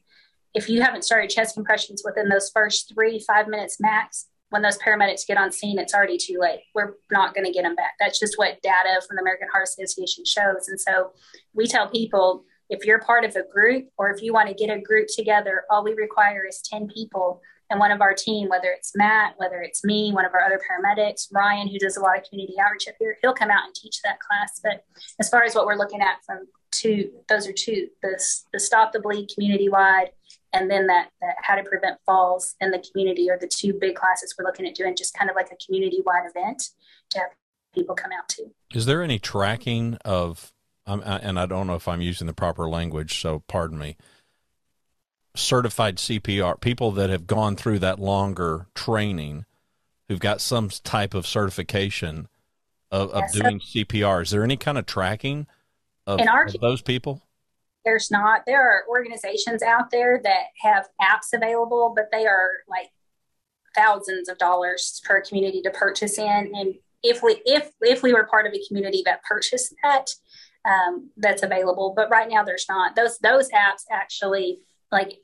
if 0.53 0.69
you 0.69 0.81
haven't 0.81 1.03
started 1.03 1.29
chest 1.29 1.55
compressions 1.55 2.01
within 2.05 2.29
those 2.29 2.49
first 2.53 2.91
three, 2.93 3.19
five 3.19 3.47
minutes 3.47 3.77
max, 3.79 4.27
when 4.49 4.61
those 4.61 4.77
paramedics 4.77 5.25
get 5.25 5.37
on 5.37 5.51
scene, 5.51 5.79
it's 5.79 5.93
already 5.93 6.17
too 6.17 6.37
late. 6.39 6.59
We're 6.75 6.95
not 7.09 7.33
going 7.33 7.45
to 7.45 7.53
get 7.53 7.63
them 7.63 7.75
back. 7.75 7.93
That's 7.99 8.19
just 8.19 8.37
what 8.37 8.61
data 8.61 9.01
from 9.07 9.15
the 9.15 9.21
American 9.21 9.47
Heart 9.51 9.69
Association 9.69 10.25
shows. 10.25 10.67
And 10.67 10.79
so 10.79 11.11
we 11.53 11.67
tell 11.67 11.87
people 11.87 12.43
if 12.69 12.85
you're 12.85 12.99
part 12.99 13.23
of 13.23 13.35
a 13.35 13.43
group 13.43 13.87
or 13.97 14.11
if 14.11 14.21
you 14.21 14.33
want 14.33 14.49
to 14.49 14.53
get 14.53 14.69
a 14.69 14.79
group 14.79 15.07
together, 15.13 15.63
all 15.69 15.83
we 15.83 15.93
require 15.93 16.45
is 16.45 16.61
10 16.69 16.89
people. 16.89 17.41
And 17.69 17.79
one 17.79 17.91
of 17.91 18.01
our 18.01 18.13
team, 18.13 18.49
whether 18.49 18.67
it's 18.67 18.91
Matt, 18.93 19.35
whether 19.37 19.61
it's 19.61 19.85
me, 19.85 20.11
one 20.11 20.25
of 20.25 20.33
our 20.33 20.43
other 20.43 20.59
paramedics, 20.59 21.27
Ryan, 21.31 21.69
who 21.69 21.79
does 21.79 21.95
a 21.95 22.01
lot 22.01 22.17
of 22.17 22.25
community 22.29 22.55
outreach 22.59 22.89
up 22.89 22.95
here, 22.99 23.17
he'll 23.21 23.33
come 23.33 23.49
out 23.49 23.65
and 23.65 23.73
teach 23.73 24.01
that 24.03 24.19
class. 24.19 24.59
But 24.61 24.83
as 25.19 25.29
far 25.29 25.43
as 25.43 25.55
what 25.55 25.65
we're 25.65 25.77
looking 25.77 26.01
at 26.01 26.17
from 26.25 26.47
two, 26.71 27.11
those 27.29 27.47
are 27.47 27.53
two 27.53 27.87
the, 28.01 28.21
the 28.51 28.59
Stop 28.59 28.91
the 28.91 28.99
Bleed 28.99 29.29
community 29.33 29.69
wide 29.69 30.11
and 30.53 30.69
then 30.69 30.87
that, 30.87 31.09
that 31.21 31.35
how 31.41 31.55
to 31.55 31.63
prevent 31.63 31.97
falls 32.05 32.55
in 32.59 32.71
the 32.71 32.83
community 32.91 33.29
are 33.29 33.37
the 33.37 33.47
two 33.47 33.73
big 33.73 33.95
classes 33.95 34.35
we're 34.37 34.45
looking 34.45 34.67
at 34.67 34.75
doing 34.75 34.95
just 34.95 35.13
kind 35.13 35.29
of 35.29 35.35
like 35.35 35.51
a 35.51 35.65
community 35.65 36.01
wide 36.05 36.23
event 36.29 36.69
to 37.09 37.19
have 37.19 37.29
people 37.73 37.95
come 37.95 38.11
out 38.11 38.27
to. 38.29 38.45
Is 38.73 38.85
there 38.85 39.01
any 39.01 39.19
tracking 39.19 39.97
of 40.03 40.51
um, 40.85 41.03
and 41.05 41.39
i 41.39 41.45
don't 41.45 41.67
know 41.67 41.75
if 41.75 41.87
i'm 41.87 42.01
using 42.01 42.27
the 42.27 42.33
proper 42.33 42.67
language 42.67 43.21
so 43.21 43.43
pardon 43.47 43.77
me 43.77 43.97
certified 45.35 45.97
cpr 45.97 46.59
people 46.59 46.91
that 46.91 47.09
have 47.09 47.27
gone 47.27 47.55
through 47.55 47.79
that 47.79 47.99
longer 47.99 48.67
training 48.75 49.45
who've 50.07 50.19
got 50.19 50.41
some 50.41 50.69
type 50.83 51.13
of 51.13 51.25
certification 51.25 52.27
of, 52.91 53.11
of 53.11 53.23
yeah, 53.33 53.41
doing 53.41 53.59
cpr 53.59 54.21
is 54.21 54.31
there 54.31 54.43
any 54.43 54.57
kind 54.57 54.77
of 54.77 54.85
tracking 54.85 55.47
of, 56.07 56.19
our, 56.19 56.45
of 56.45 56.59
those 56.59 56.81
people 56.81 57.21
there's 57.85 58.11
not. 58.11 58.45
There 58.45 58.61
are 58.61 58.83
organizations 58.89 59.63
out 59.63 59.91
there 59.91 60.19
that 60.23 60.45
have 60.61 60.87
apps 61.01 61.33
available, 61.33 61.93
but 61.95 62.09
they 62.11 62.25
are 62.25 62.51
like 62.67 62.89
thousands 63.75 64.29
of 64.29 64.37
dollars 64.37 65.01
per 65.05 65.21
community 65.21 65.61
to 65.61 65.71
purchase 65.71 66.17
in. 66.17 66.51
And 66.53 66.75
if 67.03 67.23
we 67.23 67.41
if 67.45 67.71
if 67.81 68.03
we 68.03 68.13
were 68.13 68.25
part 68.25 68.45
of 68.45 68.53
a 68.53 68.61
community 68.67 69.01
that 69.05 69.23
purchased 69.23 69.73
that, 69.83 70.11
um, 70.65 71.09
that's 71.17 71.43
available. 71.43 71.93
But 71.95 72.09
right 72.09 72.29
now 72.29 72.43
there's 72.43 72.65
not. 72.69 72.95
Those 72.95 73.17
those 73.19 73.49
apps 73.49 73.83
actually 73.91 74.59
like 74.91 75.19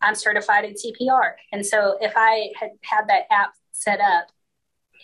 I'm 0.00 0.14
certified 0.14 0.64
in 0.64 0.74
CPR, 0.74 1.32
and 1.52 1.64
so 1.64 1.96
if 2.00 2.12
I 2.16 2.50
had 2.58 2.70
had 2.82 3.08
that 3.08 3.24
app 3.30 3.52
set 3.72 4.00
up 4.00 4.28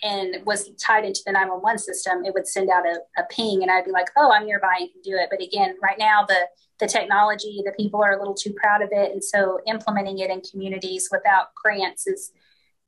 and 0.03 0.45
was 0.45 0.69
tied 0.75 1.05
into 1.05 1.21
the 1.25 1.31
911 1.31 1.79
system, 1.79 2.25
it 2.25 2.33
would 2.33 2.47
send 2.47 2.69
out 2.69 2.85
a, 2.85 2.99
a 3.17 3.23
ping, 3.29 3.61
and 3.61 3.71
I'd 3.71 3.85
be 3.85 3.91
like, 3.91 4.09
"Oh, 4.17 4.31
I'm 4.31 4.45
nearby 4.45 4.75
and 4.79 4.91
can 4.91 5.01
do 5.01 5.15
it." 5.15 5.29
But 5.29 5.41
again, 5.41 5.75
right 5.81 5.97
now 5.97 6.25
the 6.27 6.47
the 6.79 6.87
technology, 6.87 7.61
the 7.65 7.73
people 7.73 8.01
are 8.01 8.13
a 8.13 8.19
little 8.19 8.33
too 8.33 8.53
proud 8.53 8.81
of 8.81 8.89
it, 8.91 9.11
and 9.11 9.23
so 9.23 9.59
implementing 9.67 10.19
it 10.19 10.29
in 10.29 10.41
communities 10.41 11.09
without 11.11 11.53
grants 11.55 12.07
is 12.07 12.31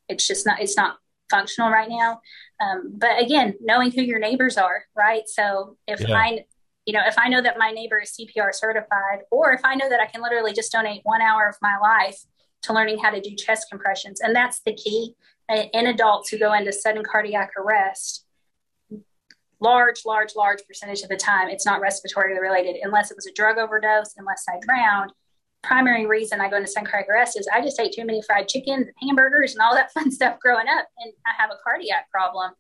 it's 0.08 0.28
just 0.28 0.46
not 0.46 0.62
it's 0.62 0.78
not 0.78 0.98
functional 1.30 1.70
right 1.70 1.90
now. 1.90 2.22
Um, 2.60 2.94
but 2.96 3.22
again, 3.22 3.56
knowing 3.62 3.92
who 3.92 4.02
your 4.02 4.20
neighbors 4.20 4.58
are, 4.58 4.84
right? 4.96 5.24
So 5.28 5.78
if 5.88 6.02
yeah. 6.02 6.16
I 6.16 6.46
you 6.86 6.94
know, 6.94 7.02
if 7.06 7.18
I 7.18 7.30
know 7.30 7.42
that 7.42 7.58
my 7.60 7.72
neighbor 7.72 8.00
is 8.00 8.18
CPR 8.20 8.54
certified, 8.54 9.20
or 9.30 9.54
if 9.54 9.62
I 9.64 9.76
know 9.76 9.88
that 9.88 10.00
I 10.00 10.08
can 10.08 10.22
literally 10.22 10.54
just 10.54 10.72
donate 10.72 11.02
one 11.04 11.22
hour 11.22 11.48
of 11.48 11.56
my 11.62 11.78
life 11.78 12.20
to 12.64 12.74
learning 12.74 13.00
how 13.00 13.12
to 13.12 13.22
do 13.22 13.36
chest 13.36 13.68
compressions, 13.70 14.20
and 14.22 14.36
that's 14.36 14.62
the 14.62 14.74
key 14.74 15.16
in 15.50 15.88
adults 15.88 16.30
who 16.30 16.38
go 16.38 16.54
into 16.54 16.72
sudden 16.72 17.04
cardiac 17.04 17.52
arrest 17.58 18.26
large, 19.62 20.02
large, 20.06 20.36
large 20.36 20.60
percentage 20.68 21.04
of 21.04 21.10
the 21.10 21.16
time, 21.16 21.48
it's 21.48 21.66
not 21.66 21.80
respiratory 21.80 22.38
related 22.38 22.78
unless 22.84 23.12
it 23.12 23.16
was 23.16 23.28
a 23.28 23.34
drug 23.34 23.58
overdose, 23.58 24.16
unless 24.18 24.46
I 24.50 24.60
drowned. 24.60 25.14
Primary 25.64 26.08
reason 26.08 26.42
I 26.42 26.50
go 26.50 26.58
into 26.58 26.68
sudden 26.68 26.90
cardiac 26.90 27.10
arrest 27.10 27.40
is 27.40 27.48
I 27.54 27.62
just 27.62 27.80
ate 27.80 27.94
too 27.94 28.04
many 28.04 28.22
fried 28.24 28.48
chickens 28.48 28.88
hamburgers 29.02 29.54
and 29.54 29.62
all 29.62 29.76
that 29.76 29.94
fun 29.94 30.12
stuff 30.12 30.40
growing 30.40 30.68
up, 30.68 30.88
and 30.98 31.14
I 31.26 31.40
have 31.40 31.52
a 31.52 31.60
cardiac 31.64 32.10
problem. 32.12 32.52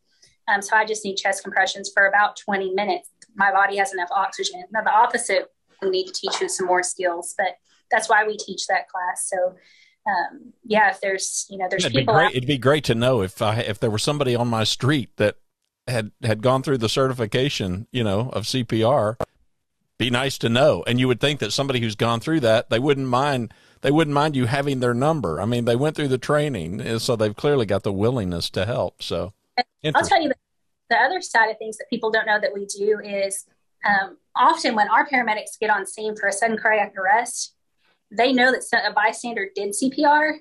Um, 0.47 0.61
so 0.61 0.75
I 0.75 0.85
just 0.85 1.03
need 1.03 1.17
chest 1.17 1.43
compressions 1.43 1.91
for 1.93 2.07
about 2.07 2.37
20 2.37 2.73
minutes. 2.73 3.09
My 3.35 3.51
body 3.51 3.77
has 3.77 3.93
enough 3.93 4.09
oxygen. 4.11 4.63
Now, 4.71 4.83
the 4.83 4.91
opposite, 4.91 5.47
we 5.81 5.89
need 5.89 6.07
to 6.07 6.13
teach 6.13 6.41
you 6.41 6.49
some 6.49 6.67
more 6.67 6.83
skills, 6.83 7.33
but 7.37 7.55
that's 7.89 8.09
why 8.09 8.25
we 8.25 8.37
teach 8.37 8.67
that 8.67 8.87
class. 8.87 9.29
So, 9.29 9.55
um, 10.07 10.53
yeah, 10.63 10.89
if 10.89 11.01
there's, 11.01 11.45
you 11.49 11.57
know, 11.57 11.67
there's 11.69 11.85
it'd 11.85 11.95
people. 11.95 12.13
Be 12.13 12.17
great, 12.19 12.31
it'd 12.31 12.47
be 12.47 12.57
great 12.57 12.83
to 12.85 12.95
know 12.95 13.21
if 13.21 13.41
I, 13.41 13.59
if 13.59 13.79
there 13.79 13.91
was 13.91 14.03
somebody 14.03 14.35
on 14.35 14.47
my 14.47 14.63
street 14.63 15.15
that 15.17 15.35
had 15.87 16.11
had 16.23 16.41
gone 16.41 16.63
through 16.63 16.79
the 16.79 16.89
certification, 16.89 17.87
you 17.91 18.03
know, 18.03 18.29
of 18.33 18.45
CPR, 18.45 19.15
be 19.97 20.09
nice 20.09 20.37
to 20.39 20.49
know. 20.49 20.83
And 20.87 20.99
you 20.99 21.07
would 21.07 21.19
think 21.19 21.39
that 21.39 21.53
somebody 21.53 21.79
who's 21.79 21.95
gone 21.95 22.19
through 22.19 22.39
that, 22.41 22.69
they 22.69 22.79
wouldn't 22.79 23.07
mind 23.07 23.53
they 23.81 23.91
wouldn't 23.91 24.13
mind 24.13 24.35
you 24.35 24.45
having 24.45 24.79
their 24.79 24.93
number. 24.93 25.41
I 25.41 25.45
mean, 25.45 25.65
they 25.65 25.75
went 25.75 25.95
through 25.95 26.09
the 26.09 26.17
training, 26.17 26.99
so 26.99 27.15
they've 27.15 27.35
clearly 27.35 27.65
got 27.65 27.83
the 27.83 27.93
willingness 27.93 28.49
to 28.51 28.65
help. 28.65 29.01
So 29.01 29.33
I'll 29.93 30.03
tell 30.03 30.21
you 30.21 30.31
the 30.89 30.97
other 30.97 31.21
side 31.21 31.49
of 31.49 31.57
things 31.57 31.77
that 31.77 31.85
people 31.89 32.11
don't 32.11 32.25
know 32.25 32.39
that 32.39 32.53
we 32.53 32.65
do 32.65 32.99
is 33.03 33.45
um, 33.87 34.17
often 34.35 34.75
when 34.75 34.87
our 34.89 35.07
paramedics 35.07 35.59
get 35.59 35.69
on 35.69 35.85
scene 35.85 36.15
for 36.15 36.27
a 36.27 36.31
sudden 36.31 36.57
cardiac 36.57 36.95
arrest, 36.97 37.55
they 38.11 38.33
know 38.33 38.51
that 38.51 38.89
a 38.89 38.93
bystander 38.93 39.49
did 39.55 39.73
CPR, 39.73 40.33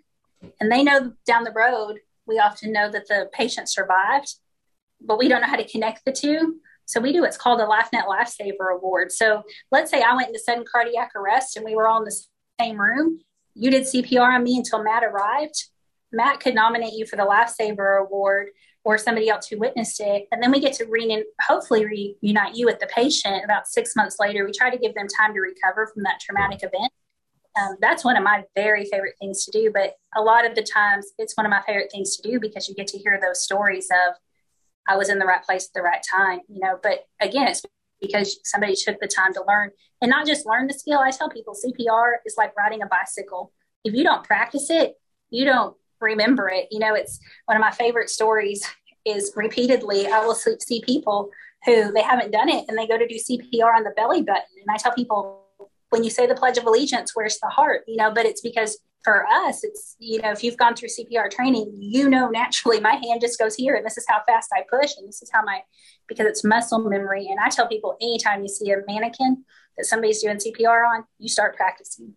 and 0.61 0.71
they 0.71 0.83
know 0.83 1.13
down 1.27 1.45
the 1.45 1.53
road 1.53 2.01
we 2.27 2.39
often 2.39 2.73
know 2.73 2.91
that 2.91 3.09
the 3.09 3.29
patient 3.33 3.69
survived 3.69 4.37
but 5.01 5.19
we 5.19 5.29
don't 5.29 5.41
know 5.41 5.47
how 5.47 5.57
to 5.57 5.69
connect 5.69 6.05
the 6.05 6.13
two. 6.13 6.57
So 6.85 7.01
we 7.01 7.13
do 7.13 7.23
what's 7.23 7.37
called 7.37 7.61
a 7.61 7.67
LifeNet 7.67 8.07
Lifesaver 8.07 8.75
Award. 8.75 9.13
So 9.13 9.43
let's 9.71 9.91
say 9.91 10.03
I 10.03 10.15
went 10.15 10.29
into 10.29 10.41
sudden 10.41 10.65
cardiac 10.71 11.13
arrest 11.15 11.57
and 11.57 11.65
we 11.65 11.75
were 11.75 11.89
all 11.89 11.99
in 11.99 12.05
the 12.05 12.27
same 12.61 12.81
room. 12.81 13.21
You 13.55 13.71
did 13.71 13.85
CPR 13.85 14.35
on 14.35 14.43
me 14.43 14.57
until 14.59 14.83
Matt 14.83 15.05
arrived. 15.05 15.69
Matt 16.13 16.41
could 16.41 16.55
nominate 16.55 16.95
you 16.95 17.07
for 17.07 17.17
the 17.17 17.23
Lifesaver 17.23 18.05
Award 18.05 18.49
or 18.83 18.99
somebody 18.99 19.29
else 19.29 19.47
who 19.47 19.59
witnessed 19.59 20.01
it. 20.01 20.27
And 20.33 20.43
then 20.43 20.51
we 20.51 20.59
get 20.59 20.73
to 20.75 20.87
re- 20.87 21.25
hopefully 21.43 21.85
reunite 22.23 22.57
you 22.57 22.67
with 22.67 22.81
the 22.81 22.87
patient 22.87 23.45
about 23.45 23.69
six 23.69 23.95
months 23.95 24.17
later. 24.19 24.45
We 24.45 24.53
try 24.53 24.71
to 24.71 24.79
give 24.79 24.95
them 24.95 25.07
time 25.07 25.35
to 25.35 25.41
recover 25.41 25.87
from 25.93 26.03
that 26.05 26.19
traumatic 26.21 26.61
event. 26.63 26.93
Um, 27.61 27.77
that's 27.81 28.05
one 28.05 28.17
of 28.17 28.23
my 28.23 28.45
very 28.55 28.85
favorite 28.85 29.15
things 29.21 29.45
to 29.45 29.51
do. 29.51 29.71
But 29.73 29.95
a 30.17 30.23
lot 30.23 30.47
of 30.47 30.55
the 30.55 30.63
times, 30.63 31.07
it's 31.19 31.37
one 31.37 31.47
of 31.47 31.51
my 31.51 31.63
favorite 31.63 31.91
things 31.93 32.17
to 32.17 32.29
do 32.29 32.41
because 32.41 32.69
you 32.69 32.75
get 32.75 32.87
to 32.89 32.99
hear 32.99 33.19
those 33.21 33.43
stories 33.43 33.89
of, 33.91 34.15
I 34.89 34.97
was 34.97 35.09
in 35.09 35.19
the 35.19 35.27
right 35.27 35.43
place 35.43 35.67
at 35.67 35.75
the 35.75 35.83
right 35.83 36.03
time, 36.11 36.41
you 36.49 36.61
know. 36.61 36.79
But 36.83 37.07
again, 37.21 37.49
it's 37.49 37.63
because 38.01 38.39
somebody 38.45 38.75
took 38.75 38.99
the 39.01 39.09
time 39.09 39.35
to 39.35 39.45
learn 39.47 39.71
and 40.01 40.11
not 40.11 40.27
just 40.27 40.47
learn 40.47 40.67
the 40.67 40.75
skill. 40.75 41.01
I 41.01 41.11
tell 41.11 41.29
people 41.29 41.55
CPR 41.55 42.13
is 42.25 42.35
like 42.39 42.57
riding 42.57 42.83
a 42.83 42.87
bicycle. 42.87 43.53
If 43.85 43.95
you 43.95 44.05
don't 44.05 44.25
practice 44.25 44.71
it, 44.71 44.95
you 45.31 45.45
don't 45.45 45.77
remember 46.01 46.49
it. 46.49 46.69
You 46.71 46.79
know, 46.79 46.95
it's 46.95 47.21
one 47.47 47.57
of 47.57 47.61
my 47.61 47.71
favorite 47.71 48.11
stories 48.11 48.65
is 49.05 49.33
repeatedly 49.35 50.07
I 50.07 50.25
will 50.25 50.35
see 50.35 50.83
people 50.85 51.31
who 51.65 51.93
they 51.93 52.03
haven't 52.03 52.31
done 52.31 52.49
it 52.49 52.65
and 52.69 52.79
they 52.79 52.87
go 52.87 52.99
to 52.99 53.07
do 53.07 53.17
CPR 53.17 53.77
on 53.77 53.85
the 53.85 53.93
belly 53.97 54.23
button. 54.23 54.43
And 54.61 54.71
I 54.71 54.77
tell 54.77 54.93
people, 54.93 55.40
when 55.91 56.05
you 56.05 56.11
say 56.11 56.27
the 56.27 56.35
Pledge 56.35 56.57
of 56.57 56.65
Allegiance, 56.65 57.13
where's 57.15 57.39
the 57.39 57.49
heart? 57.49 57.83
You 57.87 57.97
know, 57.97 58.11
but 58.13 58.27
it's 58.27 58.41
because 58.41 58.79
for 59.05 59.27
us, 59.27 59.65
it's, 59.65 59.97
you 59.99 60.21
know, 60.21 60.31
if 60.31 60.45
you've 60.45 60.57
gone 60.57 60.75
through 60.75 60.89
CPR 60.89 61.31
training, 61.31 61.73
you 61.79 62.09
know, 62.09 62.29
naturally 62.29 62.81
my 62.81 62.95
hand 62.95 63.21
just 63.21 63.39
goes 63.39 63.55
here 63.55 63.75
and 63.75 63.85
this 63.85 63.97
is 63.97 64.05
how 64.09 64.21
fast 64.27 64.51
I 64.55 64.63
push 64.71 64.93
and 64.99 65.09
this 65.09 65.23
is 65.23 65.31
how 65.33 65.43
my, 65.43 65.63
because 66.07 66.27
it's 66.27 66.45
muscle 66.45 66.79
memory. 66.81 67.27
And 67.29 67.39
I 67.41 67.49
tell 67.49 67.67
people 67.67 67.97
anytime 68.01 68.43
you 68.43 68.49
see 68.49 68.71
a 68.71 68.77
mannequin 68.87 69.45
that 69.77 69.87
somebody's 69.87 70.23
doing 70.23 70.37
CPR 70.37 70.87
on, 70.87 71.05
you 71.19 71.29
start 71.29 71.57
practicing. 71.57 72.15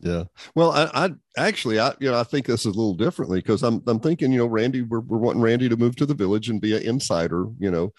Yeah. 0.00 0.24
Well, 0.54 0.70
I, 0.72 0.88
I, 0.94 1.14
actually, 1.36 1.80
I 1.80 1.94
you 1.98 2.10
know, 2.10 2.18
I 2.18 2.22
think 2.22 2.46
this 2.46 2.60
is 2.60 2.66
a 2.66 2.78
little 2.78 2.94
differently 2.94 3.40
because 3.40 3.62
I'm 3.62 3.82
I'm 3.86 3.98
thinking, 3.98 4.32
you 4.32 4.38
know, 4.38 4.46
Randy, 4.46 4.82
we're 4.82 5.00
we're 5.00 5.18
wanting 5.18 5.42
Randy 5.42 5.68
to 5.68 5.76
move 5.76 5.96
to 5.96 6.06
the 6.06 6.14
village 6.14 6.48
and 6.48 6.60
be 6.60 6.76
an 6.76 6.84
insider, 6.84 7.46
you 7.58 7.70
know, 7.70 7.92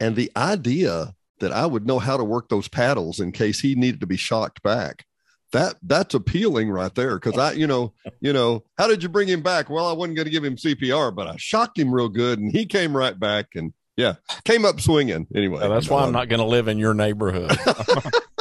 and 0.00 0.16
the 0.16 0.32
idea 0.34 1.14
that 1.40 1.52
I 1.52 1.66
would 1.66 1.86
know 1.86 1.98
how 1.98 2.16
to 2.16 2.24
work 2.24 2.48
those 2.48 2.68
paddles 2.68 3.20
in 3.20 3.32
case 3.32 3.60
he 3.60 3.74
needed 3.74 4.00
to 4.00 4.06
be 4.06 4.16
shocked 4.16 4.62
back. 4.62 5.04
That 5.52 5.76
that's 5.82 6.14
appealing 6.14 6.70
right 6.70 6.94
there 6.94 7.16
because 7.18 7.38
I, 7.38 7.52
you 7.52 7.66
know, 7.66 7.92
you 8.20 8.32
know, 8.32 8.64
how 8.76 8.88
did 8.88 9.02
you 9.02 9.08
bring 9.08 9.28
him 9.28 9.40
back? 9.40 9.70
Well, 9.70 9.86
I 9.86 9.92
wasn't 9.92 10.16
going 10.16 10.26
to 10.26 10.30
give 10.32 10.42
him 10.42 10.56
CPR, 10.56 11.14
but 11.14 11.28
I 11.28 11.36
shocked 11.36 11.78
him 11.78 11.94
real 11.94 12.08
good, 12.08 12.40
and 12.40 12.50
he 12.50 12.66
came 12.66 12.96
right 12.96 13.18
back 13.18 13.48
and 13.54 13.72
yeah, 13.96 14.14
came 14.44 14.64
up 14.64 14.80
swinging 14.80 15.28
anyway. 15.34 15.60
Yeah, 15.62 15.68
that's 15.68 15.88
why 15.88 16.02
I'm 16.02 16.12
not 16.12 16.28
going 16.28 16.40
to 16.40 16.46
live 16.46 16.66
in 16.66 16.78
your 16.78 16.94
neighborhood. 16.94 17.56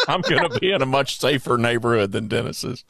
I'm 0.08 0.22
going 0.22 0.50
to 0.50 0.60
be 0.60 0.72
in 0.72 0.82
a 0.82 0.86
much 0.86 1.20
safer 1.20 1.58
neighborhood 1.58 2.12
than 2.12 2.28
Dennis's. 2.28 2.84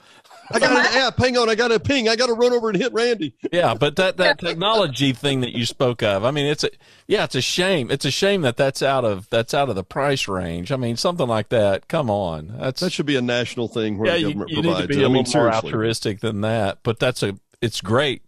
I 0.51 0.59
got 0.59 0.71
an 0.71 0.97
app. 1.01 1.17
Hang 1.17 1.37
on, 1.37 1.49
I 1.49 1.55
got 1.55 1.71
a 1.71 1.79
ping. 1.79 2.09
I 2.09 2.15
got 2.15 2.27
to 2.27 2.33
run 2.33 2.53
over 2.53 2.69
and 2.69 2.77
hit 2.77 2.91
Randy. 2.93 3.35
Yeah, 3.51 3.73
but 3.73 3.95
that 3.95 4.17
that 4.17 4.39
technology 4.39 5.13
thing 5.13 5.41
that 5.41 5.55
you 5.55 5.65
spoke 5.65 6.03
of. 6.03 6.23
I 6.23 6.31
mean, 6.31 6.45
it's 6.45 6.63
a 6.63 6.69
yeah, 7.07 7.23
it's 7.23 7.35
a 7.35 7.41
shame. 7.41 7.89
It's 7.89 8.05
a 8.05 8.11
shame 8.11 8.41
that 8.41 8.57
that's 8.57 8.81
out 8.81 9.05
of 9.05 9.29
that's 9.29 9.53
out 9.53 9.69
of 9.69 9.75
the 9.75 9.83
price 9.83 10.27
range. 10.27 10.71
I 10.71 10.75
mean, 10.75 10.97
something 10.97 11.27
like 11.27 11.49
that. 11.49 11.87
Come 11.87 12.09
on, 12.09 12.55
that's 12.59 12.81
that 12.81 12.91
should 12.91 13.05
be 13.05 13.15
a 13.15 13.21
national 13.21 13.67
thing 13.67 13.97
where 13.97 14.09
yeah, 14.09 14.17
the 14.17 14.23
government 14.23 14.49
you, 14.49 14.57
you 14.57 14.63
provides. 14.63 14.79
need 14.79 14.87
to 14.87 14.87
be 14.87 15.01
it. 15.01 15.03
a 15.03 15.05
I 15.05 15.07
mean, 15.09 15.23
little 15.23 15.41
more 15.41 15.53
altruistic 15.53 16.19
than 16.19 16.41
that. 16.41 16.79
But 16.83 16.99
that's 16.99 17.23
a 17.23 17.37
it's 17.61 17.81
great. 17.81 18.23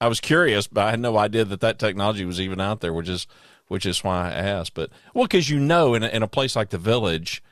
I 0.00 0.08
was 0.08 0.20
curious, 0.20 0.66
but 0.66 0.84
I 0.86 0.90
had 0.90 1.00
no 1.00 1.16
idea 1.16 1.44
that 1.44 1.60
that 1.60 1.78
technology 1.78 2.24
was 2.24 2.40
even 2.40 2.60
out 2.60 2.80
there, 2.80 2.92
which 2.92 3.08
is 3.08 3.26
which 3.68 3.86
is 3.86 4.04
why 4.04 4.28
I 4.28 4.32
asked. 4.32 4.74
But 4.74 4.90
well, 5.14 5.24
because 5.24 5.48
you 5.48 5.58
know, 5.58 5.94
in 5.94 6.02
a, 6.02 6.08
in 6.08 6.22
a 6.22 6.28
place 6.28 6.56
like 6.56 6.70
the 6.70 6.78
village, 6.78 7.42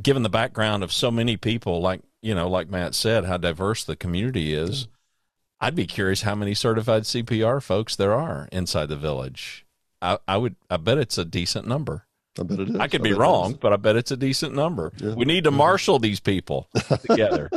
given 0.00 0.22
the 0.22 0.28
background 0.28 0.82
of 0.82 0.92
so 0.92 1.10
many 1.10 1.36
people, 1.36 1.80
like 1.80 2.02
you 2.22 2.34
know, 2.34 2.48
like 2.48 2.68
Matt 2.68 2.94
said, 2.94 3.24
how 3.24 3.36
diverse 3.36 3.84
the 3.84 3.96
community 3.96 4.52
is, 4.52 4.88
I'd 5.60 5.74
be 5.74 5.86
curious 5.86 6.22
how 6.22 6.34
many 6.34 6.54
certified 6.54 7.02
CPR 7.02 7.62
folks 7.62 7.96
there 7.96 8.12
are 8.12 8.48
inside 8.52 8.88
the 8.88 8.96
village. 8.96 9.64
I, 10.00 10.18
I 10.26 10.36
would, 10.36 10.56
I 10.70 10.76
bet 10.76 10.98
it's 10.98 11.18
a 11.18 11.24
decent 11.24 11.66
number. 11.66 12.06
I 12.38 12.44
bet 12.44 12.60
it 12.60 12.70
is. 12.70 12.76
I 12.76 12.86
could 12.86 13.02
be 13.02 13.12
wrong, 13.12 13.58
but 13.60 13.72
I 13.72 13.76
bet 13.76 13.96
it's 13.96 14.12
a 14.12 14.16
decent 14.16 14.54
number. 14.54 14.92
Yeah. 14.98 15.14
We 15.14 15.24
need 15.24 15.44
to 15.44 15.50
mm-hmm. 15.50 15.58
marshal 15.58 15.98
these 15.98 16.20
people 16.20 16.68
together. 17.08 17.50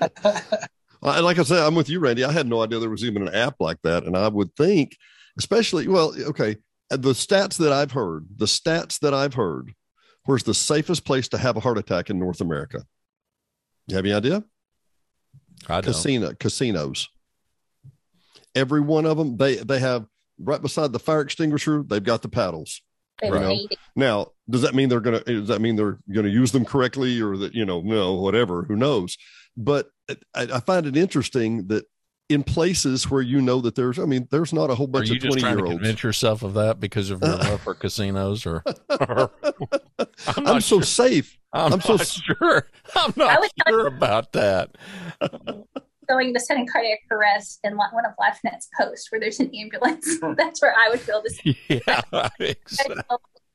I, 0.00 1.20
like 1.20 1.38
I 1.38 1.42
said, 1.42 1.58
I'm 1.58 1.74
with 1.74 1.90
you, 1.90 2.00
Randy. 2.00 2.24
I 2.24 2.32
had 2.32 2.46
no 2.46 2.62
idea 2.62 2.78
there 2.78 2.88
was 2.88 3.04
even 3.04 3.28
an 3.28 3.34
app 3.34 3.56
like 3.60 3.82
that, 3.82 4.04
and 4.04 4.16
I 4.16 4.28
would 4.28 4.54
think, 4.56 4.96
especially, 5.38 5.88
well, 5.88 6.14
okay, 6.28 6.56
the 6.88 7.12
stats 7.12 7.56
that 7.58 7.72
I've 7.72 7.92
heard, 7.92 8.26
the 8.36 8.46
stats 8.46 9.00
that 9.00 9.12
I've 9.12 9.34
heard, 9.34 9.74
where's 10.24 10.42
the 10.44 10.54
safest 10.54 11.04
place 11.04 11.28
to 11.28 11.38
have 11.38 11.56
a 11.56 11.60
heart 11.60 11.78
attack 11.78 12.10
in 12.10 12.18
North 12.18 12.40
America? 12.40 12.84
You 13.86 13.96
have 13.96 14.04
any 14.04 14.14
idea? 14.14 14.44
I 15.68 15.80
don't. 15.80 15.92
Casino 15.92 16.32
casinos. 16.38 17.08
Every 18.54 18.80
one 18.80 19.06
of 19.06 19.16
them, 19.16 19.36
they 19.36 19.56
they 19.56 19.78
have 19.78 20.06
right 20.38 20.60
beside 20.60 20.92
the 20.92 20.98
fire 20.98 21.20
extinguisher. 21.20 21.82
They've 21.86 22.02
got 22.02 22.22
the 22.22 22.28
paddles. 22.28 22.82
Right. 23.22 23.32
don't 23.40 23.48
need 23.48 23.72
it. 23.72 23.78
Now, 23.94 24.28
does 24.50 24.62
that 24.62 24.74
mean 24.74 24.88
they're 24.88 25.00
gonna? 25.00 25.20
Does 25.20 25.48
that 25.48 25.60
mean 25.60 25.76
they're 25.76 25.98
gonna 26.12 26.28
use 26.28 26.52
them 26.52 26.64
correctly, 26.64 27.20
or 27.20 27.36
that 27.36 27.54
you 27.54 27.64
know, 27.64 27.80
no, 27.80 28.14
whatever? 28.14 28.64
Who 28.64 28.76
knows? 28.76 29.16
But 29.56 29.88
I, 30.08 30.16
I 30.34 30.60
find 30.60 30.86
it 30.86 30.96
interesting 30.96 31.68
that 31.68 31.84
in 32.28 32.42
places 32.42 33.10
where 33.10 33.20
you 33.22 33.40
know 33.42 33.60
that 33.60 33.74
there's, 33.74 33.98
I 33.98 34.04
mean, 34.04 34.26
there's 34.30 34.52
not 34.52 34.70
a 34.70 34.74
whole 34.74 34.86
Are 34.86 34.90
bunch 34.90 35.08
you 35.10 35.16
of 35.16 35.22
just 35.22 35.32
twenty 35.38 35.42
trying 35.42 35.56
year 35.58 35.64
to 35.66 35.72
olds. 35.72 35.78
convince 35.82 36.02
yourself 36.02 36.42
of 36.42 36.54
that 36.54 36.80
because 36.80 37.10
of 37.10 37.20
your 37.22 37.32
uh. 37.34 37.50
love 37.50 37.60
for 37.60 37.74
casinos, 37.74 38.46
or? 38.46 38.62
I'm, 38.90 40.46
I'm 40.46 40.60
so 40.60 40.78
sure. 40.78 40.82
safe. 40.82 41.38
I'm, 41.52 41.74
I'm 41.74 41.80
so 41.80 41.92
not 41.92 42.00
s- 42.00 42.12
sure. 42.22 42.68
I'm 42.96 43.12
not 43.16 43.50
sure 43.68 43.86
about 43.86 44.32
that. 44.32 44.76
Going 46.08 46.34
to 46.34 46.40
sudden 46.40 46.66
cardiac 46.66 46.98
arrest 47.10 47.60
in 47.64 47.76
one 47.76 47.90
of 48.04 48.12
LifeNet's 48.20 48.68
posts 48.78 49.10
where 49.12 49.20
there's 49.20 49.38
an 49.38 49.54
ambulance. 49.54 50.18
That's 50.36 50.60
where 50.60 50.74
I 50.76 50.88
would 50.90 51.00
feel 51.00 51.22
this. 51.22 51.38
Yeah, 51.44 52.28
exactly. 52.40 53.02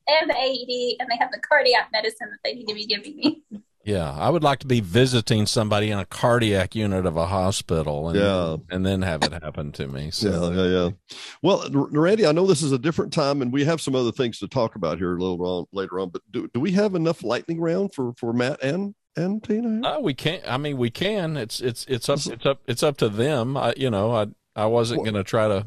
And 0.08 0.30
the 0.30 0.34
AED, 0.34 0.96
and 1.00 1.10
they 1.10 1.16
have 1.18 1.30
the 1.30 1.40
cardiac 1.46 1.90
medicine 1.92 2.28
that 2.30 2.38
they 2.42 2.54
need 2.54 2.66
to 2.68 2.74
be 2.74 2.86
giving 2.86 3.16
me. 3.16 3.42
Yeah, 3.88 4.12
I 4.12 4.28
would 4.28 4.42
like 4.42 4.58
to 4.58 4.66
be 4.66 4.80
visiting 4.80 5.46
somebody 5.46 5.90
in 5.90 5.98
a 5.98 6.04
cardiac 6.04 6.74
unit 6.74 7.06
of 7.06 7.16
a 7.16 7.26
hospital, 7.26 8.10
and 8.10 8.18
Yeah. 8.18 8.56
and 8.70 8.84
then 8.84 9.00
have 9.00 9.22
it 9.22 9.32
happen 9.32 9.72
to 9.72 9.88
me. 9.88 10.10
So. 10.10 10.50
Yeah, 10.52 10.62
yeah, 10.62 10.68
yeah. 10.84 11.16
Well, 11.42 11.66
Randy, 11.72 12.26
I 12.26 12.32
know 12.32 12.46
this 12.46 12.62
is 12.62 12.72
a 12.72 12.78
different 12.78 13.14
time, 13.14 13.40
and 13.40 13.50
we 13.50 13.64
have 13.64 13.80
some 13.80 13.94
other 13.94 14.12
things 14.12 14.38
to 14.40 14.48
talk 14.48 14.74
about 14.76 14.98
here 14.98 15.16
a 15.16 15.18
little 15.20 15.42
on, 15.44 15.64
later 15.72 15.98
on. 16.00 16.10
But 16.10 16.20
do, 16.30 16.48
do 16.52 16.60
we 16.60 16.72
have 16.72 16.94
enough 16.94 17.22
lightning 17.24 17.60
round 17.60 17.94
for 17.94 18.12
for 18.18 18.34
Matt 18.34 18.62
and 18.62 18.94
and 19.16 19.42
Tina? 19.42 19.80
Uh, 19.88 20.00
we 20.00 20.12
can't. 20.12 20.42
I 20.46 20.58
mean, 20.58 20.76
we 20.76 20.90
can. 20.90 21.38
It's 21.38 21.60
it's 21.60 21.86
it's 21.88 22.10
up 22.10 22.18
it's 22.26 22.44
up 22.46 22.60
it's 22.66 22.82
up 22.82 22.98
to 22.98 23.08
them. 23.08 23.56
I, 23.56 23.72
you 23.76 23.88
know, 23.88 24.12
I 24.14 24.26
I 24.54 24.66
wasn't 24.66 24.98
Well- 25.00 25.12
going 25.12 25.24
to 25.24 25.28
try 25.28 25.48
to 25.48 25.64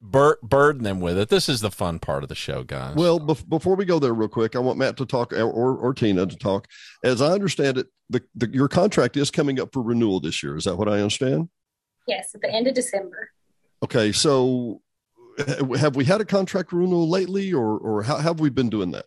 bur- 0.00 0.38
burden 0.42 0.82
them 0.82 1.00
with 1.00 1.18
it. 1.18 1.28
This 1.28 1.48
is 1.48 1.60
the 1.60 1.70
fun 1.70 1.98
part 1.98 2.22
of 2.22 2.28
the 2.28 2.34
show, 2.34 2.62
guys. 2.62 2.94
Well, 2.96 3.20
bef- 3.20 3.48
before 3.48 3.76
we 3.76 3.84
go 3.84 3.98
there, 3.98 4.14
real 4.14 4.28
quick, 4.28 4.56
I 4.56 4.58
want 4.58 4.78
Matt 4.78 4.96
to 4.98 5.06
talk 5.06 5.32
or, 5.32 5.42
or, 5.42 5.76
or 5.76 5.94
Tina 5.94 6.26
to 6.26 6.36
talk. 6.36 6.66
As 7.04 7.20
I 7.20 7.32
understand 7.32 7.78
it, 7.78 7.86
the, 8.08 8.22
the 8.34 8.48
your 8.52 8.68
contract 8.68 9.16
is 9.16 9.30
coming 9.30 9.60
up 9.60 9.72
for 9.72 9.82
renewal 9.82 10.20
this 10.20 10.42
year. 10.42 10.56
Is 10.56 10.64
that 10.64 10.76
what 10.76 10.88
I 10.88 10.98
understand? 11.00 11.48
Yes, 12.06 12.34
at 12.34 12.40
the 12.40 12.52
end 12.52 12.66
of 12.66 12.74
December. 12.74 13.30
Okay, 13.82 14.12
so 14.12 14.82
have 15.78 15.96
we 15.96 16.04
had 16.04 16.20
a 16.20 16.24
contract 16.24 16.72
renewal 16.72 17.08
lately, 17.08 17.52
or 17.52 17.78
or 17.78 18.02
how, 18.02 18.16
how 18.16 18.22
have 18.22 18.40
we 18.40 18.50
been 18.50 18.68
doing 18.68 18.90
that? 18.92 19.06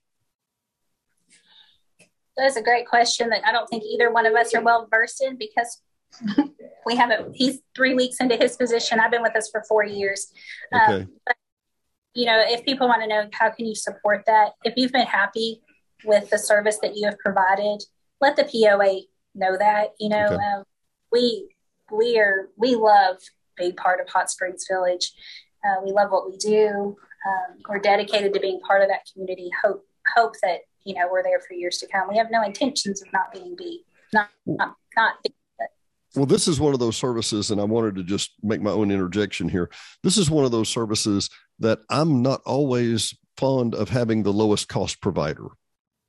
That's 2.35 2.55
a 2.55 2.63
great 2.63 2.87
question 2.87 3.29
that 3.29 3.45
I 3.45 3.51
don't 3.51 3.67
think 3.67 3.83
either 3.83 4.11
one 4.11 4.25
of 4.25 4.33
us 4.33 4.55
are 4.55 4.61
well 4.61 4.87
versed 4.89 5.21
in 5.21 5.37
because 5.37 5.81
we 6.85 6.95
haven't. 6.95 7.35
He's 7.35 7.59
three 7.75 7.93
weeks 7.93 8.17
into 8.19 8.35
his 8.35 8.55
position. 8.55 8.99
I've 8.99 9.11
been 9.11 9.21
with 9.21 9.35
us 9.35 9.49
for 9.51 9.63
four 9.67 9.85
years. 9.85 10.31
Um, 10.71 10.81
Okay, 10.89 11.07
you 12.13 12.25
know, 12.25 12.39
if 12.45 12.63
people 12.63 12.87
want 12.87 13.01
to 13.01 13.07
know 13.07 13.27
how 13.33 13.49
can 13.49 13.65
you 13.65 13.75
support 13.75 14.23
that, 14.27 14.53
if 14.63 14.73
you've 14.77 14.91
been 14.91 15.07
happy 15.07 15.61
with 16.05 16.29
the 16.29 16.37
service 16.37 16.77
that 16.81 16.95
you 16.95 17.05
have 17.05 17.17
provided, 17.19 17.81
let 18.21 18.35
the 18.35 18.43
POA 18.43 19.01
know 19.33 19.57
that. 19.57 19.89
You 19.99 20.09
know, 20.09 20.25
Okay. 20.25 20.35
um, 20.35 20.63
we 21.11 21.49
we 21.91 22.19
are 22.19 22.49
we 22.57 22.75
love 22.75 23.17
being 23.57 23.75
part 23.75 23.99
of 23.99 24.09
Hot 24.09 24.29
Springs 24.29 24.65
Village. 24.69 25.11
Uh, 25.65 25.81
we 25.83 25.91
love 25.91 26.11
what 26.11 26.29
we 26.29 26.37
do. 26.37 26.95
Um, 27.25 27.57
we're 27.69 27.79
dedicated 27.79 28.33
to 28.33 28.39
being 28.39 28.59
part 28.59 28.81
of 28.81 28.89
that 28.89 29.01
community. 29.11 29.49
Hope 29.63 29.85
hope 30.15 30.33
that 30.43 30.59
you 30.83 30.93
know 30.93 31.07
we're 31.09 31.23
there 31.23 31.39
for 31.39 31.53
years 31.53 31.77
to 31.77 31.87
come. 31.87 32.09
We 32.09 32.17
have 32.17 32.29
no 32.31 32.43
intentions 32.43 33.01
of 33.01 33.11
not 33.13 33.31
being 33.31 33.55
be 33.55 33.85
not 34.13 34.29
not, 34.45 34.75
not 34.95 35.15
being 35.23 35.35
Well, 36.15 36.25
this 36.27 36.47
is 36.47 36.59
one 36.59 36.73
of 36.73 36.79
those 36.79 36.97
services, 36.97 37.49
and 37.49 37.59
I 37.59 37.63
wanted 37.63 37.95
to 37.95 38.03
just 38.03 38.31
make 38.43 38.61
my 38.61 38.69
own 38.69 38.91
interjection 38.91 39.49
here. 39.49 39.69
This 40.03 40.17
is 40.17 40.29
one 40.29 40.45
of 40.45 40.51
those 40.51 40.69
services 40.69 41.29
that 41.59 41.79
I'm 41.89 42.21
not 42.21 42.41
always 42.45 43.15
fond 43.37 43.73
of 43.73 43.89
having 43.89 44.21
the 44.21 44.33
lowest 44.33 44.67
cost 44.67 45.01
provider, 45.01 45.47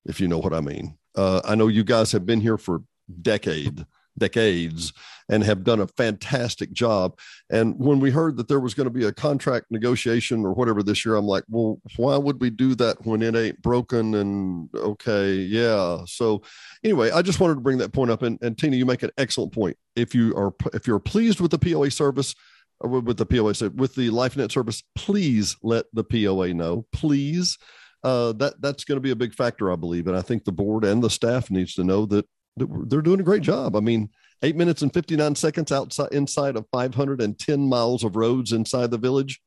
if 0.04 0.20
you 0.20 0.28
know 0.28 0.38
what 0.38 0.52
I 0.52 0.60
mean. 0.60 0.98
Uh, 1.16 1.40
I 1.44 1.54
know 1.54 1.68
you 1.68 1.84
guys 1.84 2.12
have 2.12 2.26
been 2.26 2.40
here 2.40 2.58
for 2.58 2.82
decade, 3.22 3.86
decades 4.18 4.92
and 5.28 5.42
have 5.42 5.64
done 5.64 5.80
a 5.80 5.86
fantastic 5.86 6.72
job. 6.72 7.18
And 7.50 7.78
when 7.78 8.00
we 8.00 8.10
heard 8.10 8.36
that 8.36 8.48
there 8.48 8.60
was 8.60 8.74
going 8.74 8.86
to 8.86 8.90
be 8.90 9.06
a 9.06 9.12
contract 9.12 9.66
negotiation 9.70 10.44
or 10.44 10.52
whatever 10.52 10.82
this 10.82 11.04
year, 11.04 11.16
I'm 11.16 11.26
like, 11.26 11.44
well, 11.48 11.80
why 11.96 12.16
would 12.16 12.40
we 12.40 12.50
do 12.50 12.74
that 12.76 13.04
when 13.06 13.22
it 13.22 13.34
ain't 13.34 13.62
broken? 13.62 14.14
And 14.14 14.68
okay, 14.74 15.34
yeah. 15.34 16.02
So 16.06 16.42
anyway, 16.82 17.10
I 17.10 17.22
just 17.22 17.40
wanted 17.40 17.54
to 17.54 17.60
bring 17.60 17.78
that 17.78 17.92
point 17.92 18.10
up. 18.10 18.22
And, 18.22 18.38
and 18.42 18.56
Tina, 18.58 18.76
you 18.76 18.86
make 18.86 19.02
an 19.02 19.10
excellent 19.18 19.52
point. 19.52 19.76
If 19.96 20.14
you 20.14 20.34
are 20.36 20.52
if 20.72 20.86
you're 20.86 21.00
pleased 21.00 21.40
with 21.40 21.50
the 21.50 21.58
POA 21.58 21.90
service, 21.90 22.34
with 22.80 23.16
the 23.16 23.26
POA 23.26 23.70
with 23.70 23.94
the 23.94 24.10
LifeNet 24.10 24.52
service, 24.52 24.82
please 24.94 25.56
let 25.62 25.86
the 25.92 26.04
POA 26.04 26.54
know. 26.54 26.86
Please. 26.92 27.58
Uh, 28.02 28.34
that 28.34 28.60
that's 28.60 28.84
going 28.84 28.96
to 28.96 29.00
be 29.00 29.12
a 29.12 29.16
big 29.16 29.32
factor, 29.32 29.72
I 29.72 29.76
believe, 29.76 30.06
and 30.08 30.16
I 30.16 30.20
think 30.20 30.44
the 30.44 30.52
board 30.52 30.84
and 30.84 31.02
the 31.02 31.08
staff 31.08 31.50
needs 31.50 31.72
to 31.74 31.84
know 31.84 32.04
that 32.06 32.26
they're 32.56 33.02
doing 33.02 33.20
a 33.20 33.24
great 33.24 33.42
job. 33.42 33.76
I 33.76 33.80
mean, 33.80 34.10
eight 34.42 34.56
minutes 34.56 34.82
and 34.82 34.92
59 34.92 35.34
seconds 35.34 35.72
outside 35.72 36.12
inside 36.12 36.56
of 36.56 36.66
510 36.72 37.68
miles 37.68 38.04
of 38.04 38.16
roads 38.16 38.52
inside 38.52 38.90
the 38.90 38.98
village. 38.98 39.40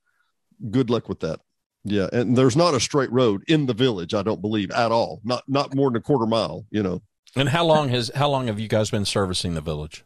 Good 0.71 0.89
luck 0.89 1.07
with 1.07 1.19
that. 1.21 1.39
Yeah. 1.83 2.09
And 2.11 2.35
there's 2.35 2.57
not 2.57 2.73
a 2.73 2.79
straight 2.79 3.11
road 3.11 3.43
in 3.47 3.65
the 3.65 3.73
village, 3.73 4.13
I 4.13 4.23
don't 4.23 4.41
believe 4.41 4.71
at 4.71 4.91
all. 4.91 5.21
Not 5.23 5.43
not 5.47 5.73
more 5.73 5.89
than 5.89 5.97
a 5.97 6.01
quarter 6.01 6.25
mile, 6.25 6.65
you 6.69 6.83
know. 6.83 7.01
And 7.35 7.49
how 7.49 7.65
long 7.65 7.89
has 7.89 8.11
how 8.13 8.29
long 8.29 8.47
have 8.47 8.59
you 8.59 8.67
guys 8.67 8.89
been 8.89 9.05
servicing 9.05 9.53
the 9.53 9.61
village? 9.61 10.03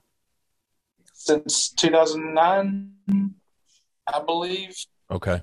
Since 1.14 1.70
2009, 1.72 2.91
I 4.08 4.20
believe. 4.20 4.76
Okay. 5.10 5.41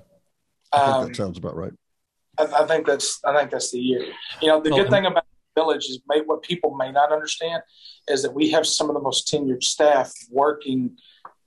I 0.71 0.77
um, 0.77 1.07
that 1.07 1.15
sounds 1.15 1.37
about 1.37 1.55
right. 1.55 1.73
I, 2.37 2.43
I, 2.43 2.67
think 2.67 2.85
that's 2.85 3.19
I 3.25 3.35
think 3.35 3.51
that's 3.51 3.71
the 3.71 3.79
year. 3.79 4.05
You 4.41 4.49
know, 4.49 4.61
the 4.61 4.69
well, 4.69 4.83
good 4.83 4.91
thing 4.91 5.05
about 5.05 5.25
village 5.59 5.85
is 5.85 5.99
may, 6.07 6.21
what 6.21 6.41
people 6.41 6.75
may 6.75 6.91
not 6.91 7.11
understand 7.11 7.61
is 8.07 8.21
that 8.23 8.33
we 8.33 8.51
have 8.51 8.65
some 8.65 8.89
of 8.89 8.95
the 8.95 9.01
most 9.09 9.27
tenured 9.27 9.63
staff 9.63 10.11
working 10.29 10.97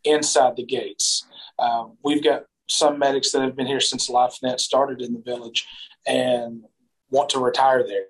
inside 0.05 0.57
the 0.57 0.65
gates. 0.65 1.27
Uh, 1.59 1.85
we've 2.05 2.25
got 2.25 2.45
some 2.69 2.99
medics 2.99 3.33
that 3.33 3.43
have 3.43 3.57
been 3.57 3.67
here 3.67 3.81
since 3.81 4.11
LifeNet 4.11 4.59
started 4.59 5.01
in 5.03 5.13
the 5.13 5.23
village 5.33 5.67
and 6.07 6.63
want 7.11 7.29
to 7.31 7.39
retire 7.39 7.85
there. 7.87 8.07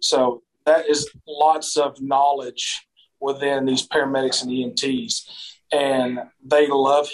So 0.00 0.42
that 0.64 0.88
is 0.88 1.08
lots 1.26 1.76
of 1.76 2.00
knowledge 2.00 2.86
within 3.20 3.64
these 3.64 3.86
paramedics 3.86 4.42
and 4.42 4.50
EMTs, 4.50 5.14
and 5.72 6.20
they 6.44 6.66
love 6.68 7.08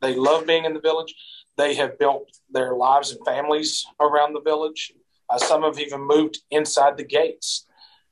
they 0.00 0.14
love 0.16 0.46
being 0.46 0.64
in 0.64 0.74
the 0.74 0.80
village. 0.80 1.14
They 1.56 1.74
have 1.74 1.98
built 1.98 2.28
their 2.50 2.74
lives 2.74 3.12
and 3.12 3.24
families 3.24 3.84
around 4.00 4.32
the 4.32 4.40
village. 4.40 4.92
Uh, 5.32 5.38
some 5.38 5.62
have 5.62 5.78
even 5.78 6.00
moved 6.00 6.38
inside 6.50 6.96
the 6.96 7.04
gates. 7.04 7.66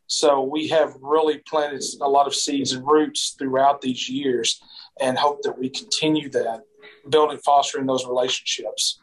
So 0.07 0.43
we 0.43 0.69
have 0.69 0.95
really 1.01 1.39
planted 1.47 1.85
a 2.01 2.09
lot 2.09 2.27
of 2.27 2.35
seeds 2.35 2.73
and 2.73 2.87
roots 2.87 3.37
throughout 3.39 3.81
these 3.81 4.09
years 4.09 4.61
and 5.01 5.17
hope 5.17 5.43
that 5.43 5.57
we 5.59 5.69
continue 5.69 6.29
that, 6.31 6.63
building, 7.09 7.39
fostering 7.39 7.87
those 7.87 8.07
relationships. 8.07 9.01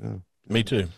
Yeah. 0.00 0.16
Me 0.48 0.62
too. 0.62 0.88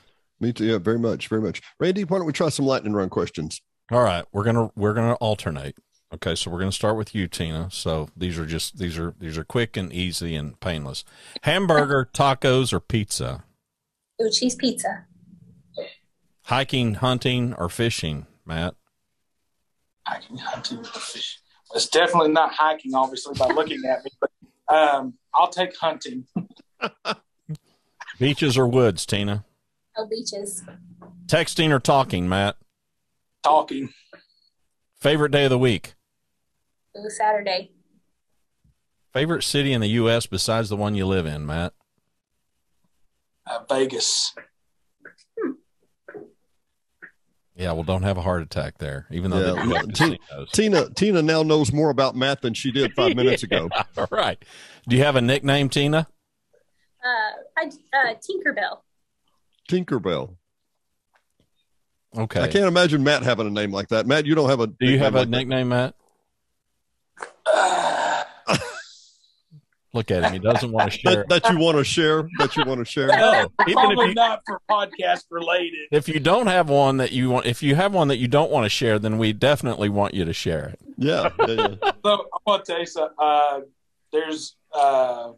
Me 0.41 0.53
too. 0.53 0.65
Yeah, 0.65 0.79
very 0.79 0.99
much, 0.99 1.29
very 1.29 1.41
much. 1.41 1.63
Randy, 1.79 2.05
why 2.05 2.19
don't 2.19 2.27
we 2.27 2.33
try 2.33 2.49
some 2.49 2.67
lightning 2.67 2.93
round 2.93 3.11
questions? 3.11 3.63
All 3.91 4.03
right, 4.03 4.25
we're 4.33 4.45
gonna 4.45 4.71
we're 4.75 4.95
gonna 4.95 5.15
alternate. 5.15 5.77
Okay, 6.13 6.35
so 6.35 6.51
we're 6.51 6.59
gonna 6.59 6.73
start 6.73 6.97
with 6.97 7.15
you, 7.15 7.29
Tina. 7.29 7.69
So 7.71 8.09
these 8.17 8.39
are 8.39 8.47
just 8.47 8.79
these 8.79 8.99
are 8.99 9.15
these 9.19 9.39
are 9.39 9.45
quick 9.45 9.77
and 9.77 9.93
easy 9.93 10.35
and 10.35 10.59
painless. 10.61 11.05
Hamburger, 11.43 12.09
tacos, 12.15 12.73
or 12.73 12.81
pizza? 12.81 13.45
Ooh, 14.23 14.31
cheese 14.31 14.55
pizza. 14.55 15.07
Hiking, 16.45 16.95
hunting, 16.95 17.55
or 17.55 17.71
fishing, 17.71 18.27
Matt? 18.45 18.75
Hiking, 20.07 20.37
hunting, 20.37 20.79
or 20.81 20.85
fishing. 20.85 21.41
It's 21.75 21.89
definitely 21.89 22.33
not 22.33 22.53
hiking, 22.53 22.95
obviously, 22.95 23.35
by 23.39 23.47
looking 23.47 23.83
at 23.87 24.05
me, 24.05 24.11
but 24.21 24.31
um, 24.75 25.15
I'll 25.35 25.49
take 25.49 25.75
hunting. 25.77 26.27
beaches 28.19 28.59
or 28.59 28.69
woods, 28.69 29.07
Tina? 29.07 29.45
Oh, 29.97 30.07
beaches. 30.07 30.63
Texting 31.27 31.71
or 31.71 31.81
talking, 31.81 32.29
Matt? 32.29 32.57
Talking. 33.43 33.95
Favorite 35.01 35.33
day 35.33 35.45
of 35.45 35.51
the 35.51 35.59
week? 35.59 35.95
Ooh, 36.97 37.09
Saturday. 37.09 37.71
Favorite 39.15 39.45
city 39.45 39.73
in 39.73 39.81
the 39.81 39.89
U.S. 39.89 40.27
besides 40.27 40.69
the 40.69 40.77
one 40.77 40.95
you 40.95 41.07
live 41.07 41.25
in, 41.25 41.47
Matt? 41.47 41.73
Uh, 43.47 43.61
Vegas. 43.69 44.35
Yeah, 47.57 47.71
well, 47.73 47.85
don't 47.85 48.03
have 48.03 48.19
a 48.19 48.23
heart 48.23 48.43
attack 48.43 48.79
there, 48.79 49.07
even 49.13 49.31
though 49.31 49.55
yeah. 49.55 49.83
Tina, 49.93 50.19
Tina, 50.53 50.91
Tina 50.91 51.23
now 51.23 51.45
knows 51.45 51.73
more 51.73 51.91
about 51.91 52.17
Matt 52.17 52.43
than 52.43 52.53
she 52.53 52.73
did 52.73 52.93
five 52.95 53.15
minutes 53.15 53.43
ago. 53.45 53.69
All 53.97 54.09
right. 54.11 54.43
Do 54.89 54.97
you 54.97 55.05
have 55.05 55.15
a 55.15 55.21
nickname, 55.21 55.69
Tina? 55.69 56.09
Uh, 57.05 57.31
I, 57.57 57.67
uh, 57.67 58.15
Tinkerbell. 58.15 58.81
Tinkerbell. 59.69 60.37
Okay. 62.17 62.41
I 62.41 62.49
can't 62.49 62.67
imagine 62.67 63.05
Matt 63.05 63.23
having 63.23 63.47
a 63.47 63.51
name 63.51 63.71
like 63.71 63.89
that. 63.89 64.07
Matt, 64.07 64.27
you 64.27 64.35
don't 64.35 64.49
have 64.49 64.61
a. 64.61 64.67
Do 64.67 64.75
you 64.81 64.99
have 64.99 65.15
a 65.15 65.21
like 65.21 65.29
nickname, 65.29 65.69
that? 65.69 65.95
Matt? 67.47 68.04
Look 69.95 70.11
at 70.11 70.25
him. 70.25 70.33
He 70.33 70.41
doesn't 70.41 70.73
want 70.73 70.91
to 70.91 70.99
share. 70.99 71.25
that, 71.29 71.43
that, 71.43 71.53
you 71.53 71.59
want 71.59 71.79
to 71.79 71.85
share. 71.85 72.29
That 72.39 72.57
you 72.57 72.65
want 72.65 72.81
to 72.81 72.85
share. 72.85 73.07
No, 73.07 73.47
even 73.69 73.75
Probably 73.75 74.07
if 74.07 74.09
you, 74.09 74.15
not 74.15 74.43
for 74.45 74.61
podcast 74.69 75.23
related. 75.31 75.87
If 75.93 76.09
you 76.09 76.19
don't 76.19 76.49
have 76.49 76.69
one 76.69 76.97
that 76.97 77.13
you 77.13 77.31
want, 77.31 77.47
if 77.47 77.63
you 77.63 77.77
have 77.77 77.95
one 77.95 78.09
that 78.09 78.17
you 78.17 78.27
don't 78.27 78.51
want 78.51 78.65
to 78.65 78.69
share, 78.69 78.99
then 78.99 79.19
we 79.19 79.33
definitely 79.33 79.89
want 79.89 80.13
you 80.13 80.25
to 80.25 80.33
share 80.33 80.67
it. 80.67 80.81
Yeah. 80.99 81.31
yeah, 81.39 81.47
yeah. 81.49 81.91
So 82.05 82.27
I 82.33 82.39
want 82.45 82.65
to 82.65 82.73
tell 82.73 82.81
you 82.81 82.87
something. 82.87 83.15
Uh, 83.17 83.61
there's 84.13 84.57
uh, 84.75 85.31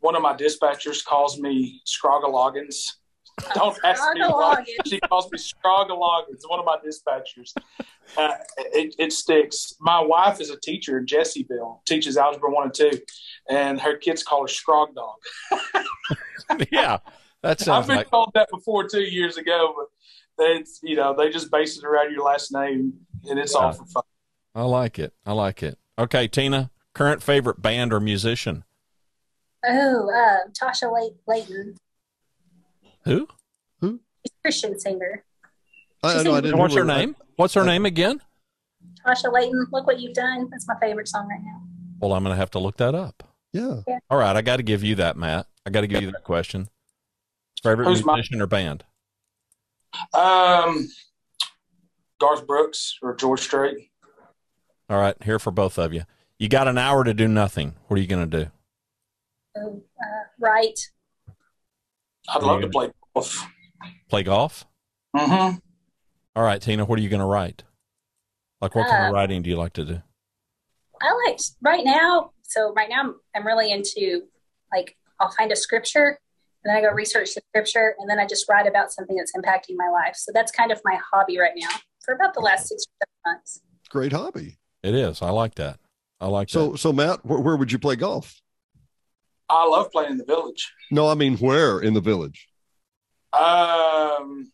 one 0.00 0.16
of 0.16 0.22
my 0.22 0.34
dispatchers 0.34 1.04
calls 1.04 1.38
me 1.38 1.80
Scrogaloggins. 1.84 2.98
Don't 3.54 3.78
ask 3.84 4.02
me 4.14 4.20
why. 4.22 4.64
She 4.86 4.98
calls 4.98 5.30
me 5.30 5.38
Scrogaloggins. 5.38 6.42
One 6.48 6.58
of 6.58 6.64
my 6.64 6.76
dispatchers. 6.84 7.52
Uh, 8.16 8.32
it, 8.56 8.96
it 8.98 9.12
sticks. 9.12 9.74
My 9.78 10.00
wife 10.00 10.40
is 10.40 10.50
a 10.50 10.58
teacher 10.58 10.98
in 10.98 11.06
Jessieville, 11.06 11.82
teaches 11.84 12.16
algebra 12.16 12.50
one 12.50 12.64
and 12.64 12.74
two 12.74 12.90
and 13.50 13.80
her 13.80 13.96
kids 13.96 14.22
call 14.22 14.42
her 14.42 14.48
Scrog 14.48 14.94
Dog. 14.94 15.16
yeah, 16.70 16.98
that 17.42 17.60
sounds. 17.60 17.84
I've 17.84 17.86
been 17.86 17.96
like... 17.96 18.10
called 18.10 18.32
that 18.34 18.48
before 18.50 18.88
two 18.88 19.02
years 19.02 19.36
ago, 19.36 19.74
but 19.76 20.46
it's 20.46 20.80
you 20.82 20.96
know 20.96 21.14
they 21.16 21.30
just 21.30 21.50
base 21.50 21.78
it 21.78 21.84
around 21.84 22.12
your 22.12 22.24
last 22.24 22.52
name, 22.52 22.94
and 23.28 23.38
it's 23.38 23.54
yeah. 23.54 23.60
all 23.60 23.72
for 23.72 23.86
fun. 23.86 24.02
I 24.54 24.62
like 24.62 24.98
it. 24.98 25.12
I 25.24 25.32
like 25.32 25.62
it. 25.62 25.78
Okay, 25.98 26.28
Tina, 26.28 26.70
current 26.94 27.22
favorite 27.22 27.60
band 27.60 27.92
or 27.92 28.00
musician? 28.00 28.64
Oh, 29.64 30.10
uh, 30.10 30.48
Tasha 30.50 30.90
Layton. 31.26 31.76
Who? 33.04 33.28
Who? 33.80 34.00
She's 34.22 34.32
a 34.32 34.42
Christian 34.42 34.78
singer. 34.78 35.24
I, 36.02 36.20
I 36.20 36.22
know. 36.22 36.34
I 36.34 36.40
didn't. 36.40 36.58
What's 36.58 36.74
her 36.74 36.84
name? 36.84 37.16
What's 37.36 37.54
her 37.54 37.64
name 37.64 37.86
again? 37.86 38.20
Tasha 39.06 39.32
Layton. 39.32 39.66
Look 39.72 39.86
what 39.86 40.00
you've 40.00 40.14
done. 40.14 40.48
That's 40.50 40.66
my 40.68 40.74
favorite 40.80 41.08
song 41.08 41.28
right 41.28 41.40
now. 41.42 41.62
Well, 42.00 42.12
I'm 42.12 42.22
going 42.22 42.34
to 42.34 42.38
have 42.38 42.50
to 42.52 42.58
look 42.58 42.76
that 42.76 42.94
up. 42.94 43.25
Yeah. 43.56 43.80
yeah. 43.86 43.98
All 44.10 44.18
right. 44.18 44.36
I 44.36 44.42
got 44.42 44.56
to 44.56 44.62
give 44.62 44.84
you 44.84 44.96
that, 44.96 45.16
Matt. 45.16 45.46
I 45.64 45.70
got 45.70 45.80
to 45.80 45.86
give 45.86 46.02
you 46.02 46.10
that 46.12 46.24
question. 46.24 46.68
Favorite 47.62 47.86
Who's 47.86 48.04
musician 48.04 48.38
my- 48.38 48.44
or 48.44 48.46
band? 48.46 48.84
Um, 50.12 50.88
Garth 52.20 52.46
Brooks 52.46 52.98
or 53.02 53.14
George 53.14 53.40
Strait. 53.40 53.90
All 54.90 54.98
right. 54.98 55.16
Here 55.22 55.38
for 55.38 55.50
both 55.50 55.78
of 55.78 55.94
you. 55.94 56.02
You 56.38 56.48
got 56.48 56.68
an 56.68 56.76
hour 56.76 57.02
to 57.02 57.14
do 57.14 57.26
nothing. 57.26 57.74
What 57.88 57.98
are 57.98 58.02
you 58.02 58.06
going 58.06 58.28
to 58.28 58.44
do? 58.44 58.50
Oh, 59.56 59.82
uh, 60.00 60.24
right. 60.38 60.78
I'd 62.28 62.42
love 62.42 62.60
to 62.60 62.68
play 62.68 62.90
golf. 63.14 63.46
Play 64.10 64.22
golf? 64.22 64.66
Mm-hmm. 65.16 65.58
All 66.36 66.42
right, 66.42 66.60
Tina, 66.60 66.84
what 66.84 66.98
are 66.98 67.02
you 67.02 67.08
going 67.08 67.20
to 67.20 67.26
write? 67.26 67.64
Like, 68.60 68.74
what 68.74 68.86
uh, 68.86 68.90
kind 68.90 69.04
of 69.06 69.10
uh, 69.10 69.14
writing 69.14 69.42
do 69.42 69.48
you 69.48 69.56
like 69.56 69.72
to 69.74 69.84
do? 69.84 70.02
I 71.00 71.24
like 71.26 71.38
right 71.62 71.84
now. 71.84 72.32
So 72.48 72.72
right 72.74 72.88
now 72.88 73.00
I'm, 73.00 73.14
I'm 73.34 73.46
really 73.46 73.72
into 73.72 74.22
like 74.72 74.96
I'll 75.20 75.30
find 75.30 75.52
a 75.52 75.56
scripture 75.56 76.18
and 76.64 76.70
then 76.70 76.76
I 76.76 76.80
go 76.80 76.92
research 76.94 77.34
the 77.34 77.42
scripture 77.50 77.94
and 77.98 78.08
then 78.08 78.18
I 78.18 78.26
just 78.26 78.48
write 78.48 78.66
about 78.66 78.92
something 78.92 79.16
that's 79.16 79.32
impacting 79.36 79.76
my 79.76 79.88
life. 79.88 80.16
So 80.16 80.32
that's 80.34 80.52
kind 80.52 80.72
of 80.72 80.80
my 80.84 80.98
hobby 81.12 81.38
right 81.38 81.52
now 81.56 81.68
for 82.04 82.14
about 82.14 82.34
the 82.34 82.40
last 82.40 82.68
six 82.68 82.84
or 82.84 83.06
seven 83.06 83.36
months. 83.36 83.60
Great 83.88 84.12
hobby. 84.12 84.56
It 84.82 84.94
is. 84.94 85.22
I 85.22 85.30
like 85.30 85.56
that. 85.56 85.78
I 86.20 86.28
like 86.28 86.48
so, 86.48 86.72
that. 86.72 86.78
So, 86.78 86.92
Matt, 86.92 87.24
where, 87.24 87.40
where 87.40 87.56
would 87.56 87.70
you 87.72 87.78
play 87.78 87.96
golf? 87.96 88.40
I 89.48 89.66
love 89.66 89.92
playing 89.92 90.12
in 90.12 90.18
the 90.18 90.24
village. 90.24 90.72
No, 90.90 91.08
I 91.08 91.14
mean 91.14 91.36
where 91.38 91.78
in 91.80 91.94
the 91.94 92.00
village? 92.00 92.48
Um, 93.32 94.50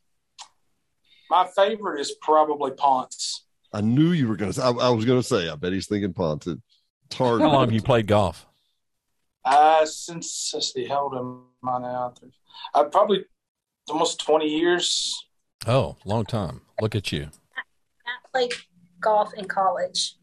my 1.31 1.47
favorite 1.57 2.01
is 2.01 2.15
probably 2.21 2.73
Ponce. 2.73 3.45
I 3.73 3.81
knew 3.81 4.13
you 4.13 4.29
were 4.29 4.37
going 4.37 4.53
to. 4.53 4.63
I, 4.63 4.71
I 4.71 4.89
was 4.91 5.05
going 5.05 5.21
to 5.21 5.27
say. 5.27 5.49
I 5.49 5.55
bet 5.55 5.73
he's 5.73 5.87
thinking 5.87 6.13
Ponton. 6.13 6.63
It's 7.13 7.19
hard. 7.19 7.43
How 7.43 7.53
long 7.53 7.65
have 7.67 7.73
you 7.73 7.83
played 7.83 8.07
golf? 8.07 8.47
Uh, 9.45 9.85
since 9.85 10.51
let's 10.55 10.73
see, 10.73 10.87
how 10.87 11.03
old 11.03 11.15
am 11.15 11.43
I? 11.63 12.09
Uh, 12.73 12.85
probably 12.85 13.27
almost 13.91 14.25
twenty 14.25 14.49
years. 14.49 15.15
Oh, 15.67 15.97
long 16.07 16.25
time. 16.25 16.63
Look 16.81 16.95
at 16.95 17.13
you. 17.13 17.29
I 17.55 18.31
played 18.33 18.55
golf 18.99 19.35
in 19.35 19.45
college. 19.45 20.15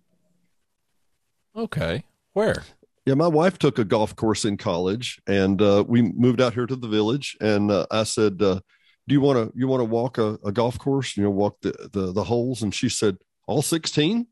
Okay. 1.55 2.05
Where? 2.33 2.63
Yeah, 3.05 3.13
my 3.13 3.27
wife 3.27 3.59
took 3.59 3.77
a 3.77 3.85
golf 3.85 4.15
course 4.15 4.43
in 4.43 4.57
college, 4.57 5.21
and 5.27 5.61
uh, 5.61 5.83
we 5.87 6.01
moved 6.01 6.41
out 6.41 6.55
here 6.55 6.65
to 6.65 6.75
the 6.75 6.87
village. 6.87 7.37
And 7.39 7.69
uh, 7.69 7.85
I 7.91 8.01
said, 8.01 8.41
uh, 8.41 8.61
"Do 9.07 9.13
you 9.13 9.21
want 9.21 9.37
to 9.37 9.55
you 9.55 9.67
want 9.67 9.81
to 9.81 9.85
walk 9.85 10.17
a, 10.17 10.39
a, 10.43 10.51
golf 10.51 10.79
course? 10.79 11.15
You 11.15 11.25
know, 11.25 11.29
walk 11.29 11.61
the, 11.61 11.89
the 11.93 12.13
the 12.13 12.23
holes?" 12.23 12.63
And 12.63 12.73
she 12.73 12.89
said, 12.89 13.17
"All 13.45 13.61
16? 13.61 14.25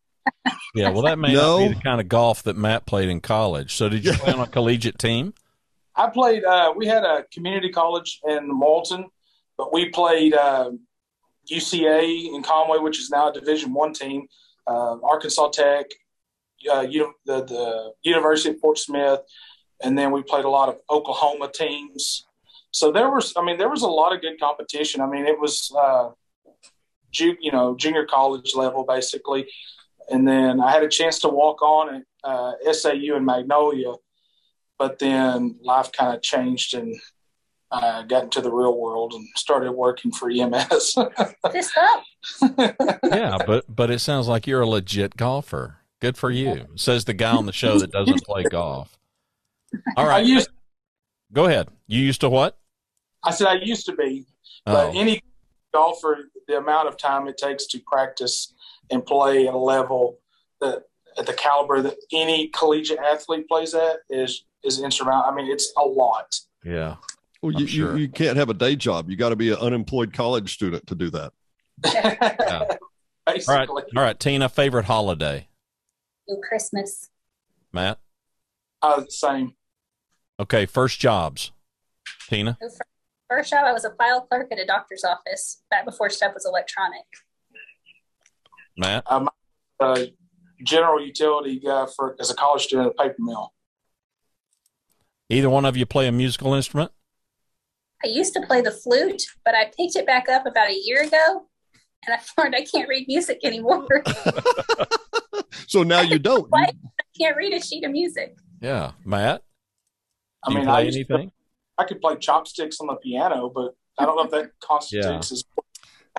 yeah, 0.75 0.91
well, 0.91 1.03
that 1.03 1.19
may 1.19 1.33
no. 1.33 1.59
not 1.59 1.69
be 1.69 1.75
the 1.75 1.81
kind 1.81 2.01
of 2.01 2.09
golf 2.09 2.43
that 2.45 2.57
Matt 2.57 2.87
played 2.87 3.09
in 3.09 3.21
college. 3.21 3.75
So, 3.75 3.89
did 3.89 4.05
you 4.05 4.13
play 4.13 4.33
on 4.33 4.41
a 4.41 4.47
collegiate 4.47 4.99
team? 4.99 5.35
I 5.95 6.09
played. 6.09 6.45
Uh, 6.45 6.73
we 6.77 6.87
had 6.87 7.05
a 7.05 7.25
community 7.33 7.71
college 7.71 8.21
in 8.27 8.51
Morrilton, 8.51 9.05
but 9.59 9.73
we 9.73 9.91
played 9.91 10.35
uh, 10.35 10.71
UCA 11.51 12.35
in 12.35 12.43
Conway, 12.43 12.79
which 12.79 12.99
is 12.99 13.11
now 13.11 13.31
a 13.31 13.33
Division 13.33 13.73
One 13.73 13.93
team. 13.93 14.27
Uh, 14.67 14.97
Arkansas 15.03 15.49
Tech, 15.49 15.87
uh, 16.71 16.83
the, 16.83 17.13
the 17.27 17.93
University 18.05 18.51
of 18.51 18.61
Fort 18.61 18.79
Smith, 18.79 19.21
and 19.83 19.99
then 19.99 20.13
we 20.13 20.23
played 20.23 20.45
a 20.45 20.49
lot 20.49 20.69
of 20.69 20.79
Oklahoma 20.89 21.51
teams. 21.53 22.27
So 22.71 22.93
there 22.93 23.11
was, 23.11 23.35
I 23.37 23.45
mean, 23.45 23.59
there 23.59 23.69
was 23.69 23.83
a 23.83 23.89
lot 23.89 24.15
of 24.15 24.21
good 24.21 24.39
competition. 24.41 25.01
I 25.01 25.07
mean, 25.07 25.27
it 25.27 25.39
was, 25.39 25.71
uh, 25.79 26.11
ju- 27.11 27.37
you 27.41 27.53
know, 27.53 27.77
junior 27.77 28.07
college 28.07 28.55
level 28.55 28.85
basically. 28.85 29.47
And 30.11 30.27
then 30.27 30.61
I 30.61 30.71
had 30.71 30.83
a 30.83 30.89
chance 30.89 31.19
to 31.21 31.29
walk 31.29 31.63
on 31.63 31.95
at 31.97 32.03
uh, 32.25 32.73
SAU 32.73 33.17
and 33.17 33.27
Magnolia, 33.27 33.95
but 34.79 34.99
then 34.99 35.57
life 35.63 35.91
kind 35.93 36.15
of 36.15 36.23
changed 36.23 36.75
and 36.75 36.95
I 37.73 38.05
got 38.07 38.25
into 38.25 38.43
the 38.43 38.53
real 38.53 38.79
world 38.79 39.15
and 39.15 39.27
started 39.35 39.73
working 39.73 40.13
for 40.13 40.31
EMS. 40.31 40.95
This 41.53 41.73
up. 41.79 42.05
yeah, 43.03 43.39
but 43.47 43.65
but 43.67 43.91
it 43.91 44.01
sounds 44.01 44.29
like 44.29 44.47
you're 44.47 44.61
a 44.61 44.69
legit 44.69 45.17
golfer. 45.17 45.79
Good 46.01 46.19
for 46.19 46.31
you. 46.31 46.67
Says 46.75 47.07
the 47.07 47.15
guy 47.15 47.35
on 47.35 47.47
the 47.47 47.53
show 47.53 47.79
that 47.79 47.91
doesn't 47.91 48.25
play 48.27 48.43
golf. 48.43 48.99
All 49.97 50.07
right. 50.07 50.27
Used, 50.27 50.51
Go 51.33 51.47
ahead. 51.47 51.69
You 51.87 52.01
used 52.01 52.21
to 52.21 52.29
what? 52.29 52.59
I 53.25 53.31
said 53.31 53.47
I 53.47 53.55
used 53.55 53.87
to 53.87 53.95
be, 53.95 54.27
but 54.67 54.89
oh. 54.89 54.93
any 54.95 55.23
golfer, 55.73 56.29
the 56.47 56.59
amount 56.59 56.89
of 56.89 56.99
time 56.99 57.27
it 57.29 57.39
takes 57.39 57.67
to 57.69 57.81
practice 57.87 58.52
and 58.91 59.05
play 59.05 59.47
at 59.47 59.55
a 59.55 59.59
level 59.59 60.19
that 60.61 60.85
at 61.19 61.27
the 61.27 61.33
caliber 61.33 61.83
that 61.83 61.97
any 62.13 62.49
collegiate 62.49 62.99
athlete 62.99 63.49
plays 63.49 63.75
at 63.75 63.99
is 64.09 64.45
is 64.65 64.81
insurmountable. 64.81 65.31
I 65.31 65.35
mean, 65.35 65.51
it's 65.51 65.73
a 65.77 65.83
lot. 65.83 66.35
Yeah. 66.65 66.97
Well, 67.43 67.53
you, 67.53 67.67
sure. 67.67 67.97
you, 67.97 68.03
you, 68.03 68.09
can't 68.09 68.37
have 68.37 68.51
a 68.51 68.55
day 68.55 68.77
job. 68.77 69.11
You 69.11 69.17
got 69.17 69.31
to 69.31 69.37
be 69.37 69.51
an 69.51 69.57
unemployed 69.57 70.13
college 70.13 70.55
student 70.55 70.87
to 70.87 70.95
do 70.95 71.11
that. 71.11 71.33
yeah. 71.85 72.77
Basically. 73.27 73.55
All 73.55 73.59
right. 73.59 73.85
All 73.97 74.03
right. 74.03 74.21
Tina, 74.21 74.49
favorite 74.49 74.85
holiday? 74.85 75.49
Christmas. 76.49 77.11
Matt? 77.73 77.99
Uh, 78.81 79.03
same. 79.09 79.55
Okay. 80.39 80.67
First 80.67 81.01
jobs. 81.01 81.51
Tina? 82.29 82.57
First 83.29 83.51
job, 83.51 83.65
I 83.65 83.73
was 83.73 83.85
a 83.85 83.91
file 83.91 84.23
clerk 84.23 84.53
at 84.53 84.59
a 84.59 84.67
doctor's 84.67 85.05
office 85.05 85.63
back 85.71 85.85
before 85.85 86.11
stuff 86.11 86.35
was 86.35 86.47
electronic. 86.47 87.05
Matt? 88.77 89.05
I'm 89.07 89.29
a 89.81 90.13
general 90.65 91.05
utility 91.05 91.59
guy 91.59 91.87
for 91.95 92.17
as 92.21 92.31
a 92.31 92.35
college 92.35 92.63
student 92.63 92.89
at 92.89 92.93
a 92.93 93.09
paper 93.09 93.23
mill. 93.23 93.53
Either 95.29 95.51
one 95.51 95.65
of 95.65 95.77
you 95.77 95.87
play 95.87 96.07
a 96.07 96.13
musical 96.13 96.55
instrument? 96.55 96.93
I 98.05 98.09
used 98.09 98.35
to 98.35 98.43
play 98.43 98.61
the 98.61 98.71
flute, 98.71 99.23
but 99.45 99.55
I 99.55 99.71
picked 99.77 99.97
it 99.97 100.07
back 100.07 100.29
up 100.29 100.45
about 100.47 100.69
a 100.69 100.79
year 100.85 101.03
ago, 101.03 101.47
and 102.07 102.15
I 102.15 102.41
learned 102.41 102.55
I 102.55 102.65
can't 102.65 102.89
read 102.89 103.07
music 103.07 103.41
anymore. 103.45 103.87
so 105.69 105.83
now 105.83 106.01
you 106.01 106.19
don't. 106.19 106.49
I 106.53 106.73
can't 107.19 107.37
read 107.37 107.53
a 107.55 107.61
sheet 107.61 107.85
of 107.85 107.93
music. 107.93 108.37
Yeah, 108.61 108.93
Matt. 109.05 109.43
I 110.45 110.53
mean, 110.53 110.69
I 110.69 110.83
anything? 110.83 111.29
To, 111.29 111.33
I 111.79 111.85
could 111.85 112.01
play 112.01 112.17
chopsticks 112.17 112.81
on 112.81 112.89
the 112.89 112.97
piano, 112.97 113.51
but 113.55 113.75
I 113.99 114.05
don't 114.05 114.17
know 114.17 114.25
if 114.25 114.31
that 114.33 114.51
constitutes 114.61 115.31
yeah. 115.31 115.35
as. 115.35 115.45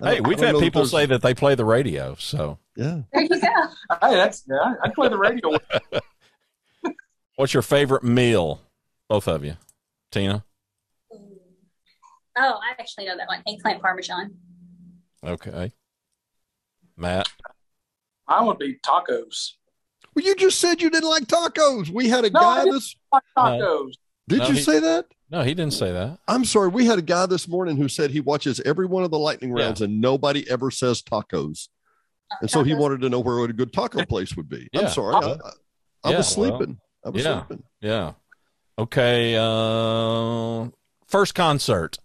Hey, 0.02 0.20
we've 0.20 0.40
had 0.40 0.58
people 0.58 0.86
say 0.86 1.06
that 1.06 1.22
they 1.22 1.34
play 1.34 1.54
the 1.54 1.64
radio, 1.64 2.16
so 2.18 2.58
yeah. 2.76 3.02
There 3.12 3.22
you 3.22 3.28
go. 3.28 3.36
hey, 3.38 4.14
that's 4.14 4.42
yeah. 4.48 4.74
I 4.82 4.88
play 4.90 5.08
the 5.08 5.18
radio. 5.18 5.56
What's 7.36 7.54
your 7.54 7.62
favorite 7.62 8.02
meal, 8.02 8.60
both 9.08 9.28
of 9.28 9.44
you, 9.44 9.56
Tina? 10.10 10.44
Oh, 12.36 12.58
I 12.60 12.72
actually 12.78 13.06
know 13.06 13.16
that 13.16 13.28
one. 13.28 13.42
Eggplant 13.46 13.80
parmesan. 13.80 14.34
Okay. 15.24 15.72
Matt? 16.96 17.28
Mine 18.28 18.46
would 18.46 18.58
be 18.58 18.78
tacos. 18.84 19.52
Well, 20.14 20.24
you 20.24 20.34
just 20.34 20.60
said 20.60 20.82
you 20.82 20.90
didn't 20.90 21.08
like 21.08 21.24
tacos. 21.24 21.90
We 21.90 22.08
had 22.08 22.24
a 22.24 22.30
no, 22.30 22.40
guy 22.40 22.64
this 22.64 22.96
like 23.12 23.22
uh, 23.36 23.50
tacos. 23.50 23.92
Did 24.28 24.40
no, 24.40 24.48
you 24.48 24.54
he, 24.54 24.62
say 24.62 24.78
that? 24.80 25.06
No, 25.30 25.42
he 25.42 25.54
didn't 25.54 25.74
say 25.74 25.92
that. 25.92 26.18
I'm 26.26 26.44
sorry. 26.44 26.68
We 26.68 26.86
had 26.86 26.98
a 26.98 27.02
guy 27.02 27.26
this 27.26 27.46
morning 27.46 27.76
who 27.76 27.88
said 27.88 28.10
he 28.10 28.20
watches 28.20 28.60
every 28.60 28.86
one 28.86 29.04
of 29.04 29.10
the 29.10 29.18
lightning 29.18 29.52
rounds 29.52 29.80
yeah. 29.80 29.86
and 29.86 30.00
nobody 30.00 30.48
ever 30.50 30.70
says 30.70 31.02
tacos. 31.02 31.68
And 32.40 32.50
so 32.50 32.62
he 32.62 32.74
wanted 32.74 33.00
to 33.02 33.10
know 33.10 33.20
where 33.20 33.44
a 33.44 33.52
good 33.52 33.72
taco 33.72 34.04
place 34.06 34.36
would 34.36 34.48
be. 34.48 34.68
Yeah. 34.72 34.82
I'm 34.82 34.88
sorry. 34.88 35.14
I, 35.14 35.18
I, 35.18 35.34
I 36.04 36.10
yeah, 36.10 36.16
was 36.16 36.28
sleeping. 36.28 36.78
Well, 37.02 37.06
I 37.06 37.08
was 37.10 37.24
yeah, 37.24 37.46
sleeping. 37.46 37.64
Yeah. 37.80 38.12
Okay. 38.78 39.36
Uh, 39.36 40.70
first 41.06 41.34
concert. 41.34 41.98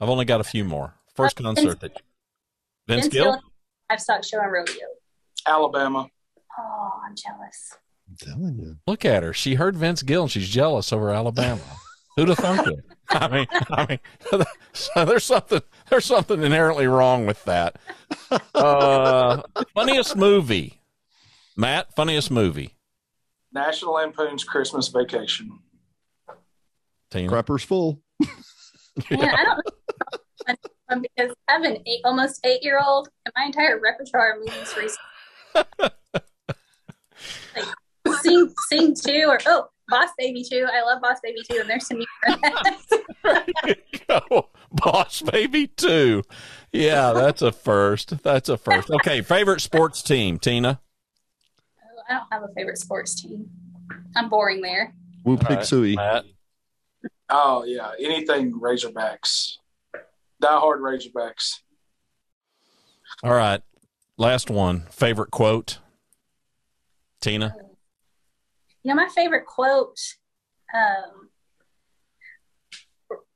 I've 0.00 0.08
only 0.08 0.24
got 0.24 0.40
a 0.40 0.44
few 0.44 0.64
more. 0.64 0.94
First 1.14 1.40
uh, 1.40 1.44
concert 1.44 1.80
Vince, 1.80 1.80
that 1.80 2.02
Vince, 2.88 3.02
Vince 3.02 3.08
Gill. 3.08 3.40
Livestock 3.90 4.24
Show 4.24 4.40
and 4.40 4.52
Rodeo. 4.52 4.86
Alabama. 5.46 6.08
Oh, 6.58 6.90
I'm 7.04 7.14
jealous. 7.14 7.76
I'm 8.08 8.16
telling 8.18 8.58
you. 8.58 8.76
Look 8.86 9.04
at 9.04 9.22
her. 9.22 9.32
She 9.32 9.54
heard 9.54 9.76
Vince 9.76 10.02
Gill 10.02 10.22
and 10.22 10.30
she's 10.30 10.48
jealous 10.48 10.92
over 10.92 11.10
Alabama. 11.10 11.60
Who'd 12.16 12.28
have 12.28 12.38
thunk 12.38 12.66
it? 12.66 12.84
I 13.10 13.28
mean, 13.28 13.46
I 13.70 13.86
mean, 13.86 14.44
there's 15.06 15.24
something 15.24 15.60
there's 15.90 16.06
something 16.06 16.42
inherently 16.42 16.86
wrong 16.86 17.26
with 17.26 17.44
that. 17.44 17.76
Uh, 18.54 19.42
funniest 19.74 20.16
movie, 20.16 20.80
Matt. 21.56 21.94
Funniest 21.94 22.30
movie. 22.30 22.74
National 23.52 23.94
Lampoon's 23.94 24.44
Christmas 24.44 24.88
Vacation. 24.88 25.58
Tina. 27.10 27.28
Crapper's 27.28 27.62
full. 27.62 28.02
yeah. 29.10 29.36
I 29.36 29.44
don't 30.88 31.02
because 31.02 31.34
I 31.48 31.52
have 31.52 31.62
an 31.64 31.78
eight, 31.86 32.00
almost 32.04 32.44
eight 32.46 32.62
year 32.62 32.80
old, 32.84 33.08
and 33.24 33.32
my 33.36 33.44
entire 33.44 33.78
repertoire 33.78 34.32
of 34.32 34.38
movies 34.38 34.74
recently. 34.76 35.90
like 37.56 37.66
sing, 38.26 38.54
sing 38.68 38.94
two, 38.94 39.24
or 39.28 39.38
oh, 39.46 39.68
Boss 39.88 40.10
Baby 40.18 40.44
two. 40.48 40.66
I 40.72 40.82
love 40.82 41.00
Boss 41.00 41.18
Baby 41.22 41.42
two, 41.48 41.60
and 41.60 41.68
there's 41.68 41.86
some 41.86 41.98
new. 41.98 43.74
go, 44.08 44.48
Boss 44.72 45.22
Baby 45.22 45.68
two. 45.68 46.22
Yeah, 46.72 47.12
that's 47.12 47.42
a 47.42 47.52
first. 47.52 48.22
That's 48.22 48.48
a 48.48 48.56
first. 48.56 48.90
Okay, 48.90 49.22
favorite 49.22 49.60
sports 49.60 50.02
team, 50.02 50.38
Tina. 50.38 50.80
Oh, 51.82 52.02
I 52.08 52.14
don't 52.14 52.26
have 52.32 52.42
a 52.42 52.52
favorite 52.54 52.78
sports 52.78 53.20
team. 53.20 53.48
I'm 54.16 54.28
boring 54.28 54.60
there. 54.60 54.94
Whoop 55.22 55.40
Pig 55.40 55.58
Sooie. 55.60 56.24
Oh 57.28 57.64
yeah, 57.64 57.92
anything 58.00 58.52
Razorbacks, 58.52 59.56
diehard 60.42 60.78
Razorbacks. 60.78 61.60
All 63.22 63.34
right, 63.34 63.62
last 64.16 64.50
one. 64.50 64.86
Favorite 64.90 65.30
quote, 65.30 65.78
Tina. 67.20 67.54
You 68.86 68.94
know 68.94 69.02
my 69.02 69.08
favorite 69.08 69.46
quote. 69.46 69.98
Um, 70.72 71.28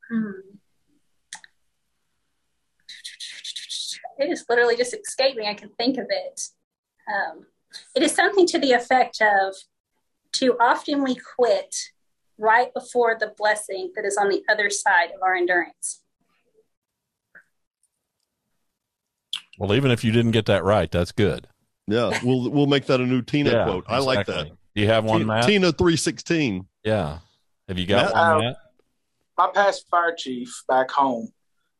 hmm. 0.08 0.30
It 4.20 4.30
is 4.30 4.44
literally 4.48 4.76
just 4.76 4.94
escaping. 4.94 5.48
I 5.48 5.54
can 5.54 5.70
think 5.70 5.98
of 5.98 6.06
it. 6.08 6.40
Um, 7.12 7.46
it 7.96 8.04
is 8.04 8.14
something 8.14 8.46
to 8.46 8.60
the 8.60 8.70
effect 8.70 9.20
of, 9.20 9.56
"Too 10.30 10.56
often 10.60 11.02
we 11.02 11.16
quit." 11.16 11.74
right 12.38 12.72
before 12.72 13.18
the 13.20 13.34
blessing 13.36 13.92
that 13.94 14.06
is 14.06 14.16
on 14.16 14.30
the 14.30 14.42
other 14.48 14.70
side 14.70 15.10
of 15.14 15.20
our 15.20 15.34
endurance. 15.34 16.00
Well, 19.58 19.74
even 19.74 19.90
if 19.90 20.04
you 20.04 20.10
didn't 20.10 20.30
get 20.30 20.46
that 20.46 20.64
right, 20.64 20.90
that's 20.90 21.12
good. 21.12 21.48
Yeah, 21.86 22.18
we'll 22.24 22.48
we'll 22.50 22.66
make 22.66 22.86
that 22.86 23.00
a 23.00 23.04
new 23.04 23.20
Tina 23.20 23.50
yeah, 23.50 23.64
quote. 23.64 23.84
I 23.88 23.98
like 23.98 24.24
that. 24.24 24.52
Do 24.74 24.80
you 24.80 24.88
have 24.88 25.04
one, 25.04 25.20
Tina, 25.20 25.26
Matt? 25.26 25.46
Tina 25.46 25.72
three 25.72 25.96
sixteen. 25.96 26.66
Yeah. 26.84 27.18
Have 27.68 27.78
you 27.78 27.86
got 27.86 28.06
Matt? 28.06 28.14
one, 28.14 28.22
uh, 28.22 28.38
Matt? 28.38 28.56
My 29.38 29.50
past 29.54 29.88
fire 29.90 30.14
chief 30.16 30.62
back 30.68 30.90
home 30.90 31.32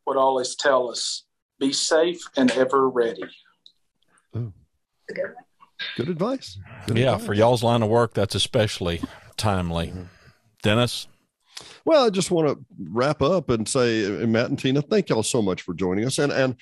would 0.07 0.17
always 0.17 0.55
tell 0.57 0.91
us, 0.91 1.25
"Be 1.59 1.73
safe 1.73 2.21
and 2.37 2.51
ever 2.53 2.89
ready." 2.89 3.23
Ooh. 4.37 4.53
Good. 5.09 5.35
Good 5.97 6.09
advice. 6.09 6.59
Good 6.87 6.99
yeah, 6.99 7.15
advice. 7.15 7.27
for 7.27 7.35
y'all's 7.35 7.63
line 7.63 7.83
of 7.83 7.89
work, 7.89 8.15
that's 8.15 8.35
especially 8.35 9.01
timely. 9.37 9.89
Mm-hmm. 9.89 10.03
Dennis? 10.63 11.09
Well, 11.85 12.07
I 12.07 12.11
just 12.11 12.31
want 12.31 12.49
to 12.49 12.65
wrap 12.91 13.23
up 13.23 13.49
and 13.51 13.67
say, 13.67 14.07
Matt 14.27 14.51
and 14.51 14.59
Tina, 14.59 14.83
thank 14.83 15.09
y'all 15.09 15.23
so 15.23 15.41
much 15.43 15.63
for 15.63 15.75
joining 15.75 16.05
us. 16.05 16.19
And 16.19 16.33
and 16.33 16.57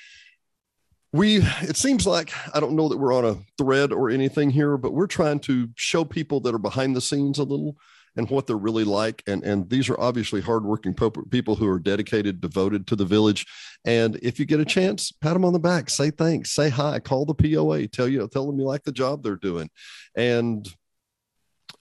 we 1.12 1.36
it 1.62 1.76
seems 1.76 2.06
like 2.06 2.30
i 2.54 2.60
don't 2.60 2.76
know 2.76 2.88
that 2.88 2.98
we're 2.98 3.14
on 3.14 3.24
a 3.24 3.36
thread 3.56 3.92
or 3.92 4.10
anything 4.10 4.50
here 4.50 4.76
but 4.76 4.92
we're 4.92 5.06
trying 5.06 5.40
to 5.40 5.68
show 5.74 6.04
people 6.04 6.40
that 6.40 6.54
are 6.54 6.58
behind 6.58 6.94
the 6.94 7.00
scenes 7.00 7.38
a 7.38 7.44
little 7.44 7.76
and 8.18 8.28
what 8.30 8.46
they're 8.46 8.56
really 8.56 8.84
like. 8.84 9.22
And 9.26 9.42
and 9.44 9.70
these 9.70 9.88
are 9.88 9.98
obviously 9.98 10.40
hardworking 10.40 10.94
people 11.30 11.54
who 11.54 11.68
are 11.68 11.78
dedicated 11.78 12.40
devoted 12.40 12.86
to 12.88 12.96
the 12.96 13.04
village. 13.04 13.46
And 13.84 14.16
if 14.16 14.38
you 14.38 14.44
get 14.44 14.60
a 14.60 14.64
chance 14.64 15.12
pat 15.12 15.34
them 15.34 15.44
on 15.44 15.52
the 15.52 15.58
back 15.58 15.88
say 15.88 16.10
thanks 16.10 16.50
say 16.50 16.68
hi 16.68 16.98
call 16.98 17.24
the 17.24 17.34
poa 17.34 17.86
tell 17.86 18.08
you 18.08 18.26
tell 18.28 18.46
them 18.46 18.58
you 18.58 18.66
like 18.66 18.82
the 18.82 18.92
job 18.92 19.22
they're 19.22 19.36
doing. 19.36 19.70
And 20.16 20.68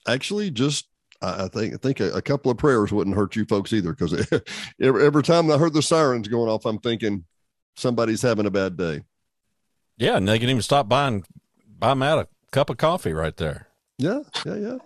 actually 0.06 0.50
just 0.50 0.88
I 1.20 1.48
think 1.48 1.74
I 1.74 1.76
think 1.78 1.98
a, 1.98 2.12
a 2.12 2.22
couple 2.22 2.52
of 2.52 2.56
prayers 2.56 2.92
wouldn't 2.92 3.16
hurt 3.16 3.34
you 3.34 3.44
folks 3.44 3.72
either 3.72 3.92
because 3.92 4.14
every, 4.80 5.04
every 5.04 5.22
time 5.24 5.50
I 5.50 5.58
heard 5.58 5.74
the 5.74 5.82
sirens 5.82 6.28
going 6.28 6.48
off, 6.48 6.64
I'm 6.64 6.78
thinking 6.78 7.24
somebody's 7.76 8.22
having 8.22 8.46
a 8.46 8.50
bad 8.50 8.76
day. 8.76 9.02
Yeah, 9.98 10.16
and 10.16 10.28
they 10.28 10.38
can 10.38 10.48
even 10.48 10.62
stop 10.62 10.88
buying 10.88 11.24
buy 11.78 11.90
them 11.90 12.02
out 12.02 12.18
a 12.18 12.28
cup 12.52 12.70
of 12.70 12.76
coffee 12.76 13.12
right 13.12 13.36
there. 13.36 13.66
Yeah, 13.98 14.20
yeah, 14.46 14.54
yeah. 14.54 14.78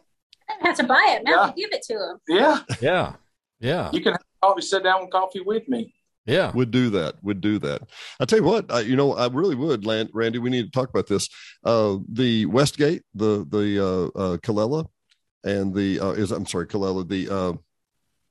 I 0.48 0.66
have 0.66 0.76
to 0.78 0.84
buy 0.84 1.16
it. 1.16 1.24
Now 1.24 1.46
yeah. 1.46 1.52
give 1.56 1.70
it 1.72 1.82
to 1.82 1.94
him. 1.94 2.18
Yeah, 2.28 2.60
yeah, 2.80 3.12
yeah. 3.60 3.90
You 3.92 4.00
can 4.00 4.16
probably 4.40 4.62
sit 4.62 4.82
down 4.82 5.02
with 5.02 5.10
coffee 5.10 5.40
with 5.40 5.68
me. 5.68 5.94
Yeah, 6.24 6.50
would 6.52 6.70
do 6.70 6.88
that. 6.90 7.22
Would 7.22 7.40
do 7.40 7.58
that. 7.58 7.82
I 8.20 8.24
tell 8.24 8.38
you 8.38 8.44
what, 8.44 8.72
I, 8.72 8.80
you 8.80 8.96
know, 8.96 9.14
I 9.14 9.26
really 9.26 9.56
would, 9.56 9.84
Land, 9.84 10.10
Randy. 10.14 10.38
We 10.38 10.50
need 10.50 10.64
to 10.64 10.70
talk 10.70 10.88
about 10.88 11.08
this. 11.08 11.28
Uh, 11.64 11.98
the 12.08 12.46
Westgate, 12.46 13.02
the 13.14 13.44
the 13.48 13.84
uh, 13.84 14.18
uh, 14.18 14.36
Kelela, 14.38 14.86
and 15.44 15.74
the 15.74 16.00
uh, 16.00 16.12
is 16.12 16.30
I'm 16.30 16.46
sorry, 16.46 16.66
Kelela. 16.66 17.06
The 17.06 17.28
uh, 17.28 17.52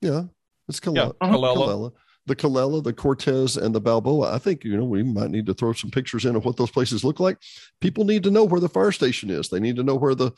yeah, 0.00 0.22
it's 0.68 0.80
Kelela. 0.80 1.14
Yeah, 1.20 1.28
Kelela. 1.28 1.56
Kelela 1.56 1.92
the 2.26 2.36
Kelela, 2.36 2.82
the 2.82 2.92
Cortez, 2.92 3.56
and 3.56 3.74
the 3.74 3.80
Balboa. 3.80 4.34
I 4.34 4.38
think 4.38 4.64
you 4.64 4.76
know 4.76 4.84
we 4.84 5.02
might 5.02 5.30
need 5.30 5.46
to 5.46 5.54
throw 5.54 5.72
some 5.72 5.90
pictures 5.90 6.24
in 6.24 6.36
of 6.36 6.44
what 6.44 6.56
those 6.56 6.70
places 6.70 7.04
look 7.04 7.20
like. 7.20 7.38
People 7.80 8.04
need 8.04 8.22
to 8.24 8.30
know 8.30 8.44
where 8.44 8.60
the 8.60 8.68
fire 8.68 8.92
station 8.92 9.30
is. 9.30 9.48
They 9.48 9.60
need 9.60 9.76
to 9.76 9.82
know 9.82 9.96
where 9.96 10.14
the 10.14 10.32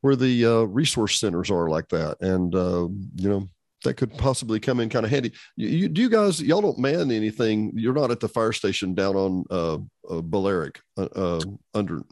where 0.00 0.16
the 0.16 0.44
uh, 0.44 0.62
resource 0.62 1.18
centers 1.18 1.50
are 1.50 1.68
like 1.68 1.88
that, 1.88 2.20
and 2.20 2.54
uh, 2.54 2.88
you 3.16 3.28
know 3.28 3.48
that 3.84 3.94
could 3.94 4.16
possibly 4.18 4.58
come 4.58 4.80
in 4.80 4.88
kind 4.88 5.04
of 5.04 5.10
handy. 5.10 5.32
You, 5.56 5.68
you, 5.68 5.88
do 5.88 6.00
you 6.02 6.10
guys 6.10 6.42
y'all 6.42 6.60
don't 6.60 6.78
man 6.78 7.10
anything? 7.10 7.72
You're 7.74 7.94
not 7.94 8.10
at 8.10 8.20
the 8.20 8.28
fire 8.28 8.52
station 8.52 8.94
down 8.94 9.16
on 9.16 9.44
uh, 9.50 9.78
uh 10.10 10.22
Balearic 10.22 10.80
uh, 10.96 11.08
uh, 11.14 11.40
under. 11.74 12.02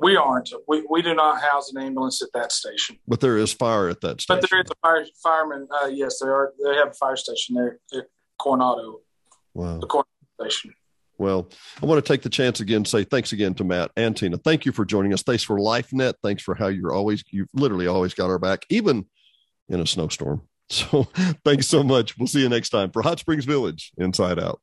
We 0.00 0.16
aren't. 0.16 0.52
We, 0.66 0.84
we 0.90 1.02
do 1.02 1.14
not 1.14 1.40
house 1.40 1.72
an 1.72 1.80
ambulance 1.80 2.20
at 2.20 2.30
that 2.34 2.50
station. 2.50 2.98
But 3.06 3.20
there 3.20 3.36
is 3.38 3.52
fire 3.52 3.88
at 3.88 4.00
that 4.00 4.20
station. 4.20 4.40
But 4.40 4.50
there 4.50 4.60
is 4.60 4.70
a 4.70 4.74
fire 4.82 5.06
fireman. 5.22 5.68
Uh, 5.70 5.86
yes, 5.86 6.18
there 6.20 6.34
are. 6.34 6.52
They 6.64 6.74
have 6.74 6.88
a 6.88 6.94
fire 6.94 7.16
station 7.16 7.54
there. 7.54 7.78
Coronado. 8.44 9.00
Wow. 9.54 9.78
The 9.78 9.86
Coronado 9.86 10.08
station. 10.40 10.74
Well, 11.16 11.48
I 11.82 11.86
want 11.86 12.04
to 12.04 12.12
take 12.12 12.22
the 12.22 12.28
chance 12.28 12.60
again 12.60 12.84
to 12.84 12.90
say 12.90 13.04
thanks 13.04 13.32
again 13.32 13.54
to 13.54 13.64
Matt 13.64 13.90
and 13.96 14.16
Tina. 14.16 14.36
Thank 14.36 14.66
you 14.66 14.72
for 14.72 14.84
joining 14.84 15.14
us. 15.14 15.22
Thanks 15.22 15.44
for 15.44 15.58
LifeNet. 15.58 16.14
Thanks 16.22 16.42
for 16.42 16.54
how 16.54 16.66
you're 16.66 16.92
always, 16.92 17.24
you've 17.30 17.48
literally 17.54 17.86
always 17.86 18.14
got 18.14 18.30
our 18.30 18.38
back, 18.38 18.66
even 18.68 19.06
in 19.68 19.80
a 19.80 19.86
snowstorm. 19.86 20.42
So 20.70 21.06
thanks 21.44 21.68
so 21.68 21.82
much. 21.82 22.16
We'll 22.16 22.26
see 22.26 22.40
you 22.40 22.48
next 22.48 22.70
time 22.70 22.90
for 22.90 23.02
Hot 23.02 23.18
Springs 23.18 23.44
Village 23.44 23.92
Inside 23.98 24.38
Out. 24.38 24.62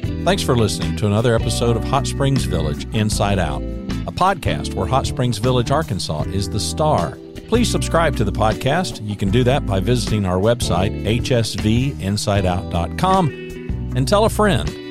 Thanks 0.00 0.42
for 0.42 0.56
listening 0.56 0.96
to 0.96 1.06
another 1.06 1.34
episode 1.34 1.76
of 1.76 1.84
Hot 1.84 2.06
Springs 2.06 2.44
Village 2.44 2.86
Inside 2.94 3.38
Out, 3.38 3.60
a 3.60 4.12
podcast 4.12 4.72
where 4.72 4.86
Hot 4.86 5.06
Springs 5.06 5.36
Village, 5.36 5.70
Arkansas 5.70 6.22
is 6.28 6.48
the 6.48 6.58
star 6.58 7.18
Please 7.48 7.70
subscribe 7.70 8.16
to 8.16 8.24
the 8.24 8.32
podcast. 8.32 9.06
You 9.08 9.16
can 9.16 9.30
do 9.30 9.42
that 9.44 9.64
by 9.66 9.80
visiting 9.80 10.26
our 10.26 10.36
website, 10.36 11.02
hsvinsideout.com, 11.04 13.28
and 13.96 14.06
tell 14.06 14.26
a 14.26 14.30
friend. 14.30 14.87